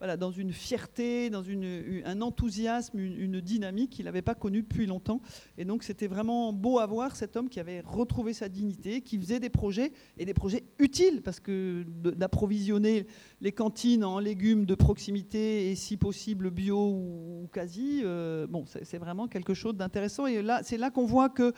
voilà, 0.00 0.16
dans 0.16 0.30
une 0.30 0.50
fierté, 0.50 1.28
dans 1.28 1.42
une, 1.42 2.02
un 2.06 2.22
enthousiasme, 2.22 2.98
une, 2.98 3.40
dynamique 3.40 3.90
qu'il 3.90 4.06
n'avait 4.06 4.22
pas 4.22 4.34
connue 4.34 4.62
depuis 4.62 4.86
longtemps. 4.86 5.20
Et 5.58 5.66
donc 5.66 5.82
c'était 5.82 6.06
vraiment 6.06 6.54
beau 6.54 6.78
à 6.78 6.86
voir 6.86 7.16
cet 7.16 7.36
homme 7.36 7.50
qui 7.50 7.60
avait 7.60 7.80
retrouvé 7.80 8.32
sa 8.32 8.48
dignité, 8.48 9.02
qui 9.02 9.18
faisait 9.18 9.40
des 9.40 9.50
projets, 9.50 9.92
et 10.16 10.24
des 10.24 10.32
projets 10.32 10.64
utiles, 10.78 11.20
parce 11.20 11.38
que 11.38 11.84
d'approvisionner 11.86 13.06
les 13.42 13.52
cantines 13.52 14.02
en 14.02 14.18
légumes 14.18 14.64
de 14.64 14.74
proximité 14.74 15.70
et 15.70 15.74
si 15.74 15.98
possible 15.98 16.50
bio 16.50 16.78
ou, 16.78 17.48
quasi, 17.52 18.00
euh, 18.02 18.46
bon, 18.46 18.64
c'est 18.66 18.98
vraiment 18.98 19.28
quelque 19.28 19.52
chose 19.52 19.76
d'intéressant. 19.76 20.26
Et 20.26 20.40
là, 20.40 20.62
c'est 20.62 20.78
là 20.78 20.90
qu'on 20.90 21.04
voit 21.04 21.28
que 21.28 21.52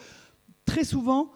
très 0.64 0.82
souvent, 0.82 1.30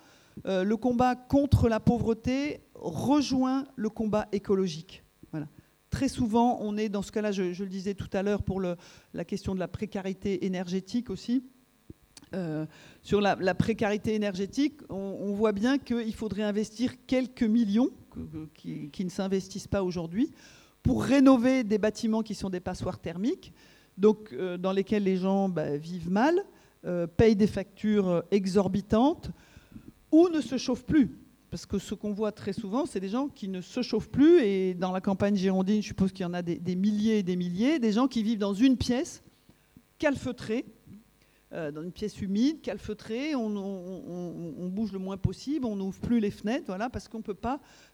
euh, 0.47 0.65
le 0.65 0.77
combat 0.77 1.15
contre 1.15 1.69
la 1.69 1.79
pauvreté 1.79 2.65
rejoint 2.75 3.65
le 3.77 3.91
combat 3.91 4.27
écologique. 4.33 5.06
Très 5.97 6.09
souvent, 6.09 6.59
on 6.61 6.77
est 6.77 6.91
dans 6.91 7.01
ce 7.01 7.11
cas-là, 7.11 7.33
je, 7.33 7.43
le 7.43 7.71
disais 7.71 7.95
tout 7.95 8.11
à 8.13 8.23
l'heure, 8.23 8.43
pour 8.43 8.61
la 8.61 9.25
question 9.25 9.55
de 9.55 9.59
la 9.59 9.67
précarité 9.67 10.45
énergétique 10.45 11.09
aussi. 11.09 11.43
Euh, 12.35 12.67
sur 13.01 13.23
la, 13.23 13.55
précarité 13.55 14.15
énergétique, 14.15 14.75
on, 14.91 15.33
voit 15.33 15.53
bien 15.53 15.79
qu'il 15.79 16.15
faudrait 16.15 16.43
investir 16.43 16.93
quelques 17.07 17.45
millions 17.45 17.89
qui, 18.53 19.05
ne 19.05 19.09
s'investissent 19.09 19.69
pas 19.69 19.83
aujourd'hui 19.83 20.33
pour 20.83 21.03
rénover 21.03 21.65
des 21.65 21.79
bâtiments 21.79 22.23
qui 22.23 22.35
sont 22.35 22.51
des 22.51 22.61
passoires 22.61 22.99
thermiques, 22.99 23.55
donc 23.97 24.35
euh, 24.35 24.59
dans 24.59 24.73
lesquels 24.73 25.05
les 25.05 25.17
gens 25.17 25.49
bah, 25.49 25.79
vivent 25.79 26.11
mal, 26.11 26.45
euh, 26.85 27.07
payent 27.07 27.37
des 27.37 27.47
factures 27.47 28.23
exorbitantes 28.31 29.31
ou 30.13 30.29
ne 30.29 30.43
se 30.43 30.59
chauffent 30.59 30.85
plus 30.85 31.17
parce 31.57 31.65
que 31.65 31.79
ce 31.79 31.95
qu'on 31.95 32.13
voit 32.13 32.33
très 32.33 32.53
souvent, 32.53 32.85
c'est 32.85 33.01
des 33.01 33.09
gens 33.09 33.29
qui 33.29 33.49
ne 33.49 33.63
se 33.63 33.81
chauffent 33.81 34.11
plus, 34.11 34.43
et 34.43 34.75
dans 34.75 34.93
la 34.93 35.01
campagne 35.01 35.37
girondine, 35.37 35.81
je 35.81 35.87
suppose 35.87 36.13
qu'il 36.13 36.25
y 36.25 36.27
en 36.27 36.35
a 36.35 36.43
des 36.43 36.77
milliers 36.77 37.21
et 37.21 37.23
des 37.23 37.35
milliers, 37.35 37.79
des 37.79 37.93
gens 37.93 38.09
qui 38.09 38.23
vivent 38.23 38.41
dans 38.41 38.53
une 38.53 38.77
pièce 38.77 39.23
calfeutrée, 39.99 40.67
euh, 41.53 41.71
dans 41.71 41.83
une 41.83 41.93
pièce 41.93 42.21
humide, 42.21 42.61
calfeutrée, 42.61 43.37
on, 43.37 44.69
bouge 44.69 44.91
le 44.91 44.99
moins 44.99 45.17
possible, 45.17 45.65
on 45.65 45.77
n'ouvre 45.77 46.01
plus 46.01 46.19
les 46.19 46.33
fenêtres, 46.33 46.65
voilà, 46.67 46.91
parce 46.91 47.07
qu'on 47.07 47.23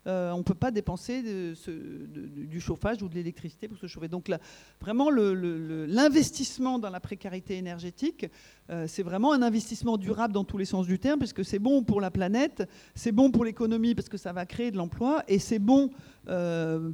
euh, 0.06 0.30
on 0.30 0.42
peut 0.42 0.54
pas 0.54 0.70
dépenser 0.70 1.22
du 1.22 2.60
chauffage 2.60 3.02
ou 3.02 3.10
de 3.10 3.14
l'électricité 3.14 3.68
pour 3.68 3.76
se 3.76 3.86
chauffer. 3.86 4.08
Donc 4.08 4.28
là, 4.28 4.38
vraiment, 4.80 5.10
l'investissement 5.10 6.78
dans 6.78 6.88
la 6.88 6.98
précarité 6.98 7.58
énergétique, 7.58 8.26
euh, 8.70 8.86
c'est 8.88 9.02
vraiment 9.02 9.34
un 9.34 9.42
investissement 9.42 9.98
durable 9.98 10.32
dans 10.32 10.44
tous 10.44 10.56
les 10.56 10.64
sens 10.64 10.86
du 10.86 10.98
terme, 10.98 11.18
parce 11.18 11.34
que 11.34 11.42
c'est 11.42 11.58
bon 11.58 11.82
pour 11.82 12.00
la 12.00 12.10
planète, 12.10 12.66
c'est 12.94 13.12
bon 13.12 13.30
pour 13.30 13.44
l'économie 13.44 13.94
parce 13.94 14.08
que 14.08 14.16
ça 14.16 14.32
va 14.32 14.46
créer 14.46 14.70
de 14.70 14.78
l'emploi, 14.78 15.24
et 15.28 15.38
c'est 15.38 15.58
bon 15.58 15.90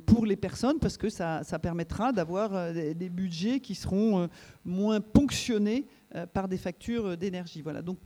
pour 0.06 0.24
les 0.24 0.36
personnes 0.36 0.78
parce 0.80 0.96
que 0.96 1.10
ça, 1.10 1.42
permettra 1.62 2.12
d'avoir 2.12 2.72
des, 2.72 3.10
budgets 3.10 3.60
qui 3.60 3.74
seront 3.74 4.28
moins 4.64 5.02
ponctionnés 5.02 5.86
euh, 5.86 5.97
par 6.32 6.48
des 6.48 6.56
factures 6.56 7.16
d'énergie. 7.16 7.62
Voilà. 7.62 7.82
Donc 7.82 7.98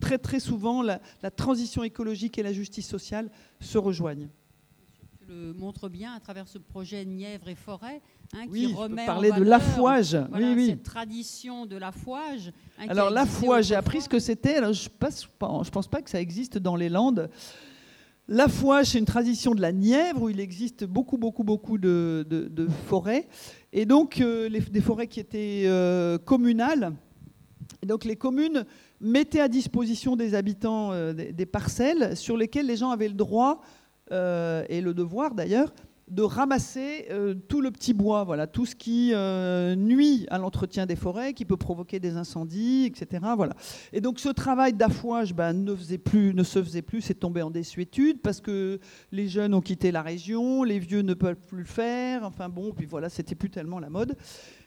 très 0.00 0.18
très 0.18 0.40
souvent, 0.40 0.82
la, 0.82 1.00
transition 1.30 1.82
écologique 1.82 2.38
et 2.38 2.42
la 2.42 2.52
justice 2.52 2.88
sociale 2.88 3.30
se 3.60 3.78
rejoignent. 3.78 4.28
Tu 5.18 5.26
le 5.26 5.52
montres 5.52 5.88
bien 5.88 6.12
à 6.12 6.20
travers 6.20 6.48
ce 6.48 6.58
projet 6.58 7.04
Nièvre 7.04 7.48
et 7.48 7.54
Forêt, 7.54 8.00
hein, 8.34 8.46
qui 8.46 8.66
oui, 8.66 8.74
remet 8.74 9.02
je 9.02 9.06
parler 9.06 9.32
de 9.32 9.42
l'affouage. 9.42 10.16
oui, 10.34 10.52
oui. 10.54 10.66
Cette 10.70 10.82
tradition 10.82 11.66
de 11.66 11.76
l'affouage. 11.76 12.52
Hein, 12.78 12.86
Alors 12.88 13.10
l'affouage, 13.10 13.66
j'ai 13.66 13.74
appris 13.74 14.00
ce 14.00 14.08
que 14.08 14.18
c'était. 14.18 14.56
Je 14.72 14.88
ne 14.88 15.70
pense 15.70 15.88
pas 15.88 16.02
que 16.02 16.10
ça 16.10 16.20
existe 16.20 16.58
dans 16.58 16.76
les 16.76 16.88
Landes. 16.88 17.30
L'affouage, 18.32 18.86
c'est 18.86 18.98
une 19.00 19.06
tradition 19.06 19.56
de 19.56 19.60
la 19.60 19.72
Nièvre 19.72 20.22
où 20.22 20.28
il 20.28 20.38
existe 20.38 20.84
beaucoup, 20.84 21.18
beaucoup, 21.18 21.42
beaucoup 21.42 21.78
de, 21.78 22.68
forêts. 22.86 23.26
Et 23.72 23.86
donc, 23.86 24.20
euh, 24.20 24.48
des 24.48 24.80
forêts 24.80 25.08
qui 25.08 25.18
étaient 25.18 25.64
euh, 25.66 26.16
communales, 26.16 26.92
et 27.82 27.86
donc 27.86 28.04
les 28.04 28.16
communes 28.16 28.64
mettaient 29.00 29.40
à 29.40 29.48
disposition 29.48 30.16
des 30.16 30.34
habitants 30.34 30.92
euh, 30.92 31.12
des, 31.12 31.46
parcelles 31.46 32.16
sur 32.16 32.36
lesquelles 32.36 32.66
les 32.66 32.76
gens 32.76 32.90
avaient 32.90 33.08
le 33.08 33.14
droit, 33.14 33.62
euh, 34.12 34.64
et 34.68 34.80
le 34.80 34.92
devoir 34.92 35.34
d'ailleurs, 35.34 35.72
de 36.08 36.22
ramasser 36.22 37.06
euh, 37.10 37.34
tout 37.34 37.60
le 37.60 37.70
petit 37.70 37.94
bois, 37.94 38.24
voilà, 38.24 38.48
tout 38.48 38.66
ce 38.66 38.74
qui 38.74 39.12
nuit 39.76 40.26
à 40.28 40.38
l'entretien 40.38 40.84
des 40.84 40.96
forêts, 40.96 41.32
qui 41.34 41.44
peut 41.44 41.56
provoquer 41.56 42.00
des 42.00 42.16
incendies, 42.16 42.86
etc. 42.86 43.24
Voilà. 43.36 43.54
Et 43.92 44.00
donc 44.00 44.18
ce 44.18 44.28
travail 44.28 44.72
d'affouage 44.72 45.34
ben, 45.34 45.52
ne, 45.52 45.76
se 45.76 46.62
faisait 46.62 46.82
plus, 46.82 47.00
c'est 47.00 47.14
tombé 47.14 47.42
en 47.42 47.50
désuétude 47.50 48.20
parce 48.20 48.40
que 48.40 48.80
les 49.12 49.28
jeunes 49.28 49.54
ont 49.54 49.60
quitté 49.60 49.92
la 49.92 50.02
région, 50.02 50.64
les 50.64 50.80
vieux 50.80 51.02
ne 51.02 51.14
peuvent 51.14 51.36
plus 51.46 51.60
le 51.60 51.64
faire, 51.64 52.24
enfin 52.24 52.48
bon, 52.48 52.72
puis 52.72 52.86
voilà, 52.86 53.08
c'était 53.08 53.36
plus 53.36 53.50
tellement 53.50 53.78
la 53.78 53.88
mode. 53.90 54.16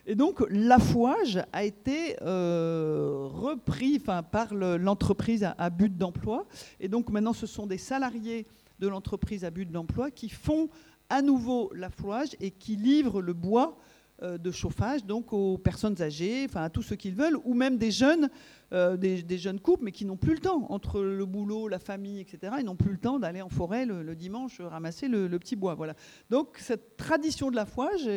Et 0.06 0.14
donc 0.14 0.44
l'affouage 0.50 1.42
a 1.52 1.64
été 1.64 2.16
euh, 2.22 3.26
repris 3.32 3.98
par 3.98 4.54
l'entreprise 4.54 5.48
à, 5.56 5.70
but 5.70 5.96
d'emploi. 5.96 6.46
Et 6.80 6.88
donc 6.88 7.10
maintenant, 7.10 7.32
ce 7.32 7.46
sont 7.46 7.66
des 7.66 7.78
salariés 7.78 8.46
de 8.80 8.88
l'entreprise 8.88 9.44
à 9.44 9.50
but 9.50 9.70
d'emploi 9.70 10.10
qui 10.10 10.28
font 10.28 10.68
à 11.08 11.22
nouveau 11.22 11.70
l'affouage 11.74 12.36
et 12.40 12.50
qui 12.50 12.76
livrent 12.76 13.22
le 13.22 13.32
bois 13.32 13.78
de 14.22 14.50
chauffage 14.50 15.04
donc 15.04 15.32
aux 15.32 15.58
personnes 15.58 16.00
âgées, 16.00 16.46
enfin 16.48 16.62
à 16.62 16.70
tous 16.70 16.82
ceux 16.82 16.96
qu'ils 16.96 17.14
veulent, 17.14 17.36
ou 17.44 17.52
même 17.52 17.78
des 17.78 17.90
jeunes, 17.90 18.30
euh, 18.72 18.96
des, 18.96 19.38
jeunes 19.38 19.60
couples, 19.60 19.84
mais 19.84 19.92
qui 19.92 20.04
n'ont 20.04 20.16
plus 20.16 20.34
le 20.34 20.40
temps 20.40 20.66
entre 20.68 21.00
le 21.00 21.26
boulot, 21.26 21.68
la 21.68 21.78
famille, 21.78 22.20
etc. 22.20 22.54
Ils 22.58 22.64
n'ont 22.64 22.74
plus 22.74 22.90
le 22.90 22.98
temps 22.98 23.20
d'aller 23.20 23.40
en 23.40 23.48
forêt 23.48 23.86
le, 23.86 24.14
dimanche 24.16 24.60
ramasser 24.60 25.06
le, 25.06 25.28
petit 25.38 25.54
bois. 25.54 25.74
Voilà. 25.74 25.94
Donc 26.30 26.56
cette 26.58 26.96
tradition 26.96 27.50
de 27.50 27.56
la 27.56 27.66
fouage 27.66 28.08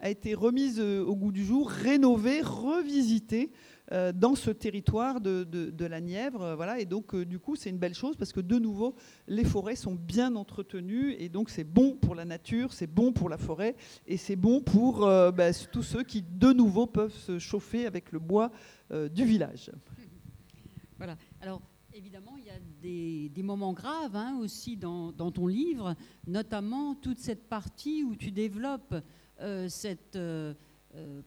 a 0.00 0.08
été 0.08 0.34
remise 0.34 0.80
euh, 0.80 1.04
au 1.04 1.16
goût 1.16 1.32
du 1.32 1.44
jour, 1.44 1.68
rénovée, 1.68 2.40
revisitée 2.40 3.50
euh, 3.92 4.12
dans 4.12 4.34
ce 4.34 4.50
territoire 4.50 5.20
de, 5.20 5.86
la 5.86 6.00
Nièvre. 6.00 6.42
Euh, 6.42 6.56
voilà, 6.56 6.80
et 6.80 6.86
donc, 6.86 7.14
euh, 7.14 7.24
du 7.24 7.38
coup, 7.38 7.54
c'est 7.54 7.70
une 7.70 7.78
belle 7.78 7.94
chose 7.94 8.16
parce 8.16 8.32
que, 8.32 8.40
de 8.40 8.58
nouveau, 8.58 8.96
les 9.28 9.44
forêts 9.44 9.76
sont 9.76 9.94
bien 9.94 10.34
entretenues 10.34 11.14
et 11.18 11.28
donc 11.28 11.50
c'est 11.50 11.64
bon 11.64 11.96
pour 11.96 12.16
la 12.16 12.24
nature, 12.24 12.72
c'est 12.72 12.88
bon 12.88 13.12
pour 13.12 13.28
la 13.28 13.38
forêt 13.38 13.76
et 14.06 14.16
c'est 14.16 14.34
bon 14.34 14.60
pour 14.60 15.00
bah, 15.00 15.52
tous 15.70 15.82
ceux 15.82 16.02
qui, 16.02 16.22
de 16.22 16.52
nouveau, 16.52 16.86
peuvent 16.86 17.14
se 17.14 17.38
chauffer 17.38 17.86
avec 17.86 18.10
le 18.12 18.18
bois 18.18 18.50
du 18.90 19.24
village. 19.24 19.70
Voilà. 20.98 21.18
Alors, 21.42 21.60
évidemment, 21.92 22.38
il 22.38 22.46
y 22.46 22.48
a 22.48 23.28
des, 23.28 23.42
moments 23.42 23.74
graves 23.74 24.16
hein, 24.16 24.38
aussi 24.40 24.78
dans, 24.78 25.12
ton 25.12 25.46
livre, 25.46 25.94
notamment 26.26 26.94
toute 26.94 27.18
cette 27.18 27.50
partie 27.50 28.02
où 28.02 28.16
tu 28.16 28.30
développes 28.30 28.94
cette 29.68 30.18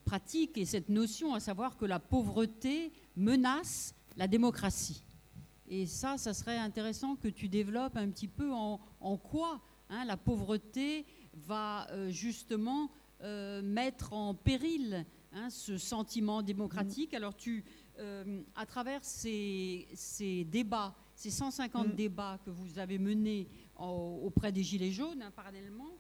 pratique 0.05 0.57
et 0.57 0.65
cette 0.65 0.89
notion, 0.89 1.33
à 1.33 1.39
savoir 1.39 1.77
que 1.77 1.85
la 1.85 1.99
pauvreté 1.99 2.91
menace 3.15 3.93
la 4.17 4.27
démocratie. 4.27 5.03
Et 5.67 5.85
ça, 5.85 6.17
ça 6.17 6.33
serait 6.33 6.57
intéressant 6.57 7.15
que 7.15 7.27
tu 7.27 7.47
développes 7.47 7.95
un 7.95 8.09
petit 8.09 8.27
peu 8.27 8.51
en, 8.51 9.17
quoi 9.17 9.61
hein, 9.89 10.03
la 10.03 10.17
pauvreté 10.17 11.05
va 11.33 11.87
euh, 11.91 12.09
justement 12.09 12.89
euh, 13.21 13.61
mettre 13.61 14.13
en 14.13 14.33
péril 14.33 15.05
hein, 15.31 15.49
ce 15.49 15.77
sentiment 15.77 16.41
démocratique. 16.41 17.13
Alors 17.13 17.35
tu, 17.35 17.63
à 18.55 18.65
travers 18.65 19.03
ces, 19.03 19.87
débats, 20.49 20.95
ces 21.15 21.29
150 21.29 21.87
mm. 21.87 21.95
débats 21.95 22.39
que 22.45 22.49
vous 22.49 22.79
avez 22.79 22.97
menés 22.97 23.47
auprès 23.75 24.51
des 24.51 24.63
Gilets 24.63 24.91
jaunes, 24.91 25.21
hein, 25.21 25.31
parallèlement, 25.35 25.97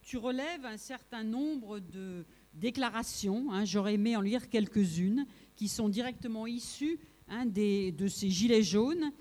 tu 0.00 0.16
relèves 0.16 0.64
un 0.64 0.78
certain 0.78 1.22
nombre 1.22 1.78
de, 1.78 2.24
déclarations, 2.54 3.52
hein, 3.52 3.64
j'aurais 3.64 3.94
aimé 3.94 4.16
en 4.16 4.20
lire 4.20 4.48
quelques-unes, 4.48 5.26
qui 5.56 5.68
sont 5.68 5.88
directement 5.88 6.46
issues 6.46 6.98
hein, 7.28 7.46
de 7.46 8.08
ces 8.08 8.30
gilets 8.30 8.62
jaunes. 8.62 9.12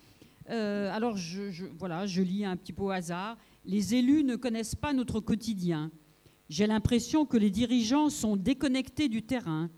Euh, 0.49 0.91
alors, 0.91 1.17
voilà, 1.77 2.05
je 2.05 2.21
lis 2.21 2.45
un 2.45 2.55
petit 2.57 2.73
peu 2.73 2.83
au 2.83 2.89
hasard. 2.89 3.37
Les 3.65 3.95
élus 3.95 4.23
ne 4.23 4.35
connaissent 4.35 4.75
pas 4.75 4.93
notre 4.93 5.19
quotidien. 5.19 5.91
J'ai 6.49 6.67
l'impression 6.67 7.25
que 7.25 7.37
les 7.37 7.49
dirigeants 7.49 8.09
sont 8.09 8.35
déconnectés 8.35 9.07
du 9.07 9.23
terrain. 9.23 9.69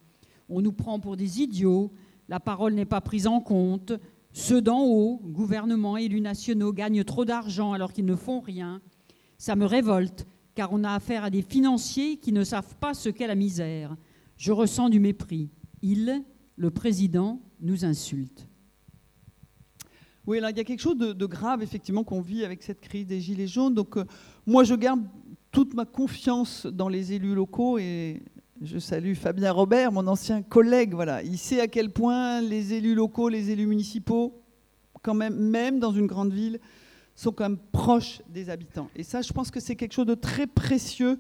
On 0.50 0.62
nous 0.62 0.74
prend 0.74 1.00
pour 1.00 1.18
des 1.18 1.42
idiots. 1.42 1.92
La 2.30 2.40
parole 2.40 2.74
n'est 2.74 2.86
pas 2.86 3.02
prise 3.02 3.28
en 3.28 3.42
compte. 3.42 3.94
Ceux 4.32 4.62
d'en 4.62 4.84
haut, 4.84 5.22
gouvernement, 5.24 5.98
élus 5.98 6.22
nationaux, 6.22 6.74
gagnent 6.74 7.04
trop 7.04 7.26
d'argent 7.26 7.74
alors 7.74 7.94
qu'ils 7.94 8.06
ne 8.06 8.16
font 8.16 8.40
rien. 8.40 8.82
Ça 9.38 9.56
me 9.56 9.66
révolte 9.66 10.26
car 10.56 10.72
on 10.72 10.84
a 10.84 10.92
affaire 10.92 11.24
à 11.24 11.30
des 11.30 11.42
financiers 11.42 12.18
qui 12.18 12.32
ne 12.32 12.44
savent 12.44 12.76
pas 12.80 12.94
ce 12.94 13.10
qu'est 13.10 13.28
la 13.28 13.36
misère. 13.36 13.96
Je 14.38 14.52
ressens 14.52 14.90
du 14.90 15.00
mépris. 15.00 15.50
Il, 15.82 16.24
le 16.56 16.70
président, 16.70 17.42
nous 17.60 17.86
insulte. 17.86 18.48
Oui, 20.26 20.40
là, 20.40 20.52
il 20.52 20.58
y 20.58 20.60
a 20.60 20.64
quelque 20.64 20.80
chose 20.80 20.98
de, 20.98 21.26
grave, 21.26 21.64
effectivement, 21.64 22.04
qu'on 22.04 22.22
vit 22.22 22.46
avec 22.46 22.64
cette 22.64 22.80
crise 22.80 23.06
des 23.06 23.20
Gilets 23.20 23.48
jaunes. 23.48 23.74
Donc, 23.74 23.98
euh, 23.98 24.06
moi, 24.46 24.64
je 24.64 24.74
garde 24.74 25.02
toute 25.52 25.74
ma 25.74 25.86
confiance 25.86 26.66
dans 26.66 26.88
les 26.88 27.14
élus 27.14 27.36
locaux 27.36 27.78
et 27.78 28.24
je 28.62 28.80
salue 28.80 29.16
Fabien 29.16 29.52
Robert, 29.52 29.92
mon 29.92 30.08
ancien 30.08 30.42
collègue. 30.42 30.94
Voilà, 30.94 31.22
il 31.24 31.38
sait 31.38 31.60
à 31.60 31.68
quel 31.68 31.90
point 31.90 32.42
les 32.42 32.74
élus 32.74 32.96
locaux, 32.96 33.28
les 33.28 33.52
élus 33.52 33.68
municipaux, 33.68 34.42
quand 35.02 35.14
même, 35.14 35.36
même 35.36 35.80
dans 35.80 35.92
une 35.92 36.08
grande 36.08 36.32
ville, 36.32 36.60
sont 37.16 37.32
quand 37.32 37.44
même 37.44 37.60
proches 37.72 38.22
des 38.30 38.50
habitants. 38.50 38.90
Et 38.96 39.04
ça, 39.04 39.22
je 39.22 39.32
pense 39.34 39.52
que 39.52 39.60
c'est 39.60 39.76
quelque 39.76 39.94
chose 39.94 40.06
de 40.06 40.16
très 40.16 40.48
précieux 40.48 41.20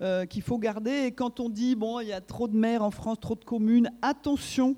euh, 0.00 0.26
qu'il 0.26 0.42
faut 0.42 0.58
garder. 0.58 1.06
Et 1.06 1.12
quand 1.12 1.40
on 1.40 1.48
dit, 1.48 1.74
bon, 1.74 2.00
il 2.00 2.08
y 2.08 2.12
a 2.12 2.20
trop 2.20 2.48
de 2.48 2.56
maires 2.56 2.82
en 2.82 2.90
France, 2.90 3.20
trop 3.20 3.34
de 3.34 3.44
communes, 3.44 3.90
attention 4.02 4.76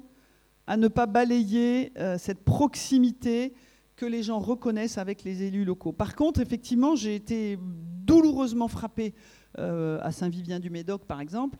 à 0.66 0.76
ne 0.76 0.88
pas 0.88 1.06
balayer 1.06 1.92
euh, 1.98 2.16
cette 2.18 2.44
proximité 2.44 3.54
que 3.96 4.06
les 4.06 4.22
gens 4.22 4.38
reconnaissent 4.38 4.98
avec 4.98 5.24
les 5.24 5.42
élus 5.42 5.64
locaux. 5.64 5.92
Par 5.92 6.14
contre, 6.16 6.40
effectivement, 6.40 6.96
j'ai 6.96 7.14
été 7.14 7.58
douloureusement 8.04 8.68
frappé 8.68 9.14
euh, 9.58 9.98
à 10.02 10.10
Saint-Vivien-du-Médoc, 10.10 11.04
par 11.04 11.20
exemple, 11.20 11.58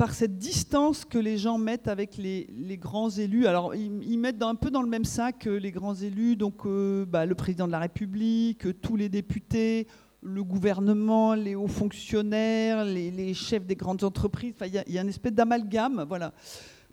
par 0.00 0.14
cette 0.14 0.38
distance 0.38 1.04
que 1.04 1.18
les 1.18 1.36
gens 1.36 1.58
mettent 1.58 1.86
avec 1.86 2.16
les, 2.16 2.78
grands 2.80 3.10
élus. 3.10 3.46
Alors, 3.46 3.74
ils, 3.74 4.18
mettent 4.18 4.42
un 4.42 4.54
peu 4.54 4.70
dans 4.70 4.80
le 4.80 4.88
même 4.88 5.04
sac 5.04 5.44
les 5.44 5.70
grands 5.70 5.94
élus, 5.94 6.36
donc 6.36 6.64
euh, 6.64 7.04
bah, 7.04 7.26
le 7.26 7.34
président 7.34 7.66
de 7.66 7.72
la 7.72 7.80
République, 7.80 8.80
tous 8.80 8.96
les 8.96 9.10
députés, 9.10 9.86
le 10.22 10.42
gouvernement, 10.42 11.34
les 11.34 11.54
hauts 11.54 11.66
fonctionnaires, 11.66 12.86
les, 12.86 13.34
chefs 13.34 13.66
des 13.66 13.76
grandes 13.76 14.02
entreprises. 14.02 14.54
il 14.64 14.72
y, 14.72 14.96
a 14.96 15.02
une 15.02 15.10
espèce 15.10 15.34
d'amalgame 15.34 16.06
voilà, 16.08 16.32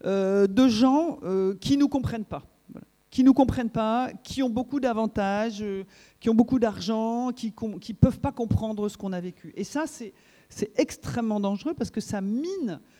euh, 0.03 0.45
de 0.45 0.68
gens 0.68 1.20
euh, 1.24 1.55
qui 1.62 1.78
ne 1.78 1.84
nous 1.84 1.88
comprennent 1.88 2.26
pas. 2.26 2.43
Qui 3.10 3.24
nous 3.24 3.34
comprennent 3.34 3.70
pas, 3.70 4.12
qui 4.22 4.43
ont 4.43 4.49
beaucoup 4.49 4.82
d'avantages, 4.82 5.64
qui 6.20 6.30
ont 6.30 6.36
beaucoup 6.36 6.60
d'argent, 6.60 7.32
qui 7.32 7.53
ne 7.58 7.93
peuvent 7.93 8.20
pas 8.20 8.34
comprendre 8.34 8.89
ce 8.89 8.97
qu'on 8.97 9.14
a 9.14 9.22
vécu. 9.22 9.53
Et 9.55 9.64
ça, 9.64 9.86
c'est 9.88 10.14
extrêmement 10.76 11.39
dangereux 11.39 11.74
parce 11.74 11.89
que 11.89 12.01
ça 12.01 12.20
mine 12.20 12.82
euh, 12.82 12.97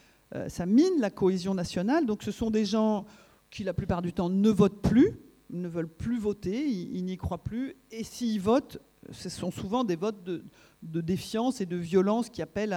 ça 0.48 0.66
mine 0.66 1.00
la 1.00 1.10
cohésion 1.10 1.54
nationale. 1.54 2.06
Donc 2.06 2.24
ce 2.24 2.32
sont 2.32 2.50
des 2.50 2.66
gens 2.66 3.06
qui, 3.50 3.64
la 3.64 3.74
plupart 3.74 4.02
du 4.02 4.14
temps, 4.14 4.30
ne 4.30 4.50
votent 4.50 4.82
plus, 4.82 5.20
ne 5.50 5.68
veulent 5.68 5.88
plus 5.88 6.20
voter, 6.20 6.68
ils, 6.68 7.04
n'y 7.06 7.18
croient 7.18 7.44
plus, 7.44 7.76
et 7.92 8.04
s'ils 8.04 8.42
votent, 8.42 8.80
ce 9.12 9.30
sont 9.30 9.52
souvent 9.52 9.84
des 9.84 9.96
votes 9.96 10.24
de, 10.24 10.44
défiance 10.82 11.62
et 11.62 11.66
de 11.66 11.78
violence 11.78 12.30
qui 12.30 12.42
appellent 12.42 12.74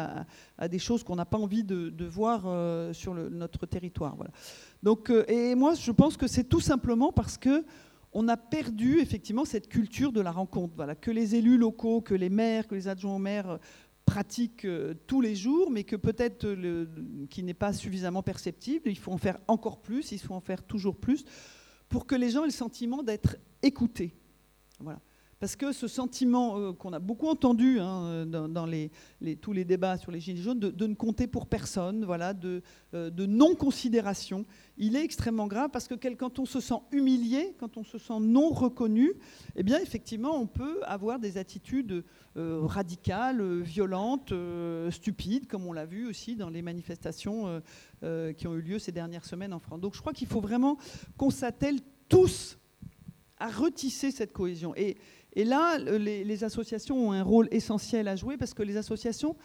à, 0.59 0.69
des 0.69 0.79
choses 0.79 1.03
qu'on 1.03 1.17
n'a 1.17 1.25
pas 1.25 1.39
envie 1.39 1.65
de, 1.65 2.05
voir 2.05 2.45
euh, 2.47 2.93
sur 2.93 3.15
notre 3.15 3.67
territoire. 3.67 4.15
Voilà. 4.17 4.31
Donc, 4.83 5.11
euh, 5.11 5.25
et 5.29 5.55
moi, 5.55 5.75
je 5.75 5.91
pense 5.91 6.17
que 6.17 6.27
c'est 6.27 6.45
tout 6.45 6.61
simplement 6.61 7.13
parce 7.13 7.37
que 7.37 7.65
on 8.13 8.27
a 8.27 8.37
perdu 8.37 8.99
effectivement 8.99 9.45
cette 9.45 9.69
culture 9.69 10.11
de 10.11 10.21
la 10.21 10.33
rencontre. 10.33 10.75
Voilà, 10.75 10.97
que 10.97 11.13
les 11.13 11.37
élus 11.37 11.57
locaux, 11.57 12.01
que 12.01 12.15
les 12.15 12.29
maires, 12.29 12.67
que 12.67 12.75
les 12.75 12.89
adjoints 12.89 13.15
aux 13.15 13.21
maires 13.21 13.61
pratiquent 14.11 14.65
euh, 14.65 14.95
tous 15.07 15.21
les 15.21 15.37
jours, 15.37 15.71
mais 15.71 15.85
que 15.85 15.95
peut-être 15.95 16.45
qui 17.29 17.45
n'est 17.45 17.55
pas 17.55 17.73
suffisamment 17.73 18.25
perceptible. 18.25 18.91
Il 18.91 18.99
faut 18.99 19.13
en 19.13 19.19
faire 19.19 19.39
encore 19.47 19.81
plus, 19.81 20.11
il 20.11 20.19
faut 20.19 20.35
en 20.35 20.41
faire 20.41 20.65
toujours 20.65 20.97
plus, 20.97 21.25
pour 21.89 22.07
que 22.09 22.17
les 22.17 22.31
gens 22.31 22.43
aient 22.43 22.47
le 22.47 22.53
sentiment 22.53 23.05
d'être 23.05 23.37
écoutés. 23.63 24.17
Voilà. 24.81 24.99
Parce 25.41 25.57
que 25.57 25.73
ce 25.73 25.89
sentiment 25.89 26.59
euh, 26.59 26.73
qu'on 26.75 26.93
a 26.93 26.99
beaucoup 26.99 27.27
entendu 27.27 27.81
hein, 27.81 28.27
dans, 28.27 28.67
les, 28.67 28.91
tous 29.41 29.55
les 29.55 29.65
débats 29.65 29.97
sur 29.97 30.13
les 30.13 30.21
Gilets 30.21 30.43
jaunes, 30.43 30.59
de, 30.59 30.87
ne 30.87 30.93
compter 30.93 31.27
pour 31.27 31.47
personne, 31.47 32.05
voilà, 32.05 32.35
de, 32.35 32.61
euh, 32.93 33.09
de 33.09 33.25
non-considération, 33.25 34.45
il 34.77 34.97
est 34.97 35.03
extrêmement 35.03 35.47
grave 35.47 35.71
parce 35.73 35.89
que 35.89 35.95
quand 35.95 36.39
on 36.39 36.45
se 36.45 36.61
sent 36.61 36.81
humilié, 36.93 37.57
quand 37.59 37.79
on 37.79 37.85
se 37.85 37.97
sent 37.97 38.21
non 38.21 38.51
reconnu, 38.51 39.15
eh 39.57 39.63
bien 39.63 39.81
effectivement 39.81 40.39
on 40.39 40.47
peut 40.47 40.83
avoir 40.85 41.19
des 41.19 41.39
attitudes 41.39 42.05
euh, 42.37 42.61
radicales, 42.63 43.63
violentes, 43.63 44.35
stupides, 44.91 45.47
comme 45.47 45.67
on 45.67 45.73
l'a 45.73 45.87
vu 45.87 46.07
aussi 46.07 46.37
dans 46.37 46.51
les 46.51 46.61
manifestations 46.61 47.63
qui 48.37 48.47
ont 48.47 48.55
eu 48.55 48.61
lieu 48.61 48.79
ces 48.79 48.93
dernières 48.93 49.25
semaines 49.25 49.55
en 49.55 49.59
France. 49.59 49.81
Donc 49.81 49.95
je 49.95 50.01
crois 50.01 50.13
qu'il 50.13 50.29
faut 50.29 50.41
vraiment 50.41 50.77
qu'on 51.17 51.31
s'attelle 51.31 51.81
tous 52.11 52.59
à 53.41 53.49
retisser 53.49 54.11
cette 54.11 54.33
cohésion. 54.33 54.75
Et 55.35 55.45
là, 55.45 55.79
les, 55.79 56.45
associations 56.45 57.09
ont 57.09 57.13
un 57.13 57.23
rôle 57.23 57.49
essentiel 57.51 58.09
à 58.09 58.17
jouer 58.17 58.37
parce 58.37 58.55
que 58.55 58.63
les 58.63 58.77
associations, 58.77 59.37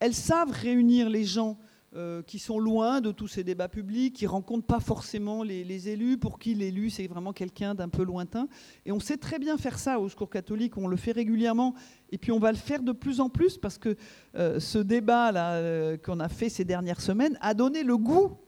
elles 0.00 0.14
savent 0.14 0.50
réunir 0.50 1.10
les 1.10 1.24
gens 1.24 1.58
euh, 1.96 2.22
qui 2.22 2.40
sont 2.40 2.58
loin 2.58 3.00
de 3.00 3.12
tous 3.12 3.28
ces 3.28 3.44
débats 3.44 3.68
publics, 3.68 4.16
qui 4.16 4.26
rencontrent 4.26 4.66
pas 4.66 4.80
forcément 4.80 5.44
les, 5.44 5.88
élus, 5.88 6.18
pour 6.18 6.40
qui 6.40 6.54
l'élu, 6.54 6.90
c'est 6.90 7.06
vraiment 7.06 7.32
quelqu'un 7.32 7.74
d'un 7.74 7.88
peu 7.88 8.02
lointain. 8.02 8.48
Et 8.84 8.90
on 8.90 8.98
sait 8.98 9.16
très 9.16 9.38
bien 9.38 9.56
faire 9.58 9.78
ça 9.78 10.00
au 10.00 10.08
Secours 10.08 10.30
catholique, 10.30 10.76
on 10.76 10.88
le 10.88 10.96
fait 10.96 11.12
régulièrement, 11.12 11.74
et 12.10 12.18
puis 12.18 12.32
on 12.32 12.40
va 12.40 12.50
le 12.50 12.58
faire 12.58 12.82
de 12.82 12.90
plus 12.90 13.20
en 13.20 13.28
plus 13.28 13.58
parce 13.58 13.78
que 13.78 13.96
euh, 14.34 14.58
ce 14.58 14.78
débat-là 14.78 15.52
euh, 15.52 15.96
qu'on 15.96 16.18
a 16.18 16.28
fait 16.28 16.48
ces 16.48 16.64
dernières 16.64 17.00
semaines 17.00 17.38
a 17.40 17.54
donné 17.54 17.84
le 17.84 17.96
goût 17.96 18.38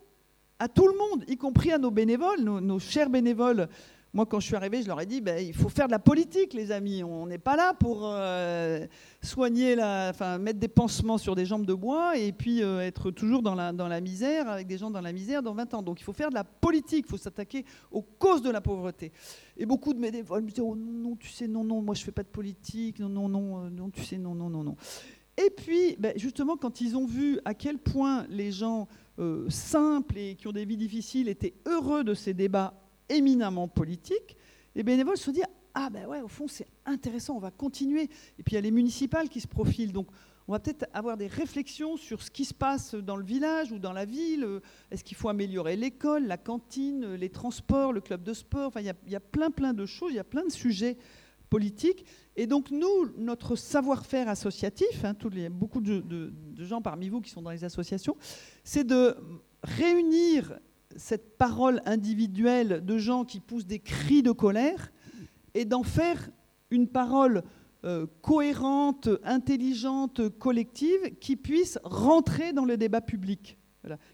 à 0.59 0.67
tout 0.69 0.89
le 0.89 0.95
monde, 0.95 1.25
y 1.29 1.37
compris 1.37 1.71
à 1.71 1.79
nos 1.79 1.91
bénévoles, 1.91 2.41
nos 2.41 2.79
chers 2.79 3.11
bénévoles 3.11 3.69
moi, 4.17 4.25
quand 4.25 4.41
je 4.41 4.47
suis 4.47 4.57
arrivé, 4.57 4.81
je 4.81 4.89
leur 4.89 4.99
ai 4.99 5.05
dit, 5.05 5.21
ben, 5.21 5.47
il 5.47 5.53
faut 5.53 5.69
faire 5.69 5.89
de 5.89 5.93
la 5.93 5.99
politique, 5.99 6.55
les 6.55 6.73
amis. 6.73 7.05
On 7.05 7.27
n'est 7.27 7.37
pas 7.37 7.55
là 7.55 7.75
pour 7.75 8.01
euh, 8.03 8.87
soigner, 9.23 9.77
la, 9.77 10.09
enfin, 10.09 10.39
mettre 10.39 10.59
des 10.59 10.69
pansements 10.69 11.19
sur 11.19 11.35
des 11.35 11.45
jambes 11.45 11.67
de 11.67 11.75
bois 11.75 12.17
et 12.17 12.33
puis 12.33 12.63
euh, 12.63 12.81
être 12.81 13.11
toujours 13.11 13.43
dans 13.43 13.55
la, 13.55 14.01
misère, 14.01 14.49
avec 14.49 14.67
des 14.67 14.79
gens 14.79 14.91
dans 14.91 15.03
la 15.03 15.13
misère 15.13 15.43
dans 15.43 15.53
20 15.53 15.75
ans. 15.75 15.83
Donc 15.83 16.01
il 16.01 16.05
faut 16.05 16.15
faire 16.15 16.31
de 16.31 16.35
la 16.35 16.45
politique, 16.45 17.05
il 17.07 17.11
faut 17.11 17.19
s'attaquer 17.19 17.67
aux 17.91 18.01
causes 18.01 18.41
de 18.41 18.49
la 18.49 18.63
pauvreté. 18.63 19.13
Et 19.59 19.67
beaucoup 19.67 19.93
de 19.93 19.99
mes 19.99 20.11
me 20.11 20.41
disaient, 20.41 20.63
oh 20.63 20.75
non, 20.75 21.15
tu 21.17 21.29
sais, 21.29 21.47
non, 21.47 21.63
non, 21.63 21.83
moi 21.83 21.95
je 21.95 22.03
fais 22.03 22.13
pas 22.13 22.23
de 22.23 22.29
politique, 22.29 22.99
non, 23.01 23.11
non, 23.11 23.29
non, 23.29 23.65
euh, 23.67 23.69
non, 23.69 23.91
tu 23.91 24.03
sais, 24.03 24.17
non, 24.17 24.35
non, 24.35 24.49
non, 24.49 24.65
non. 24.65 24.77
Et 25.37 25.51
puis, 25.51 25.95
ben, 25.99 26.15
justement, 26.17 26.57
quand 26.57 26.81
ils 26.81 26.97
ont 26.97 27.05
vu 27.05 27.39
à 27.45 27.53
quel 27.53 27.77
point 27.77 28.27
les 28.31 28.51
gens 28.51 28.89
simples 29.49 30.19
et 30.19 30.35
qui 30.35 30.47
ont 30.47 30.53
des 30.53 30.67
vies 30.67 30.77
difficiles 30.77 31.29
étaient 31.29 31.55
heureux 31.67 32.05
de 32.05 32.13
ces 32.13 32.35
débats 32.35 32.86
éminemment 33.09 33.69
politique, 33.69 34.37
les 34.75 34.83
bénévoles 34.83 35.17
se 35.17 35.31
dit 35.31 35.43
Ah 35.75 35.91
ben 35.91 36.07
ouais, 36.07 36.21
au 36.21 36.29
fond, 36.29 36.49
c'est 36.49 36.67
intéressant, 36.85 37.37
on 37.37 37.41
va 37.41 37.51
continuer. 37.51 38.09
Et 38.39 38.43
puis 38.43 38.53
il 38.53 38.55
y 38.55 38.59
a 38.59 38.61
les 38.61 38.71
municipales 38.71 39.29
qui 39.29 39.41
se 39.41 39.49
profilent. 39.49 39.93
Donc 39.93 40.09
on 40.49 40.53
va 40.53 40.61
peut-être 40.61 40.87
avoir 40.93 41.17
des 41.17 41.27
réflexions 41.27 41.97
sur 41.97 42.23
ce 42.23 42.31
qui 42.31 42.45
se 42.45 42.55
passe 42.55 42.95
dans 42.95 43.17
le 43.17 43.25
village 43.25 43.73
ou 43.73 43.79
dans 43.79 43.93
la 43.93 44.05
ville. 44.05 44.61
Est-ce 44.91 45.03
qu'il 45.03 45.17
faut 45.17 45.29
améliorer 45.29 45.75
l'école, 45.77 46.27
la 46.27 46.37
cantine, 46.37 47.15
les 47.15 47.31
transports, 47.31 47.93
le 47.93 48.01
club 48.01 48.23
de 48.23 48.33
sport? 48.33 48.69
Enfin, 48.69 48.81
il 48.81 48.95
y, 49.11 49.17
a, 49.17 49.21
plein, 49.21 49.51
plein 49.51 49.73
de 49.73 49.87
choses, 49.87 50.13
il 50.13 50.17
y 50.17 50.21
a 50.21 50.25
plein 50.25 50.45
de 50.45 50.53
sujets 50.53 50.99
politiques. 51.51 52.05
Et 52.37 52.47
donc, 52.47 52.71
nous, 52.71 53.09
notre 53.17 53.57
savoir-faire 53.57 54.29
associatif, 54.29 55.05
hein, 55.05 55.15
il 55.33 55.41
y 55.41 55.47
a 55.47 55.51
beaucoup 55.51 55.81
de 55.81 56.33
gens 56.59 56.81
parmi 56.81 57.09
vous 57.09 57.21
qui 57.21 57.31
sont 57.31 57.43
dans 57.43 57.51
les 57.51 57.65
associations, 57.65 58.17
c'est 58.63 58.85
de 58.85 59.17
réunir 59.65 60.59
cette 60.95 61.37
parole 61.37 61.83
individuelle 61.85 62.85
de 62.85 62.99
gens 62.99 63.25
qui 63.25 63.41
poussent 63.41 63.67
des 63.67 63.81
cris 63.81 64.23
de 64.23 64.33
colère 64.33 64.93
et 65.55 65.65
d'en 65.65 65.83
faire 65.83 66.31
une 66.71 66.89
parole 66.89 67.43
euh, 67.85 68.07
cohérente, 68.23 69.09
intelligente, 69.25 70.29
collective, 70.39 71.17
qui 71.21 71.37
puisse 71.37 71.79
rentrer 71.85 72.53
dans 72.53 72.65
le 72.65 72.77
débat 72.77 73.01
public, 73.01 73.59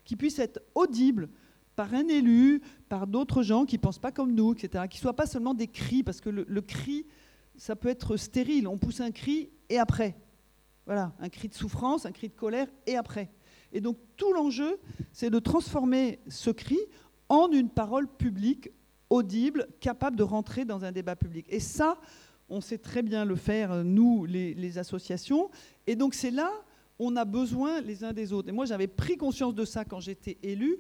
qui 0.05 0.17
puisse 0.17 0.39
être 0.39 0.61
audible 0.75 1.29
par 1.75 1.95
un 1.95 2.07
élu, 2.09 2.61
par 2.89 3.07
d'autres 3.07 3.43
gens 3.43 3.65
qui 3.65 3.77
ne 3.77 3.81
pensent 3.81 3.99
pas 3.99 4.13
comme 4.13 4.35
nous, 4.35 4.53
etc., 4.53 4.85
qui 4.91 4.99
ne 4.99 5.03
soient 5.03 5.17
pas 5.17 5.27
seulement 5.27 5.55
des 5.55 5.69
cris, 5.69 6.03
parce 6.03 6.21
que 6.21 6.29
le, 6.29 6.45
le, 6.47 6.61
cri, 6.61 7.07
ça 7.57 7.75
peut 7.75 7.89
être 7.89 8.17
stérile. 8.17 8.69
On 8.69 8.79
pousse 8.79 9.01
un 9.01 9.11
cri 9.11 9.49
et 9.69 9.79
après. 9.79 10.17
Voilà, 10.85 11.15
un 11.19 11.29
cri 11.29 11.49
de 11.49 11.55
souffrance, 11.55 12.05
un 12.05 12.13
cri 12.13 12.29
de 12.29 12.35
colère 12.35 12.69
et 12.87 12.97
après. 12.97 13.31
Et 13.73 13.81
donc 13.81 13.97
tout 14.17 14.33
l'enjeu, 14.33 14.79
c'est 15.13 15.31
de 15.31 15.39
transformer 15.39 16.21
ce 16.29 16.51
cri 16.51 16.79
en 17.29 17.51
une 17.51 17.71
parole 17.71 18.07
publique, 18.07 18.71
audible, 19.11 19.67
capable 19.81 20.17
de 20.17 20.23
rentrer 20.23 20.65
dans 20.65 20.85
un 20.85 20.93
débat 20.93 21.17
public. 21.17 21.47
Et 21.49 21.61
ça, 21.61 21.99
on 22.49 22.61
sait 22.61 22.79
très 22.79 23.03
bien 23.03 23.25
le 23.25 23.37
faire, 23.37 23.85
nous, 23.85 24.25
les, 24.27 24.79
associations. 24.79 25.51
Et 25.87 25.97
donc 25.97 26.15
c'est 26.15 26.31
là, 26.31 26.51
on 26.99 27.17
a 27.17 27.25
besoin 27.25 27.81
les 27.81 28.05
uns 28.05 28.13
des 28.13 28.33
autres. 28.33 28.51
Et 28.51 28.53
moi, 28.53 28.67
j'avais 28.67 28.87
pris 28.87 29.17
conscience 29.17 29.55
de 29.55 29.65
ça 29.65 29.85
quand 29.85 30.01
j'étais 30.01 30.39
élu, 30.43 30.79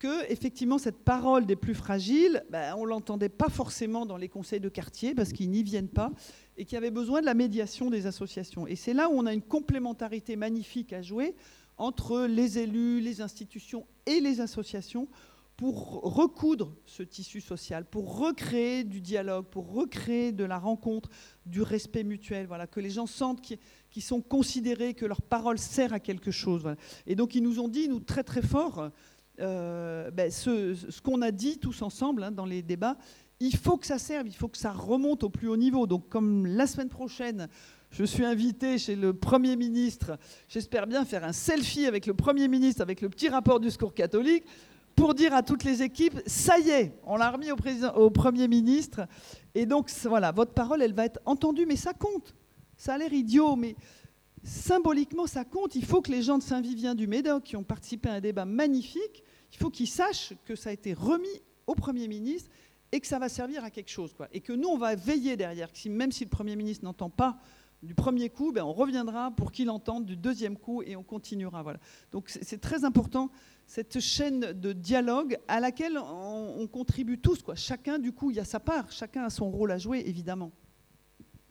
que 0.00 0.28
effectivement 0.32 0.78
cette 0.78 1.04
parole 1.04 1.46
des 1.46 1.54
plus 1.54 1.74
fragiles, 1.74 2.42
ben, 2.50 2.74
on 2.76 2.84
l'entendait 2.84 3.28
pas 3.28 3.48
forcément 3.48 4.04
dans 4.04 4.16
les 4.16 4.28
conseils 4.28 4.58
de 4.58 4.68
quartier 4.68 5.14
parce 5.14 5.32
qu'ils 5.32 5.48
n'y 5.48 5.62
viennent 5.62 5.88
pas, 5.88 6.10
et 6.56 6.64
qu'il 6.64 6.74
y 6.74 6.78
avait 6.78 6.90
besoin 6.90 7.20
de 7.20 7.26
la 7.26 7.34
médiation 7.34 7.88
des 7.88 8.06
associations. 8.06 8.66
Et 8.66 8.74
c'est 8.74 8.94
là 8.94 9.08
où 9.08 9.12
on 9.12 9.26
a 9.26 9.32
une 9.32 9.42
complémentarité 9.42 10.34
magnifique 10.34 10.92
à 10.92 11.02
jouer 11.02 11.36
entre 11.78 12.26
les 12.26 12.58
élus, 12.58 13.00
les 13.00 13.20
institutions 13.20 13.86
et 14.06 14.20
les 14.20 14.40
associations 14.40 15.08
pour 15.56 16.00
recoudre 16.02 16.74
ce 16.86 17.02
tissu 17.02 17.40
social, 17.40 17.84
pour 17.84 18.18
recréer 18.18 18.84
du 18.84 19.00
dialogue, 19.00 19.46
pour 19.46 19.72
recréer 19.72 20.32
de 20.32 20.44
la 20.44 20.58
rencontre, 20.58 21.08
du 21.46 21.62
respect 21.62 22.02
mutuel, 22.02 22.46
voilà, 22.46 22.66
que 22.66 22.80
les 22.80 22.90
gens 22.90 23.06
sentent 23.06 23.40
qu'ils 23.40 24.02
sont 24.02 24.20
considérés, 24.20 24.94
que 24.94 25.06
leur 25.06 25.22
parole 25.22 25.58
sert 25.58 25.92
à 25.92 26.00
quelque 26.00 26.30
chose. 26.30 26.74
Et 27.06 27.14
donc 27.14 27.34
ils 27.34 27.42
nous 27.42 27.60
ont 27.60 27.68
dit, 27.68 27.88
nous 27.88 28.00
très 28.00 28.24
très 28.24 28.42
fort, 28.42 28.90
euh, 29.40 30.10
ben, 30.10 30.30
ce, 30.30 31.00
qu'on 31.00 31.22
a 31.22 31.30
dit 31.30 31.58
tous 31.58 31.82
ensemble 31.82 32.24
hein, 32.24 32.32
dans 32.32 32.46
les 32.46 32.62
débats, 32.62 32.96
il 33.40 33.56
faut 33.56 33.76
que 33.76 33.86
ça 33.86 33.98
serve, 33.98 34.26
il 34.26 34.34
faut 34.34 34.48
que 34.48 34.58
ça 34.58 34.72
remonte 34.72 35.22
au 35.22 35.30
plus 35.30 35.48
haut 35.48 35.56
niveau. 35.56 35.86
Donc 35.86 36.08
comme 36.08 36.46
la 36.46 36.66
semaine 36.66 36.88
prochaine, 36.88 37.48
je 37.92 38.04
suis 38.04 38.24
invité 38.24 38.78
chez 38.78 38.96
le 38.96 39.12
Premier 39.12 39.54
ministre. 39.54 40.18
J'espère 40.48 40.86
bien 40.86 41.04
faire 41.04 41.24
un 41.24 41.32
selfie 41.32 41.86
avec 41.86 42.06
le 42.06 42.14
Premier 42.14 42.48
ministre, 42.48 42.80
avec 42.80 43.02
le 43.02 43.10
petit 43.10 43.28
rapport 43.28 43.60
du 43.60 43.70
secours 43.70 43.92
catholique, 43.92 44.44
pour 44.96 45.14
dire 45.14 45.34
à 45.34 45.42
toutes 45.42 45.62
les 45.62 45.82
équipes, 45.82 46.18
ça 46.26 46.58
y 46.58 46.70
est, 46.70 46.92
on 47.04 47.16
l'a 47.16 47.30
remis 47.30 47.50
au, 47.50 48.10
Premier 48.10 48.48
ministre. 48.48 49.06
Et 49.54 49.66
donc, 49.66 49.90
voilà, 50.04 50.32
votre 50.32 50.52
parole, 50.52 50.82
elle 50.82 50.94
va 50.94 51.04
être 51.04 51.20
entendue, 51.26 51.66
mais 51.66 51.76
ça 51.76 51.92
compte. 51.92 52.34
Ça 52.76 52.94
a 52.94 52.98
l'air 52.98 53.12
idiot, 53.12 53.56
mais 53.56 53.76
symboliquement, 54.42 55.26
ça 55.26 55.44
compte. 55.44 55.74
Il 55.74 55.84
faut 55.84 56.00
que 56.00 56.10
les 56.10 56.22
gens 56.22 56.38
de 56.38 56.42
Saint-Vivien 56.42 56.94
du 56.94 57.06
Médoc, 57.06 57.44
qui 57.44 57.56
ont 57.56 57.62
participé 57.62 58.08
à 58.08 58.14
un 58.14 58.20
débat 58.20 58.46
magnifique, 58.46 59.22
il 59.52 59.58
faut 59.58 59.70
qu'ils 59.70 59.88
sachent 59.88 60.32
que 60.46 60.56
ça 60.56 60.70
a 60.70 60.72
été 60.72 60.94
remis 60.94 61.42
au 61.66 61.74
Premier 61.74 62.08
ministre 62.08 62.50
et 62.90 63.00
que 63.00 63.06
ça 63.06 63.18
va 63.18 63.28
servir 63.28 63.64
à 63.64 63.70
quelque 63.70 63.90
chose. 63.90 64.14
Et 64.32 64.40
que 64.40 64.52
nous, 64.54 64.68
on 64.68 64.78
va 64.78 64.94
veiller 64.94 65.36
derrière, 65.36 65.68
même 65.90 66.12
si 66.12 66.24
le 66.24 66.30
Premier 66.30 66.56
ministre 66.56 66.84
n'entend 66.84 67.10
pas 67.10 67.38
du 67.82 67.94
premier 67.94 68.30
coup, 68.30 68.52
ben 68.52 68.62
on 68.62 68.72
reviendra 68.72 69.32
pour 69.32 69.50
qu'il 69.50 69.68
entende 69.68 70.06
du 70.06 70.16
deuxième 70.16 70.56
coup 70.56 70.82
et 70.82 70.94
on 70.94 71.02
continuera. 71.02 71.62
Voilà. 71.62 71.80
Donc 72.12 72.28
c'est 72.28 72.60
très 72.60 72.84
important 72.84 73.30
cette 73.66 74.00
chaîne 74.00 74.52
de 74.52 74.72
dialogue 74.72 75.38
à 75.48 75.58
laquelle 75.58 75.98
on, 75.98 76.66
contribue 76.66 77.18
tous. 77.18 77.42
Quoi. 77.42 77.54
Chacun, 77.54 77.98
du 77.98 78.12
coup, 78.12 78.30
il 78.30 78.36
y 78.36 78.40
a 78.40 78.44
sa 78.44 78.60
part, 78.60 78.90
chacun 78.92 79.24
a 79.24 79.30
son 79.30 79.50
rôle 79.50 79.72
à 79.72 79.78
jouer, 79.78 80.02
évidemment. 80.06 80.52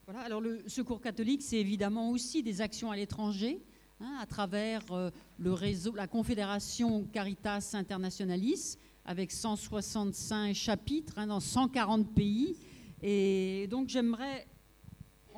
Voilà, 0.05 0.21
alors 0.21 0.41
le 0.41 0.63
Secours 0.67 1.01
catholique, 1.01 1.41
c'est 1.41 1.57
évidemment 1.57 2.11
aussi 2.11 2.43
des 2.43 2.61
actions 2.61 2.91
à 2.91 2.95
l'étranger, 2.95 3.63
hein, 3.99 4.17
à 4.21 4.25
travers 4.25 4.83
euh, 4.91 5.09
le 5.37 5.53
réseau, 5.53 5.95
la 5.95 6.07
Confédération 6.07 7.05
Caritas 7.11 7.71
Internationalis, 7.73 8.77
avec 9.05 9.31
165 9.31 10.53
chapitres 10.53 11.13
hein, 11.17 11.27
dans 11.27 11.39
140 11.39 12.13
pays. 12.13 12.55
Et 13.01 13.67
donc 13.71 13.89
j'aimerais 13.89 14.45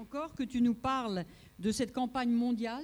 encore 0.03 0.35
que 0.35 0.43
tu 0.43 0.61
nous 0.61 0.73
parles 0.73 1.23
de 1.59 1.71
cette 1.71 1.93
campagne 1.93 2.31
mondiale 2.31 2.83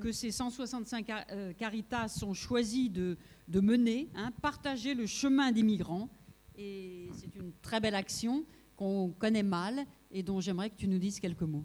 que 0.00 0.10
ces 0.10 0.32
165 0.32 1.06
euh, 1.30 1.52
Caritas 1.52 2.24
ont 2.26 2.34
choisi 2.34 2.90
de, 2.90 3.16
mener, 3.48 4.08
hein, 4.16 4.32
partager 4.42 4.94
le 4.94 5.06
chemin 5.06 5.52
des 5.52 5.62
migrants. 5.62 6.08
C'est 6.56 7.36
une 7.36 7.52
très 7.62 7.78
belle 7.78 7.94
action 7.94 8.44
qu'on 8.76 9.14
connaît 9.16 9.44
mal 9.44 9.84
et 10.10 10.24
dont 10.24 10.40
j'aimerais 10.40 10.70
que 10.70 10.76
tu 10.76 10.88
nous 10.88 10.98
dises 10.98 11.20
quelques 11.20 11.42
mots. 11.42 11.64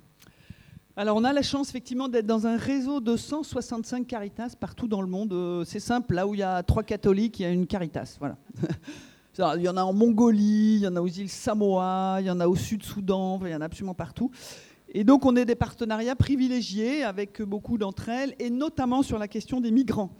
Alors 0.95 1.17
on 1.17 1.23
a 1.23 1.33
la 1.33 1.41
chance 1.41 1.69
effectivement 1.69 2.07
d'être 2.07 2.27
dans 2.27 2.45
un 2.45 2.57
réseau 2.57 2.99
de 2.99 3.17
165 3.17 4.05
caritas 4.05 4.55
partout 4.59 4.87
dans 4.87 5.01
le 5.01 5.07
monde. 5.07 5.33
Euh, 5.33 5.65
c'est 5.65 5.79
simple, 5.79 6.13
là 6.13 6.27
où 6.27 6.35
il 6.35 6.41
y 6.41 6.43
a 6.43 6.61
trois 6.61 6.83
catholiques, 6.83 7.39
il 7.39 7.43
y 7.43 7.45
a 7.45 7.49
une 7.49 7.65
caritas. 7.65 8.17
Voilà. 8.19 8.37
Il 9.37 9.61
y 9.61 9.69
en 9.69 9.77
a 9.77 9.83
en 9.83 9.93
Mongolie, 9.93 10.75
il 10.75 10.81
y 10.81 10.87
en 10.87 10.95
a 10.97 11.01
aux 11.01 11.07
îles 11.07 11.29
Samoa, 11.29 12.17
il 12.19 12.25
y 12.25 12.29
en 12.29 12.41
a 12.41 12.47
au 12.47 12.55
Sud-Soudan, 12.55 13.39
il 13.45 13.51
y 13.51 13.55
en 13.55 13.61
a 13.61 13.65
absolument 13.65 13.93
partout. 13.93 14.29
Et 14.93 15.03
donc 15.05 15.25
on 15.25 15.35
est 15.37 15.45
des 15.45 15.55
partenariats 15.55 16.17
privilégiés 16.17 17.03
avec 17.03 17.41
beaucoup 17.41 17.77
d'entre 17.77 18.09
elles, 18.09 18.35
et 18.39 18.49
notamment 18.49 19.03
sur 19.03 19.17
la 19.17 19.29
question 19.29 19.61
des 19.61 19.71
migrants. 19.71 20.11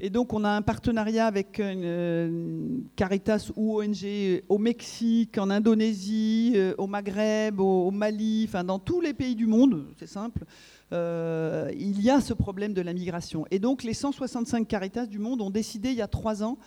Et 0.00 0.10
donc 0.10 0.32
on 0.32 0.42
a 0.44 0.48
un 0.48 0.62
partenariat 0.62 1.26
avec 1.26 1.60
euh, 1.60 2.80
Caritas 2.96 3.52
ou 3.54 3.80
ONG 3.80 4.42
au 4.48 4.58
Mexique, 4.58 5.38
en 5.38 5.50
Indonésie, 5.50 6.52
euh, 6.56 6.74
au 6.78 6.86
Maghreb, 6.86 7.60
au, 7.60 7.90
Mali, 7.90 8.46
enfin 8.48 8.64
dans 8.64 8.78
tous 8.78 9.00
les 9.00 9.14
pays 9.14 9.36
du 9.36 9.46
monde, 9.46 9.86
c'est 9.98 10.08
simple. 10.08 10.44
Euh, 10.92 11.70
il 11.78 12.00
y 12.00 12.10
a 12.10 12.20
ce 12.20 12.32
problème 12.32 12.72
de 12.72 12.80
la 12.80 12.92
migration. 12.92 13.44
Et 13.50 13.58
donc 13.58 13.84
les 13.84 13.94
165 13.94 14.66
Caritas 14.66 15.06
du 15.06 15.18
monde 15.18 15.40
ont 15.42 15.50
décidé 15.50 15.90
il 15.90 15.96
y 15.96 16.02
a 16.02 16.08
trois 16.08 16.42
ans 16.42 16.58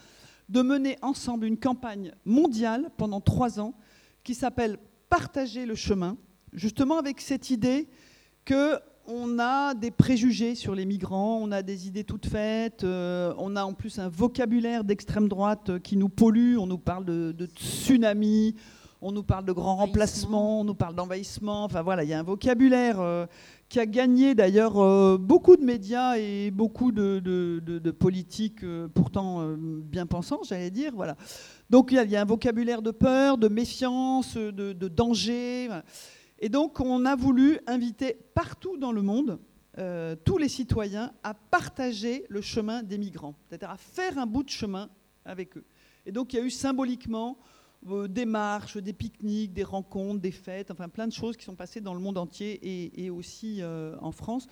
de 0.48 0.62
mener 0.62 0.98
ensemble 1.02 1.46
une 1.46 1.58
campagne 1.58 2.14
mondiale 2.24 2.92
pendant 2.98 3.20
trois 3.20 3.60
ans 3.60 3.74
qui 4.24 4.36
s'appelle 4.36 4.78
Partager 5.10 5.66
le 5.66 5.76
chemin, 5.76 6.18
justement 6.54 6.98
avec 6.98 7.22
cette 7.22 7.50
idée 7.50 7.88
que 8.46 8.80
on 9.10 9.40
a 9.40 9.74
des 9.74 9.90
préjugés 9.90 10.54
sur 10.54 10.76
les 10.76 10.86
migrants, 10.86 11.40
on 11.42 11.52
a 11.52 11.62
des 11.62 11.88
idées 11.88 12.04
toutes 12.04 12.26
faites, 12.26 12.84
euh, 12.84 13.34
on 13.38 13.56
a 13.56 13.64
en 13.64 13.74
plus 13.74 14.00
un 14.00 14.10
vocabulaire 14.10 14.84
d'extrême 14.84 15.30
droite 15.30 15.80
qui 15.80 15.96
nous 15.96 16.10
pollue, 16.10 16.58
on 16.58 16.68
nous 16.68 16.78
parle 16.78 17.06
de, 17.06 17.32
de 17.32 17.46
tsunami, 17.46 18.56
on 19.02 19.14
nous 19.14 19.24
parle 19.24 19.46
de 19.46 19.54
grands 19.54 19.78
remplacements, 19.78 20.60
on 20.60 20.64
nous 20.66 20.76
parle 20.76 20.94
d'envahissement, 20.96 21.64
enfin 21.64 21.84
voilà, 21.84 22.04
il 22.04 22.10
y 22.10 22.14
a 22.14 22.20
un 22.20 22.24
vocabulaire 22.24 23.00
euh, 23.00 23.26
qui 23.70 23.80
a 23.80 23.86
gagné 23.86 24.34
d'ailleurs 24.34 24.82
euh, 24.82 25.18
beaucoup 25.20 25.58
de 25.58 25.64
médias 25.64 26.18
et 26.18 26.52
beaucoup 26.52 26.92
de, 26.92 27.92
politiques 27.92 28.64
euh, 28.64 28.88
pourtant 28.88 29.42
euh, 29.42 29.56
bien 29.58 30.06
pensants, 30.06 30.42
j'allais 30.44 30.72
dire. 30.72 30.94
Voilà. 30.96 31.18
Donc 31.70 31.92
il 31.92 32.10
y, 32.10 32.16
a 32.16 32.22
un 32.22 32.26
vocabulaire 32.26 32.82
de 32.82 32.92
peur, 32.92 33.38
de 33.38 33.50
méfiance, 33.50 34.38
de, 34.38 34.88
danger. 34.88 35.70
Et 36.40 36.50
donc 36.50 36.80
on 36.80 37.06
a 37.06 37.16
voulu 37.16 37.60
inviter 37.68 38.18
partout 38.34 38.78
dans 38.78 38.92
le 38.92 39.02
monde 39.02 39.40
tous 40.26 40.40
les 40.40 40.50
citoyens 40.50 41.14
à 41.22 41.36
partager 41.36 42.26
le 42.30 42.42
chemin 42.42 42.82
des 42.82 42.98
migrants, 42.98 43.36
c'est-à-dire 43.48 43.70
à 43.70 43.78
faire 43.78 44.18
un 44.18 44.26
bout 44.26 44.42
de 44.42 44.50
chemin 44.50 44.90
avec 45.24 45.56
eux. 45.56 45.66
Et 46.08 46.12
donc 46.12 46.34
il 46.34 46.38
y 46.38 46.40
a 46.40 46.44
eu 46.44 46.50
symboliquement 46.50 47.38
euh, 47.86 48.08
des 48.08 48.26
marches, 48.26 48.78
des 48.78 48.94
pique-niques, 48.94 49.54
des 49.54 49.64
rencontres, 49.64 50.20
des 50.20 50.32
fêtes, 50.32 50.72
enfin 50.72 50.90
plein 50.90 51.08
de 51.08 51.14
choses 51.14 51.38
qui 51.38 51.46
sont 51.46 51.56
passées 51.56 51.80
dans 51.80 51.94
le 51.94 52.00
monde 52.00 52.18
entier 52.18 52.60
et, 53.04 53.10
aussi 53.10 53.62
euh, 53.62 53.96
en 54.02 54.12
France 54.12 54.48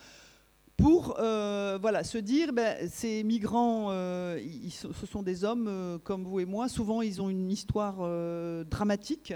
pour 0.77 1.15
euh, 1.19 1.77
voilà, 1.81 2.03
se 2.03 2.17
dire, 2.17 2.51
ben, 2.53 2.87
ces 2.89 3.23
migrants, 3.23 3.89
ce 3.89 5.05
sont 5.09 5.23
des 5.23 5.45
hommes 5.45 5.99
comme 6.03 6.25
vous 6.25 6.41
et 6.41 6.45
moi, 6.45 6.67
souvent 6.67 7.01
ils 7.01 7.21
ont 7.21 7.29
une 7.29 7.49
histoire 7.49 7.97
dramatique, 8.65 9.33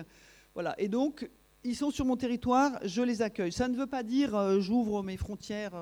voilà, 0.53 0.75
et 0.77 0.89
donc 0.89 1.29
ils 1.63 1.75
sont 1.75 1.91
sur 1.91 2.05
mon 2.05 2.15
territoire, 2.15 2.79
je 2.83 3.01
les 3.01 3.21
accueille. 3.21 3.51
Ça 3.51 3.67
ne 3.67 3.75
veut 3.75 3.87
pas 3.87 4.03
dire 4.03 4.59
j'ouvre 4.59 5.03
mes 5.03 5.17
frontières 5.17 5.73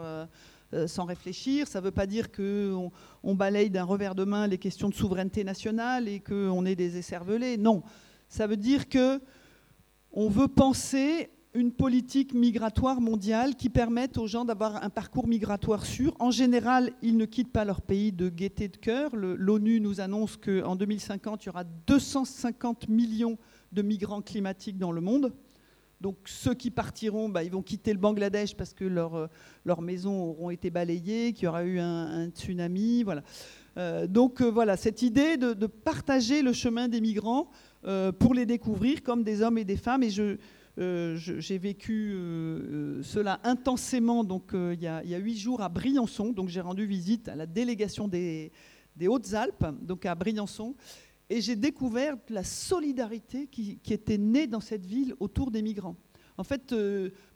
sans 0.88 1.06
réfléchir, 1.06 1.68
ça 1.68 1.80
ne 1.80 1.86
veut 1.86 1.92
pas 1.92 2.08
dire 2.08 2.32
qu'on 2.32 2.92
on 3.24 3.36
balaye 3.36 3.70
d'un 3.70 3.84
revers 3.84 4.16
de 4.16 4.24
main 4.24 4.48
les 4.48 4.58
questions 4.58 4.90
de 4.90 4.94
souveraineté 4.94 5.44
nationale 5.44 6.08
et 6.08 6.20
qu'on 6.20 6.66
est 6.66 6.76
des 6.76 6.98
écervelés, 6.98 7.58
non. 7.58 7.84
Ça 8.28 8.48
veut 8.48 8.58
dire 8.58 8.90
que 8.90 9.22
on 10.12 10.30
veut 10.30 10.48
penser 10.48 11.30
une 11.54 11.72
politique 11.72 12.34
migratoire 12.34 13.02
mondiale 13.02 13.56
qui 13.56 13.70
permette 13.70 14.18
aux 14.18 14.28
gens 14.28 14.46
d'avoir 14.46 14.84
un 14.84 14.90
parcours 14.90 15.28
migratoire 15.28 15.86
sûr. 15.86 16.14
En 16.20 16.30
général, 16.30 16.92
ils 17.02 17.18
ne 17.18 17.26
quittent 17.26 17.52
pas 17.52 17.66
leur 17.66 17.82
pays 17.82 18.12
de 18.12 18.30
gaieté 18.30 18.68
de 18.68 18.78
cœur. 18.78 19.16
L'ONU 19.16 19.80
nous 19.80 20.02
annonce 20.02 20.38
qu'en 20.38 20.76
2050, 20.76 21.44
il 21.44 21.46
y 21.48 21.50
aura 21.50 21.64
250 21.64 22.90
millions 22.90 23.38
de 23.72 23.82
migrants 23.82 24.22
climatiques 24.22 24.78
dans 24.78 24.92
le 24.92 25.02
monde. 25.02 25.34
Donc 26.00 26.18
ceux 26.26 26.54
qui 26.54 26.70
partiront, 26.70 27.28
bah, 27.28 27.44
ils 27.44 27.52
vont 27.52 27.64
quitter 27.64 27.92
le 27.92 28.00
Bangladesh 28.00 28.56
parce 28.56 28.74
que 28.74 28.86
leurs 28.86 29.30
leur 29.66 29.82
maisons 29.82 30.30
auront 30.30 30.50
été 30.50 30.70
balayées, 30.70 31.34
qu'il 31.34 31.46
y 31.46 31.48
aura 31.48 31.64
eu 31.64 31.80
un, 31.80 32.30
tsunami. 32.30 33.04
Voilà. 33.04 33.24
Euh, 33.78 34.08
donc 34.08 34.42
euh, 34.42 34.50
voilà, 34.50 34.78
cette 34.78 35.02
idée 35.02 35.38
de, 35.38 35.68
partager 35.68 36.42
le 36.42 36.54
chemin 36.54 36.88
des 36.88 37.02
migrants, 37.02 37.50
euh, 37.86 38.12
pour 38.12 38.34
les 38.34 38.46
découvrir 38.46 39.04
comme 39.04 39.24
des 39.24 39.42
hommes 39.42 39.58
et 39.58 39.64
des 39.64 39.78
femmes. 39.78 40.04
Et 40.04 40.10
euh, 40.80 41.16
j'ai 41.16 41.58
vécu 41.58 42.12
euh, 42.14 43.02
cela 43.04 43.40
intensément 43.44 44.24
donc, 44.24 44.52
il, 44.54 44.82
y 44.82 44.88
a, 44.88 45.18
huit 45.18 45.38
jours 45.38 45.62
à 45.62 45.70
Briançon. 45.70 46.32
Donc 46.32 46.50
j'ai 46.50 46.62
rendu 46.62 46.86
visite 46.86 47.30
à 47.30 47.36
la 47.36 47.46
délégation 47.46 48.08
des, 48.08 48.52
Hautes-Alpes, 49.00 49.66
donc 49.82 50.06
à 50.06 50.16
Briançon. 50.16 50.76
Et 51.30 51.42
j'ai 51.42 51.56
découvert 51.56 52.16
la 52.30 52.44
solidarité 52.44 53.48
qui, 53.48 53.80
était 53.90 54.18
née 54.18 54.48
dans 54.48 54.62
cette 54.62 54.86
ville 54.86 55.14
autour 55.20 55.52
des 55.52 55.62
migrants. 55.62 55.98
En 56.40 56.44
fait, 56.44 56.74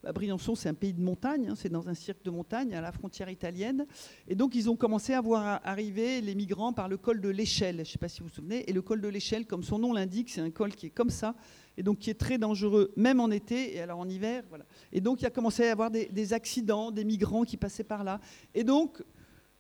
bah, 0.03 0.13
Briançon, 0.13 0.53
c'est 0.53 0.69
un 0.69 0.75
pays 0.75 0.93
de 0.93 1.01
montagne, 1.01 1.49
hein, 1.49 1.55
c'est 1.57 1.69
dans 1.69 1.89
un 1.89 1.95
cirque 1.95 2.23
de 2.23 2.29
montagne 2.29 2.75
à 2.75 2.81
la 2.81 2.91
frontière 2.91 3.29
italienne. 3.29 3.87
Et 4.27 4.35
donc, 4.35 4.53
ils 4.53 4.69
ont 4.69 4.75
commencé 4.75 5.13
à 5.13 5.21
voir 5.21 5.59
arriver 5.63 6.21
les 6.21 6.35
migrants 6.35 6.71
par 6.71 6.87
le 6.87 6.97
col 6.97 7.19
de 7.19 7.29
l'Échelle. 7.29 7.77
Je 7.77 7.81
ne 7.81 7.85
sais 7.85 7.97
pas 7.97 8.07
si 8.07 8.21
vous 8.21 8.27
vous 8.27 8.33
souvenez. 8.33 8.69
Et 8.69 8.73
le 8.73 8.81
col 8.83 9.01
de 9.01 9.07
l'Échelle, 9.07 9.47
comme 9.47 9.63
son 9.63 9.79
nom 9.79 9.91
l'indique, 9.91 10.29
c'est 10.29 10.41
un 10.41 10.51
col 10.51 10.75
qui 10.75 10.85
est 10.85 10.91
comme 10.91 11.09
ça, 11.09 11.35
et 11.77 11.83
donc 11.83 11.97
qui 11.97 12.11
est 12.11 12.19
très 12.19 12.37
dangereux, 12.37 12.93
même 12.95 13.19
en 13.19 13.31
été, 13.31 13.75
et 13.75 13.81
alors 13.81 13.99
en 13.99 14.07
hiver. 14.07 14.43
Voilà. 14.49 14.65
Et 14.93 15.01
donc, 15.01 15.21
il 15.21 15.25
a 15.25 15.31
commencé 15.31 15.63
à 15.63 15.67
y 15.67 15.69
avoir 15.69 15.89
des, 15.89 16.05
des 16.05 16.33
accidents, 16.33 16.91
des 16.91 17.03
migrants 17.03 17.43
qui 17.43 17.57
passaient 17.57 17.83
par 17.83 18.03
là. 18.03 18.21
Et 18.53 18.63
donc, 18.63 19.01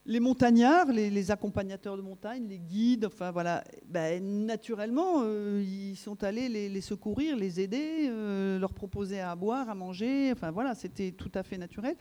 les 0.05 0.19
montagnards, 0.19 0.87
les, 0.91 1.31
accompagnateurs 1.31 1.95
de 1.95 2.01
montagne, 2.01 2.47
les 2.47 2.57
guides, 2.57 3.05
enfin 3.05 3.31
voilà, 3.31 3.63
ben, 3.87 4.45
naturellement, 4.45 5.21
euh, 5.23 5.63
ils 5.63 5.95
sont 5.95 6.23
allés 6.23 6.49
les, 6.49 6.81
secourir, 6.81 7.35
les 7.35 7.59
aider, 7.59 8.07
euh, 8.09 8.57
leur 8.57 8.73
proposer 8.73 9.19
à 9.19 9.35
boire, 9.35 9.69
à 9.69 9.75
manger, 9.75 10.31
enfin 10.31 10.51
voilà, 10.51 10.73
c'était 10.73 11.11
tout 11.11 11.31
à 11.35 11.43
fait 11.43 11.57
naturel. 11.57 11.95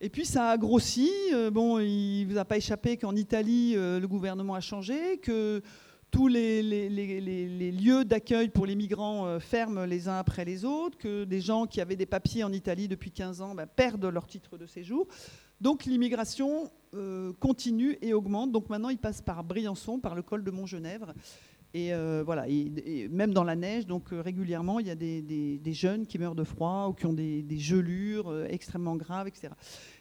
Et 0.00 0.08
puis 0.08 0.24
ça 0.24 0.48
a 0.48 0.56
grossi. 0.56 1.10
Euh, 1.34 1.50
bon, 1.50 1.78
il 1.78 2.26
ne 2.26 2.32
vous 2.32 2.38
a 2.38 2.46
pas 2.46 2.56
échappé 2.56 2.96
qu'en 2.96 3.14
Italie, 3.14 3.74
le 3.74 4.06
gouvernement 4.06 4.54
a 4.54 4.60
changé, 4.60 5.18
que 5.18 5.60
tous 6.10 6.26
les, 6.26 6.62
lieux 6.62 8.06
d'accueil 8.06 8.48
pour 8.48 8.64
les 8.64 8.74
migrants 8.76 9.38
ferment 9.40 9.84
les 9.84 10.08
uns 10.08 10.16
après 10.16 10.46
les 10.46 10.64
autres, 10.64 10.96
que 10.96 11.24
des 11.24 11.42
gens 11.42 11.66
qui 11.66 11.82
avaient 11.82 11.96
des 11.96 12.06
papiers 12.06 12.44
en 12.44 12.52
Italie 12.52 12.88
depuis 12.88 13.10
15 13.10 13.42
ans 13.42 13.54
ben, 13.54 13.66
perdent 13.66 14.06
leur 14.06 14.26
titre 14.26 14.56
de 14.56 14.66
séjour. 14.66 15.06
Donc 15.60 15.84
l'immigration 15.84 16.70
euh, 16.94 17.32
continue 17.38 17.98
et 18.02 18.14
augmente. 18.14 18.50
Donc 18.50 18.68
maintenant, 18.68 18.88
il 18.88 18.98
passe 18.98 19.20
par 19.20 19.44
Briançon, 19.44 20.00
par 20.00 20.14
le 20.14 20.22
col 20.22 20.42
de 20.42 20.50
Montgenèvre. 20.50 21.14
Et 21.72 21.94
euh, 21.94 22.24
voilà, 22.24 22.48
et, 22.48 23.08
même 23.10 23.32
dans 23.32 23.44
la 23.44 23.54
neige, 23.54 23.86
donc 23.86 24.12
euh, 24.12 24.20
régulièrement, 24.20 24.80
il 24.80 24.88
y 24.88 24.90
a 24.90 24.96
des, 24.96 25.72
jeunes 25.72 26.04
qui 26.04 26.18
meurent 26.18 26.34
de 26.34 26.42
froid 26.42 26.88
ou 26.88 26.94
qui 26.94 27.06
ont 27.06 27.12
des, 27.12 27.58
gelures 27.58 28.44
extrêmement 28.48 28.96
graves, 28.96 29.28
etc. 29.28 29.50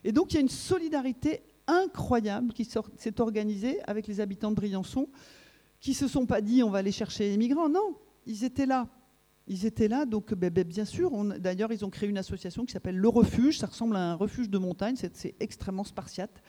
Et 0.04 0.12
donc 0.12 0.32
il 0.32 0.36
y 0.36 0.38
a 0.40 0.42
une 0.42 0.50
solidarité 0.50 1.44
incroyable 1.68 2.54
qui 2.54 2.66
s'est 2.66 3.22
organisée 3.22 3.80
avec 3.84 4.08
les 4.08 4.20
habitants 4.20 4.50
de 4.50 4.56
Briançon, 4.56 5.08
qui 5.80 5.94
se 5.94 6.08
sont 6.08 6.26
pas 6.26 6.42
dit 6.42 6.64
on 6.64 6.72
va 6.72 6.80
aller 6.80 6.92
chercher 6.92 7.30
les 7.30 7.38
migrants. 7.38 7.70
Non, 7.70 7.96
ils 8.26 8.44
étaient 8.44 8.66
là. 8.66 8.88
Ils 9.50 9.66
étaient 9.66 9.88
là, 9.88 10.06
donc 10.06 10.34
ben, 10.36 10.52
ben, 10.52 10.64
bien 10.64 10.86
sûr. 10.86 11.12
D'ailleurs, 11.40 11.74
ils 11.74 11.84
ont 11.84 11.90
créé 11.90 12.08
une 12.08 12.20
association 12.20 12.66
qui 12.66 12.72
s'appelle 12.72 12.98
Le 12.98 13.10
Refuge. 13.10 13.58
Ça 13.58 13.68
ressemble 13.68 13.96
à 13.96 14.12
un 14.12 14.14
refuge 14.14 14.50
de 14.50 14.60
montagne, 14.60 14.96
c'est 14.96 15.36
extrêmement 15.40 15.84
spartiate. 15.84 16.42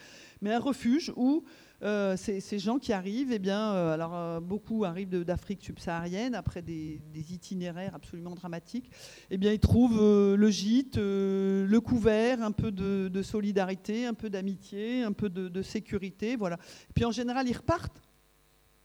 Mais 0.43 0.53
un 0.53 0.61
refuge 0.61 1.13
où 1.17 1.45
euh, 1.83 2.15
ces, 2.17 2.59
gens 2.59 2.79
qui 2.79 2.93
arrivent, 2.93 3.33
eh 3.33 3.39
bien, 3.39 3.73
euh, 3.73 3.95
alors 3.95 4.15
euh, 4.15 4.41
beaucoup 4.41 4.85
arrivent 4.85 5.09
d'Afrique 5.09 5.63
subsaharienne 5.63 6.35
après 6.35 6.61
des, 6.61 7.01
itinéraires 7.15 7.95
absolument 7.95 8.35
dramatiques. 8.35 8.91
Eh 9.31 9.39
bien, 9.39 9.53
ils 9.53 9.61
trouvent 9.61 9.99
le 10.37 10.51
gîte, 10.51 10.97
le 10.97 11.79
couvert, 11.81 12.43
un 12.43 12.53
peu 12.53 12.71
de, 12.71 13.23
solidarité, 13.23 14.05
un 14.05 14.15
peu 14.15 14.29
d'amitié, 14.29 15.03
un 15.03 15.13
peu 15.13 15.31
de, 15.31 15.63
sécurité, 15.63 16.37
voilà. 16.37 16.57
Et 16.91 16.93
puis 16.95 17.05
en 17.05 17.13
général, 17.13 17.49
ils 17.49 17.57
repartent 17.57 18.03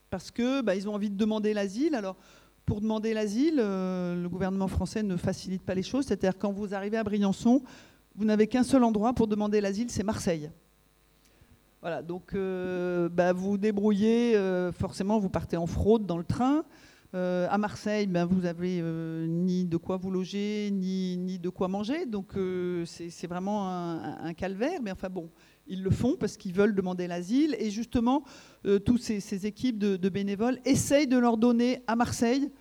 parce 0.09 0.31
que 0.31 0.63
ils 0.75 0.87
ont 0.87 0.93
envie 0.93 1.09
de 1.09 1.17
demander 1.17 1.53
l'asile. 1.53 1.95
Alors 1.95 2.15
pour 2.65 2.81
demander 2.81 3.13
l'asile, 3.13 3.59
euh, 3.59 4.21
le 4.21 4.27
gouvernement 4.29 4.67
français 4.67 5.03
ne 5.03 5.15
facilite 5.17 5.61
pas 5.61 5.75
les 5.75 5.83
choses. 5.83 6.05
C'est-à-dire 6.05 6.37
quand 6.37 6.51
vous 6.51 6.73
arrivez 6.73 6.97
à 6.97 7.03
Briançon, 7.03 7.61
vous 8.15 8.25
n'avez 8.25 8.47
qu'un 8.47 8.63
seul 8.63 8.83
endroit 8.83 9.13
pour 9.13 9.27
demander 9.27 9.61
l'asile, 9.61 9.89
c'est 9.89 10.03
Marseille. 10.03 10.49
Voilà, 11.81 12.01
donc 12.01 12.33
euh, 12.33 13.07
bah, 13.09 13.33
vous 13.33 13.57
débrouillez, 13.57 14.35
euh, 14.35 14.71
forcément 14.71 15.19
vous 15.19 15.29
partez 15.29 15.57
en 15.57 15.67
fraude 15.67 16.05
dans 16.05 16.17
le 16.17 16.23
train. 16.23 16.63
à 17.13 17.57
Marseille, 17.57 18.07
ben, 18.07 18.25
vous 18.25 18.41
n'avez 18.41 18.81
ni 19.27 19.65
de 19.65 19.77
quoi 19.77 19.95
vous 19.95 20.11
loger, 20.11 20.69
ni, 20.73 21.15
ni 21.17 21.39
de 21.39 21.49
quoi 21.49 21.67
manger. 21.67 22.05
Donc 22.05 22.33
c'est 22.85 23.27
vraiment 23.27 23.69
un, 23.69 24.33
calvaire. 24.33 24.81
Mais 24.81 24.91
enfin 24.91 25.09
bon, 25.09 25.29
ils 25.67 25.83
le 25.83 25.89
font 25.89 26.15
parce 26.17 26.37
qu'ils 26.37 26.53
veulent 26.53 26.75
demander 26.75 27.07
l'asile. 27.07 27.55
Et 27.59 27.71
justement, 27.71 28.23
toutes 28.85 29.01
ces, 29.01 29.45
équipes 29.45 29.77
de, 29.77 30.09
bénévoles 30.09 30.59
essayent 30.65 31.07
de 31.07 31.17
leur 31.17 31.37
donner 31.37 31.81
à 31.87 31.95
Marseille 31.95 32.51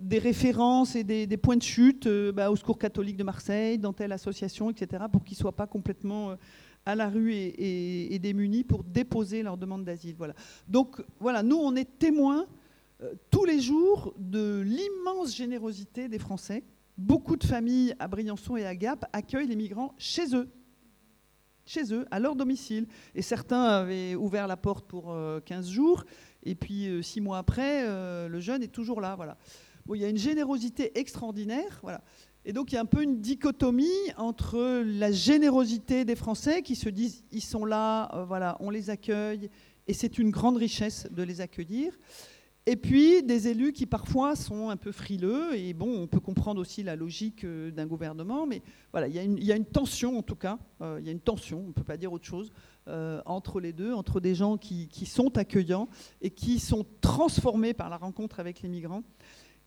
des 0.00 0.18
références 0.18 0.96
et 0.96 1.04
des, 1.04 1.36
points 1.36 1.56
de 1.56 1.62
chute 1.62 2.08
bah, 2.08 2.50
au 2.50 2.56
Secours 2.56 2.78
catholique 2.78 3.16
de 3.16 3.24
Marseille, 3.24 3.78
dans 3.78 3.92
telle 3.92 4.12
association, 4.12 4.70
etc., 4.70 5.04
pour 5.12 5.24
qu'ils 5.24 5.36
ne 5.36 5.40
soient 5.40 5.56
pas 5.56 5.66
complètement 5.66 6.36
à 6.86 6.94
la 6.94 7.08
rue 7.08 7.32
et, 7.34 8.18
démunis 8.18 8.64
pour 8.64 8.84
déposer 8.84 9.42
leur 9.42 9.56
demande 9.56 9.84
d'asile. 9.84 10.16
Donc 10.68 11.02
voilà, 11.18 11.42
nous, 11.42 11.56
on 11.56 11.74
est 11.76 11.98
témoins 11.98 12.46
tous 13.30 13.44
les 13.44 13.60
jours 13.60 14.14
de 14.18 14.60
l'immense 14.60 15.34
générosité 15.34 16.08
des 16.08 16.18
Français. 16.18 16.64
Beaucoup 16.98 17.36
de 17.36 17.44
familles 17.44 17.94
à 17.98 18.08
Briançon 18.08 18.56
et 18.56 18.66
à 18.66 18.74
Gap 18.74 19.06
accueillent 19.12 19.46
les 19.46 19.56
migrants 19.56 19.94
chez 19.98 20.34
eux 20.34 20.48
chez 21.70 21.94
eux, 21.94 22.04
à 22.10 22.18
leur 22.18 22.34
domicile. 22.34 22.86
Et 23.14 23.22
certains 23.22 23.62
avaient 23.62 24.16
ouvert 24.16 24.48
la 24.48 24.56
porte 24.56 24.86
pour 24.86 25.14
15 25.44 25.68
euh, 25.68 25.70
jours, 25.70 26.04
et 26.42 26.56
puis 26.56 26.88
euh, 26.88 27.00
six 27.00 27.20
mois 27.20 27.38
après, 27.38 27.84
euh, 27.86 28.28
le 28.28 28.40
jeune 28.40 28.62
est 28.62 28.72
toujours 28.72 29.00
là. 29.00 29.14
Voilà. 29.14 29.38
Il 29.92 30.00
y 30.00 30.04
a 30.04 30.08
une 30.08 30.18
générosité 30.18 30.98
extraordinaire. 30.98 31.78
Voilà. 31.82 32.02
Et 32.44 32.52
donc 32.52 32.72
il 32.72 32.74
y 32.74 32.78
a 32.78 32.80
un 32.80 32.86
peu 32.86 33.02
une 33.02 33.20
dichotomie 33.20 33.86
entre 34.16 34.82
la 34.84 35.12
générosité 35.12 36.04
des 36.04 36.16
Français 36.16 36.62
qui 36.62 36.74
se 36.74 36.88
disent 36.88 37.22
ils 37.30 37.42
sont 37.42 37.64
là, 37.64 38.24
voilà, 38.26 38.56
on 38.60 38.70
les 38.70 38.88
accueille, 38.90 39.50
et 39.86 39.92
c'est 39.92 40.18
une 40.18 40.30
grande 40.30 40.56
richesse 40.56 41.06
de 41.10 41.22
les 41.22 41.40
accueillir. 41.40 41.92
Et 42.66 42.76
puis 42.76 43.22
des 43.22 43.48
élus 43.48 43.72
qui 43.72 43.86
parfois 43.86 44.36
sont 44.36 44.68
un 44.68 44.76
peu 44.76 44.92
frileux, 44.92 45.56
et 45.56 45.72
bon, 45.72 46.02
on 46.02 46.06
peut 46.06 46.20
comprendre 46.20 46.60
aussi 46.60 46.82
la 46.82 46.94
logique 46.94 47.44
euh, 47.44 47.70
d'un 47.70 47.86
gouvernement, 47.86 48.46
mais 48.46 48.62
voilà, 48.92 49.08
il 49.08 49.14
y, 49.44 49.52
a 49.52 49.56
une 49.56 49.64
tension 49.64 50.18
en 50.18 50.22
tout 50.22 50.36
cas, 50.36 50.58
euh, 50.82 50.98
il 51.00 51.06
y 51.06 51.08
a 51.08 51.12
une 51.12 51.20
tension, 51.20 51.60
on 51.60 51.68
ne 51.68 51.72
peut 51.72 51.84
pas 51.84 51.96
dire 51.96 52.12
autre 52.12 52.26
chose, 52.26 52.52
euh, 52.86 53.22
entre 53.24 53.60
les 53.60 53.72
deux, 53.72 53.94
entre 53.94 54.20
des 54.20 54.34
gens 54.34 54.58
qui, 54.58 54.88
sont 55.06 55.38
accueillants 55.38 55.88
et 56.20 56.30
qui 56.30 56.58
sont 56.58 56.84
transformés 57.00 57.72
par 57.72 57.88
la 57.88 57.96
rencontre 57.96 58.40
avec 58.40 58.60
les 58.60 58.68
migrants, 58.68 59.04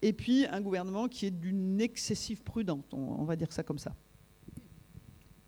et 0.04 0.14
puis 0.14 0.46
un 0.46 0.62
gouvernement 0.62 1.08
qui 1.08 1.26
est 1.26 1.32
d'une 1.32 1.82
excessive 1.82 2.44
prudence, 2.44 2.86
on 2.94 3.26
va 3.26 3.36
dire 3.36 3.52
ça 3.52 3.64
comme 3.64 3.80
ça. 3.80 3.96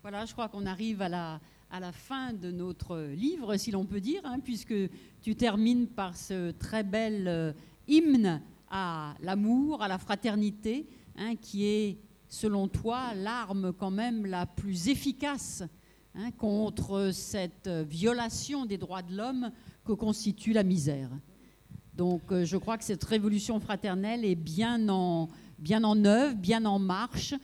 Voilà, 0.02 0.24
je 0.24 0.32
crois 0.32 0.48
qu'on 0.48 0.66
arrive 0.66 1.00
à 1.00 1.08
la, 1.08 1.40
à 1.70 1.80
la 1.80 1.92
fin 1.92 2.32
de 2.32 2.50
notre 2.50 2.98
livre, 2.98 3.56
si 3.56 3.70
l'on 3.70 3.84
peut 3.84 4.00
dire, 4.00 4.20
hein, 4.24 4.38
puisque 4.42 4.74
tu 5.20 5.34
termines 5.34 5.86
par 5.86 6.16
ce 6.16 6.52
très 6.52 6.82
bel 6.82 7.26
euh, 7.26 7.52
hymne 7.88 8.40
à 8.70 9.14
l'amour, 9.20 9.82
à 9.82 9.88
la 9.88 9.98
fraternité, 9.98 10.86
hein, 11.16 11.34
qui 11.36 11.66
est, 11.66 11.98
selon 12.28 12.68
toi, 12.68 13.14
l'arme 13.14 13.72
quand 13.72 13.90
même 13.90 14.26
la 14.26 14.46
plus 14.46 14.88
efficace 14.88 15.62
hein, 16.14 16.30
contre 16.32 17.10
cette 17.12 17.68
violation 17.68 18.66
des 18.66 18.78
droits 18.78 19.02
de 19.02 19.16
l'homme 19.16 19.50
que 19.84 19.92
constitue 19.92 20.52
la 20.52 20.62
misère. 20.62 21.10
Donc 21.94 22.30
euh, 22.30 22.44
je 22.44 22.56
crois 22.56 22.78
que 22.78 22.84
cette 22.84 23.04
révolution 23.04 23.58
fraternelle 23.58 24.24
est 24.24 24.34
bien 24.34 24.88
en, 24.88 25.28
bien 25.58 25.82
en 25.84 26.04
œuvre, 26.04 26.34
bien 26.34 26.64
en 26.64 26.78
marche, 26.78 27.34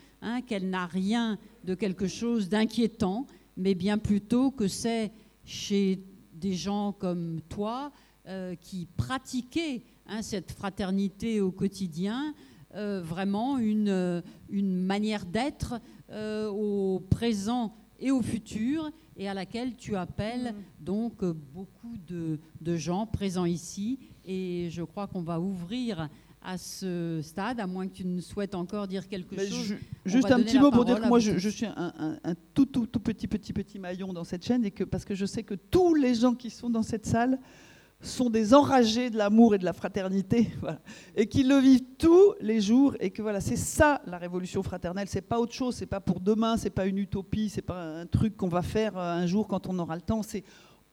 qu'elle 0.46 0.70
n'a 0.70 0.86
rien 0.86 1.36
de 1.64 1.74
quelque 1.74 2.06
chose 2.06 2.48
d'inquiétant, 2.48 3.26
mais 3.56 3.74
bien 3.74 3.98
plutôt 3.98 4.50
que 4.50 4.68
c'est 4.68 5.12
chez 5.44 6.02
des 6.34 6.54
gens 6.54 6.92
comme 6.92 7.40
toi 7.48 7.92
euh, 8.26 8.54
qui 8.54 8.86
pratiquaient 8.96 9.82
hein, 10.06 10.22
cette 10.22 10.52
fraternité 10.52 11.40
au 11.40 11.50
quotidien, 11.50 12.34
euh, 12.74 13.00
vraiment 13.02 13.58
une, 13.58 13.88
euh, 13.88 14.22
une 14.48 14.76
manière 14.76 15.24
d'être 15.26 15.80
au 16.14 17.02
présent 17.08 17.74
et 17.98 18.10
au 18.10 18.20
futur, 18.20 18.90
et 19.16 19.30
à 19.30 19.34
laquelle 19.34 19.76
tu 19.76 19.96
appelles 19.96 20.52
mm. 20.52 20.84
donc 20.84 21.24
beaucoup 21.24 21.96
de, 22.06 22.38
de 22.60 22.76
gens 22.76 23.06
présents 23.06 23.46
ici. 23.46 23.98
Et 24.26 24.68
je 24.70 24.82
crois 24.82 25.06
qu'on 25.06 25.22
va 25.22 25.40
ouvrir 25.40 26.10
à 26.44 26.58
ce 26.58 27.20
stade, 27.22 27.60
à 27.60 27.66
moins 27.66 27.86
que 27.86 27.94
tu 27.94 28.06
ne 28.06 28.20
souhaites 28.20 28.54
encore 28.54 28.88
dire 28.88 29.08
quelque 29.08 29.36
chose. 29.36 29.74
juste 30.04 30.30
un 30.30 30.40
petit 30.42 30.58
mot 30.58 30.70
pour 30.70 30.84
dire 30.84 31.00
que 31.00 31.08
moi, 31.08 31.18
je, 31.18 31.48
suis 31.48 31.66
un, 31.66 32.16
tout, 32.54 32.66
tout, 32.66 32.86
tout, 32.86 33.00
petit, 33.00 33.26
petit, 33.26 33.52
petit 33.52 33.78
maillon 33.78 34.12
dans 34.12 34.24
cette 34.24 34.44
chaîne, 34.44 34.64
et 34.64 34.70
que, 34.70 34.84
parce 34.84 35.04
que 35.04 35.14
je 35.14 35.26
sais 35.26 35.42
que 35.42 35.54
tous 35.54 35.94
les 35.94 36.14
gens 36.14 36.34
qui 36.34 36.50
sont 36.50 36.70
dans 36.70 36.82
cette 36.82 37.06
salle 37.06 37.38
sont 38.00 38.30
des 38.30 38.52
enragés 38.52 39.10
de 39.10 39.16
l'amour 39.16 39.54
et 39.54 39.58
de 39.58 39.64
la 39.64 39.72
fraternité, 39.72 40.50
et 41.16 41.26
qui 41.26 41.44
le 41.44 41.56
vivent 41.58 41.84
tous 41.98 42.34
les 42.40 42.60
jours, 42.60 42.96
et 42.98 43.10
que 43.10 43.22
voilà, 43.22 43.40
c'est 43.40 43.56
ça 43.56 44.02
la 44.06 44.18
révolution 44.18 44.62
fraternelle. 44.62 45.06
C'est 45.08 45.20
pas 45.20 45.38
autre 45.38 45.54
chose, 45.54 45.76
c'est 45.76 45.86
pas 45.86 46.00
pour 46.00 46.20
demain, 46.20 46.56
c'est 46.56 46.70
pas 46.70 46.86
une 46.86 46.98
utopie, 46.98 47.48
c'est 47.48 47.62
pas 47.62 48.00
un 48.00 48.06
truc 48.06 48.36
qu'on 48.36 48.48
va 48.48 48.62
faire 48.62 48.96
euh, 48.98 49.14
un 49.14 49.26
jour 49.26 49.46
quand 49.46 49.68
on 49.68 49.78
aura 49.78 49.94
le 49.94 50.02
temps. 50.02 50.22
C'est 50.22 50.42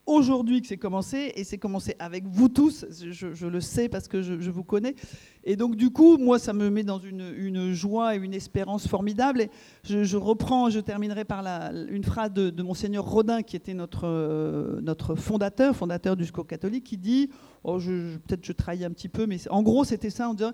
aujourd'hui 0.10 0.62
que 0.62 0.68
c'est 0.68 0.78
commencé, 0.78 1.32
et 1.36 1.44
c'est 1.44 1.60
commencé 1.60 1.96
avec 2.00 2.26
vous 2.26 2.50
tous, 2.50 2.86
je, 2.90 3.46
le 3.46 3.62
sais 3.62 3.90
parce 3.90 4.08
que 4.08 4.22
je, 4.22 4.50
vous 4.50 4.64
connais. 4.64 4.96
Et 5.44 5.56
donc 5.56 5.76
du 5.76 5.92
coup, 5.92 6.18
moi, 6.18 6.40
ça 6.40 6.52
me 6.52 6.70
met 6.70 6.84
dans 6.84 7.00
une, 7.00 7.74
joie 7.74 8.16
et 8.16 8.18
une 8.18 8.34
espérance 8.34 8.88
formidable. 8.88 9.42
Et 9.42 9.50
je, 9.84 10.18
reprends, 10.18 10.70
je 10.70 10.80
terminerai 10.80 11.26
par 11.26 11.46
une 11.90 12.04
phrase 12.04 12.34
de, 12.34 12.64
monseigneur 12.64 13.06
Rodin, 13.06 13.44
qui 13.44 13.56
était 13.56 13.76
notre, 13.76 14.08
euh, 14.08 15.16
fondateur, 15.16 15.76
fondateur 15.76 16.18
du 16.18 16.26
secours 16.26 16.48
catholique, 16.48 16.86
qui 16.86 16.98
dit, 16.98 17.30
oh, 17.64 17.78
peut-être 17.78 18.44
je 18.44 18.52
trahis 18.52 18.84
un 18.84 18.92
petit 18.92 19.10
peu, 19.10 19.28
mais 19.28 19.38
en 19.50 19.62
gros, 19.62 19.84
c'était 19.84 20.10
ça, 20.10 20.28
en 20.28 20.34
disant, 20.34 20.54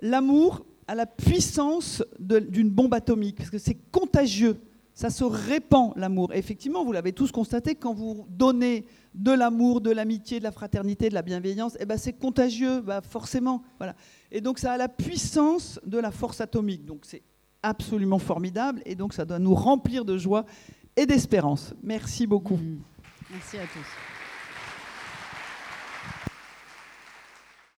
l'amour 0.00 0.66
a 0.86 0.94
la 0.94 1.06
puissance 1.06 2.04
d'une 2.20 2.70
bombe 2.70 2.92
atomique, 2.94 3.36
parce 3.36 3.50
que 3.50 3.58
c'est 3.58 3.78
contagieux 3.90 4.58
ça 4.96 5.10
se 5.10 5.24
répand 5.24 5.92
l'amour. 5.94 6.32
Effectivement, 6.32 6.82
vous 6.82 6.90
l'avez 6.90 7.12
tous 7.12 7.30
constaté, 7.30 7.74
quand 7.74 7.92
vous 7.92 8.26
donnez 8.30 8.86
de 9.14 9.30
l'amour, 9.30 9.82
de 9.82 9.90
l'amitié, 9.90 10.38
de 10.38 10.44
la 10.44 10.50
fraternité, 10.50 11.10
de 11.10 11.14
la 11.14 11.20
bienveillance, 11.20 11.76
eh 11.78 11.84
ben 11.84 11.98
c'est 11.98 12.14
contagieux, 12.14 12.80
bah 12.80 13.02
forcément. 13.02 13.62
Voilà. 13.76 13.94
Et 14.32 14.40
donc 14.40 14.58
ça 14.58 14.72
a 14.72 14.76
la 14.78 14.88
puissance 14.88 15.78
de 15.84 15.98
la 15.98 16.10
force 16.10 16.40
atomique. 16.40 16.86
Donc 16.86 17.00
c'est 17.04 17.22
absolument 17.62 18.18
formidable 18.18 18.80
et 18.86 18.94
donc 18.94 19.12
ça 19.12 19.26
doit 19.26 19.38
nous 19.38 19.54
remplir 19.54 20.06
de 20.06 20.16
joie 20.16 20.46
et 20.96 21.04
d'espérance. 21.04 21.74
Merci 21.82 22.26
beaucoup. 22.26 22.56
Mmh. 22.56 22.78
Merci 23.30 23.58
à 23.58 23.66
tous. 23.66 24.15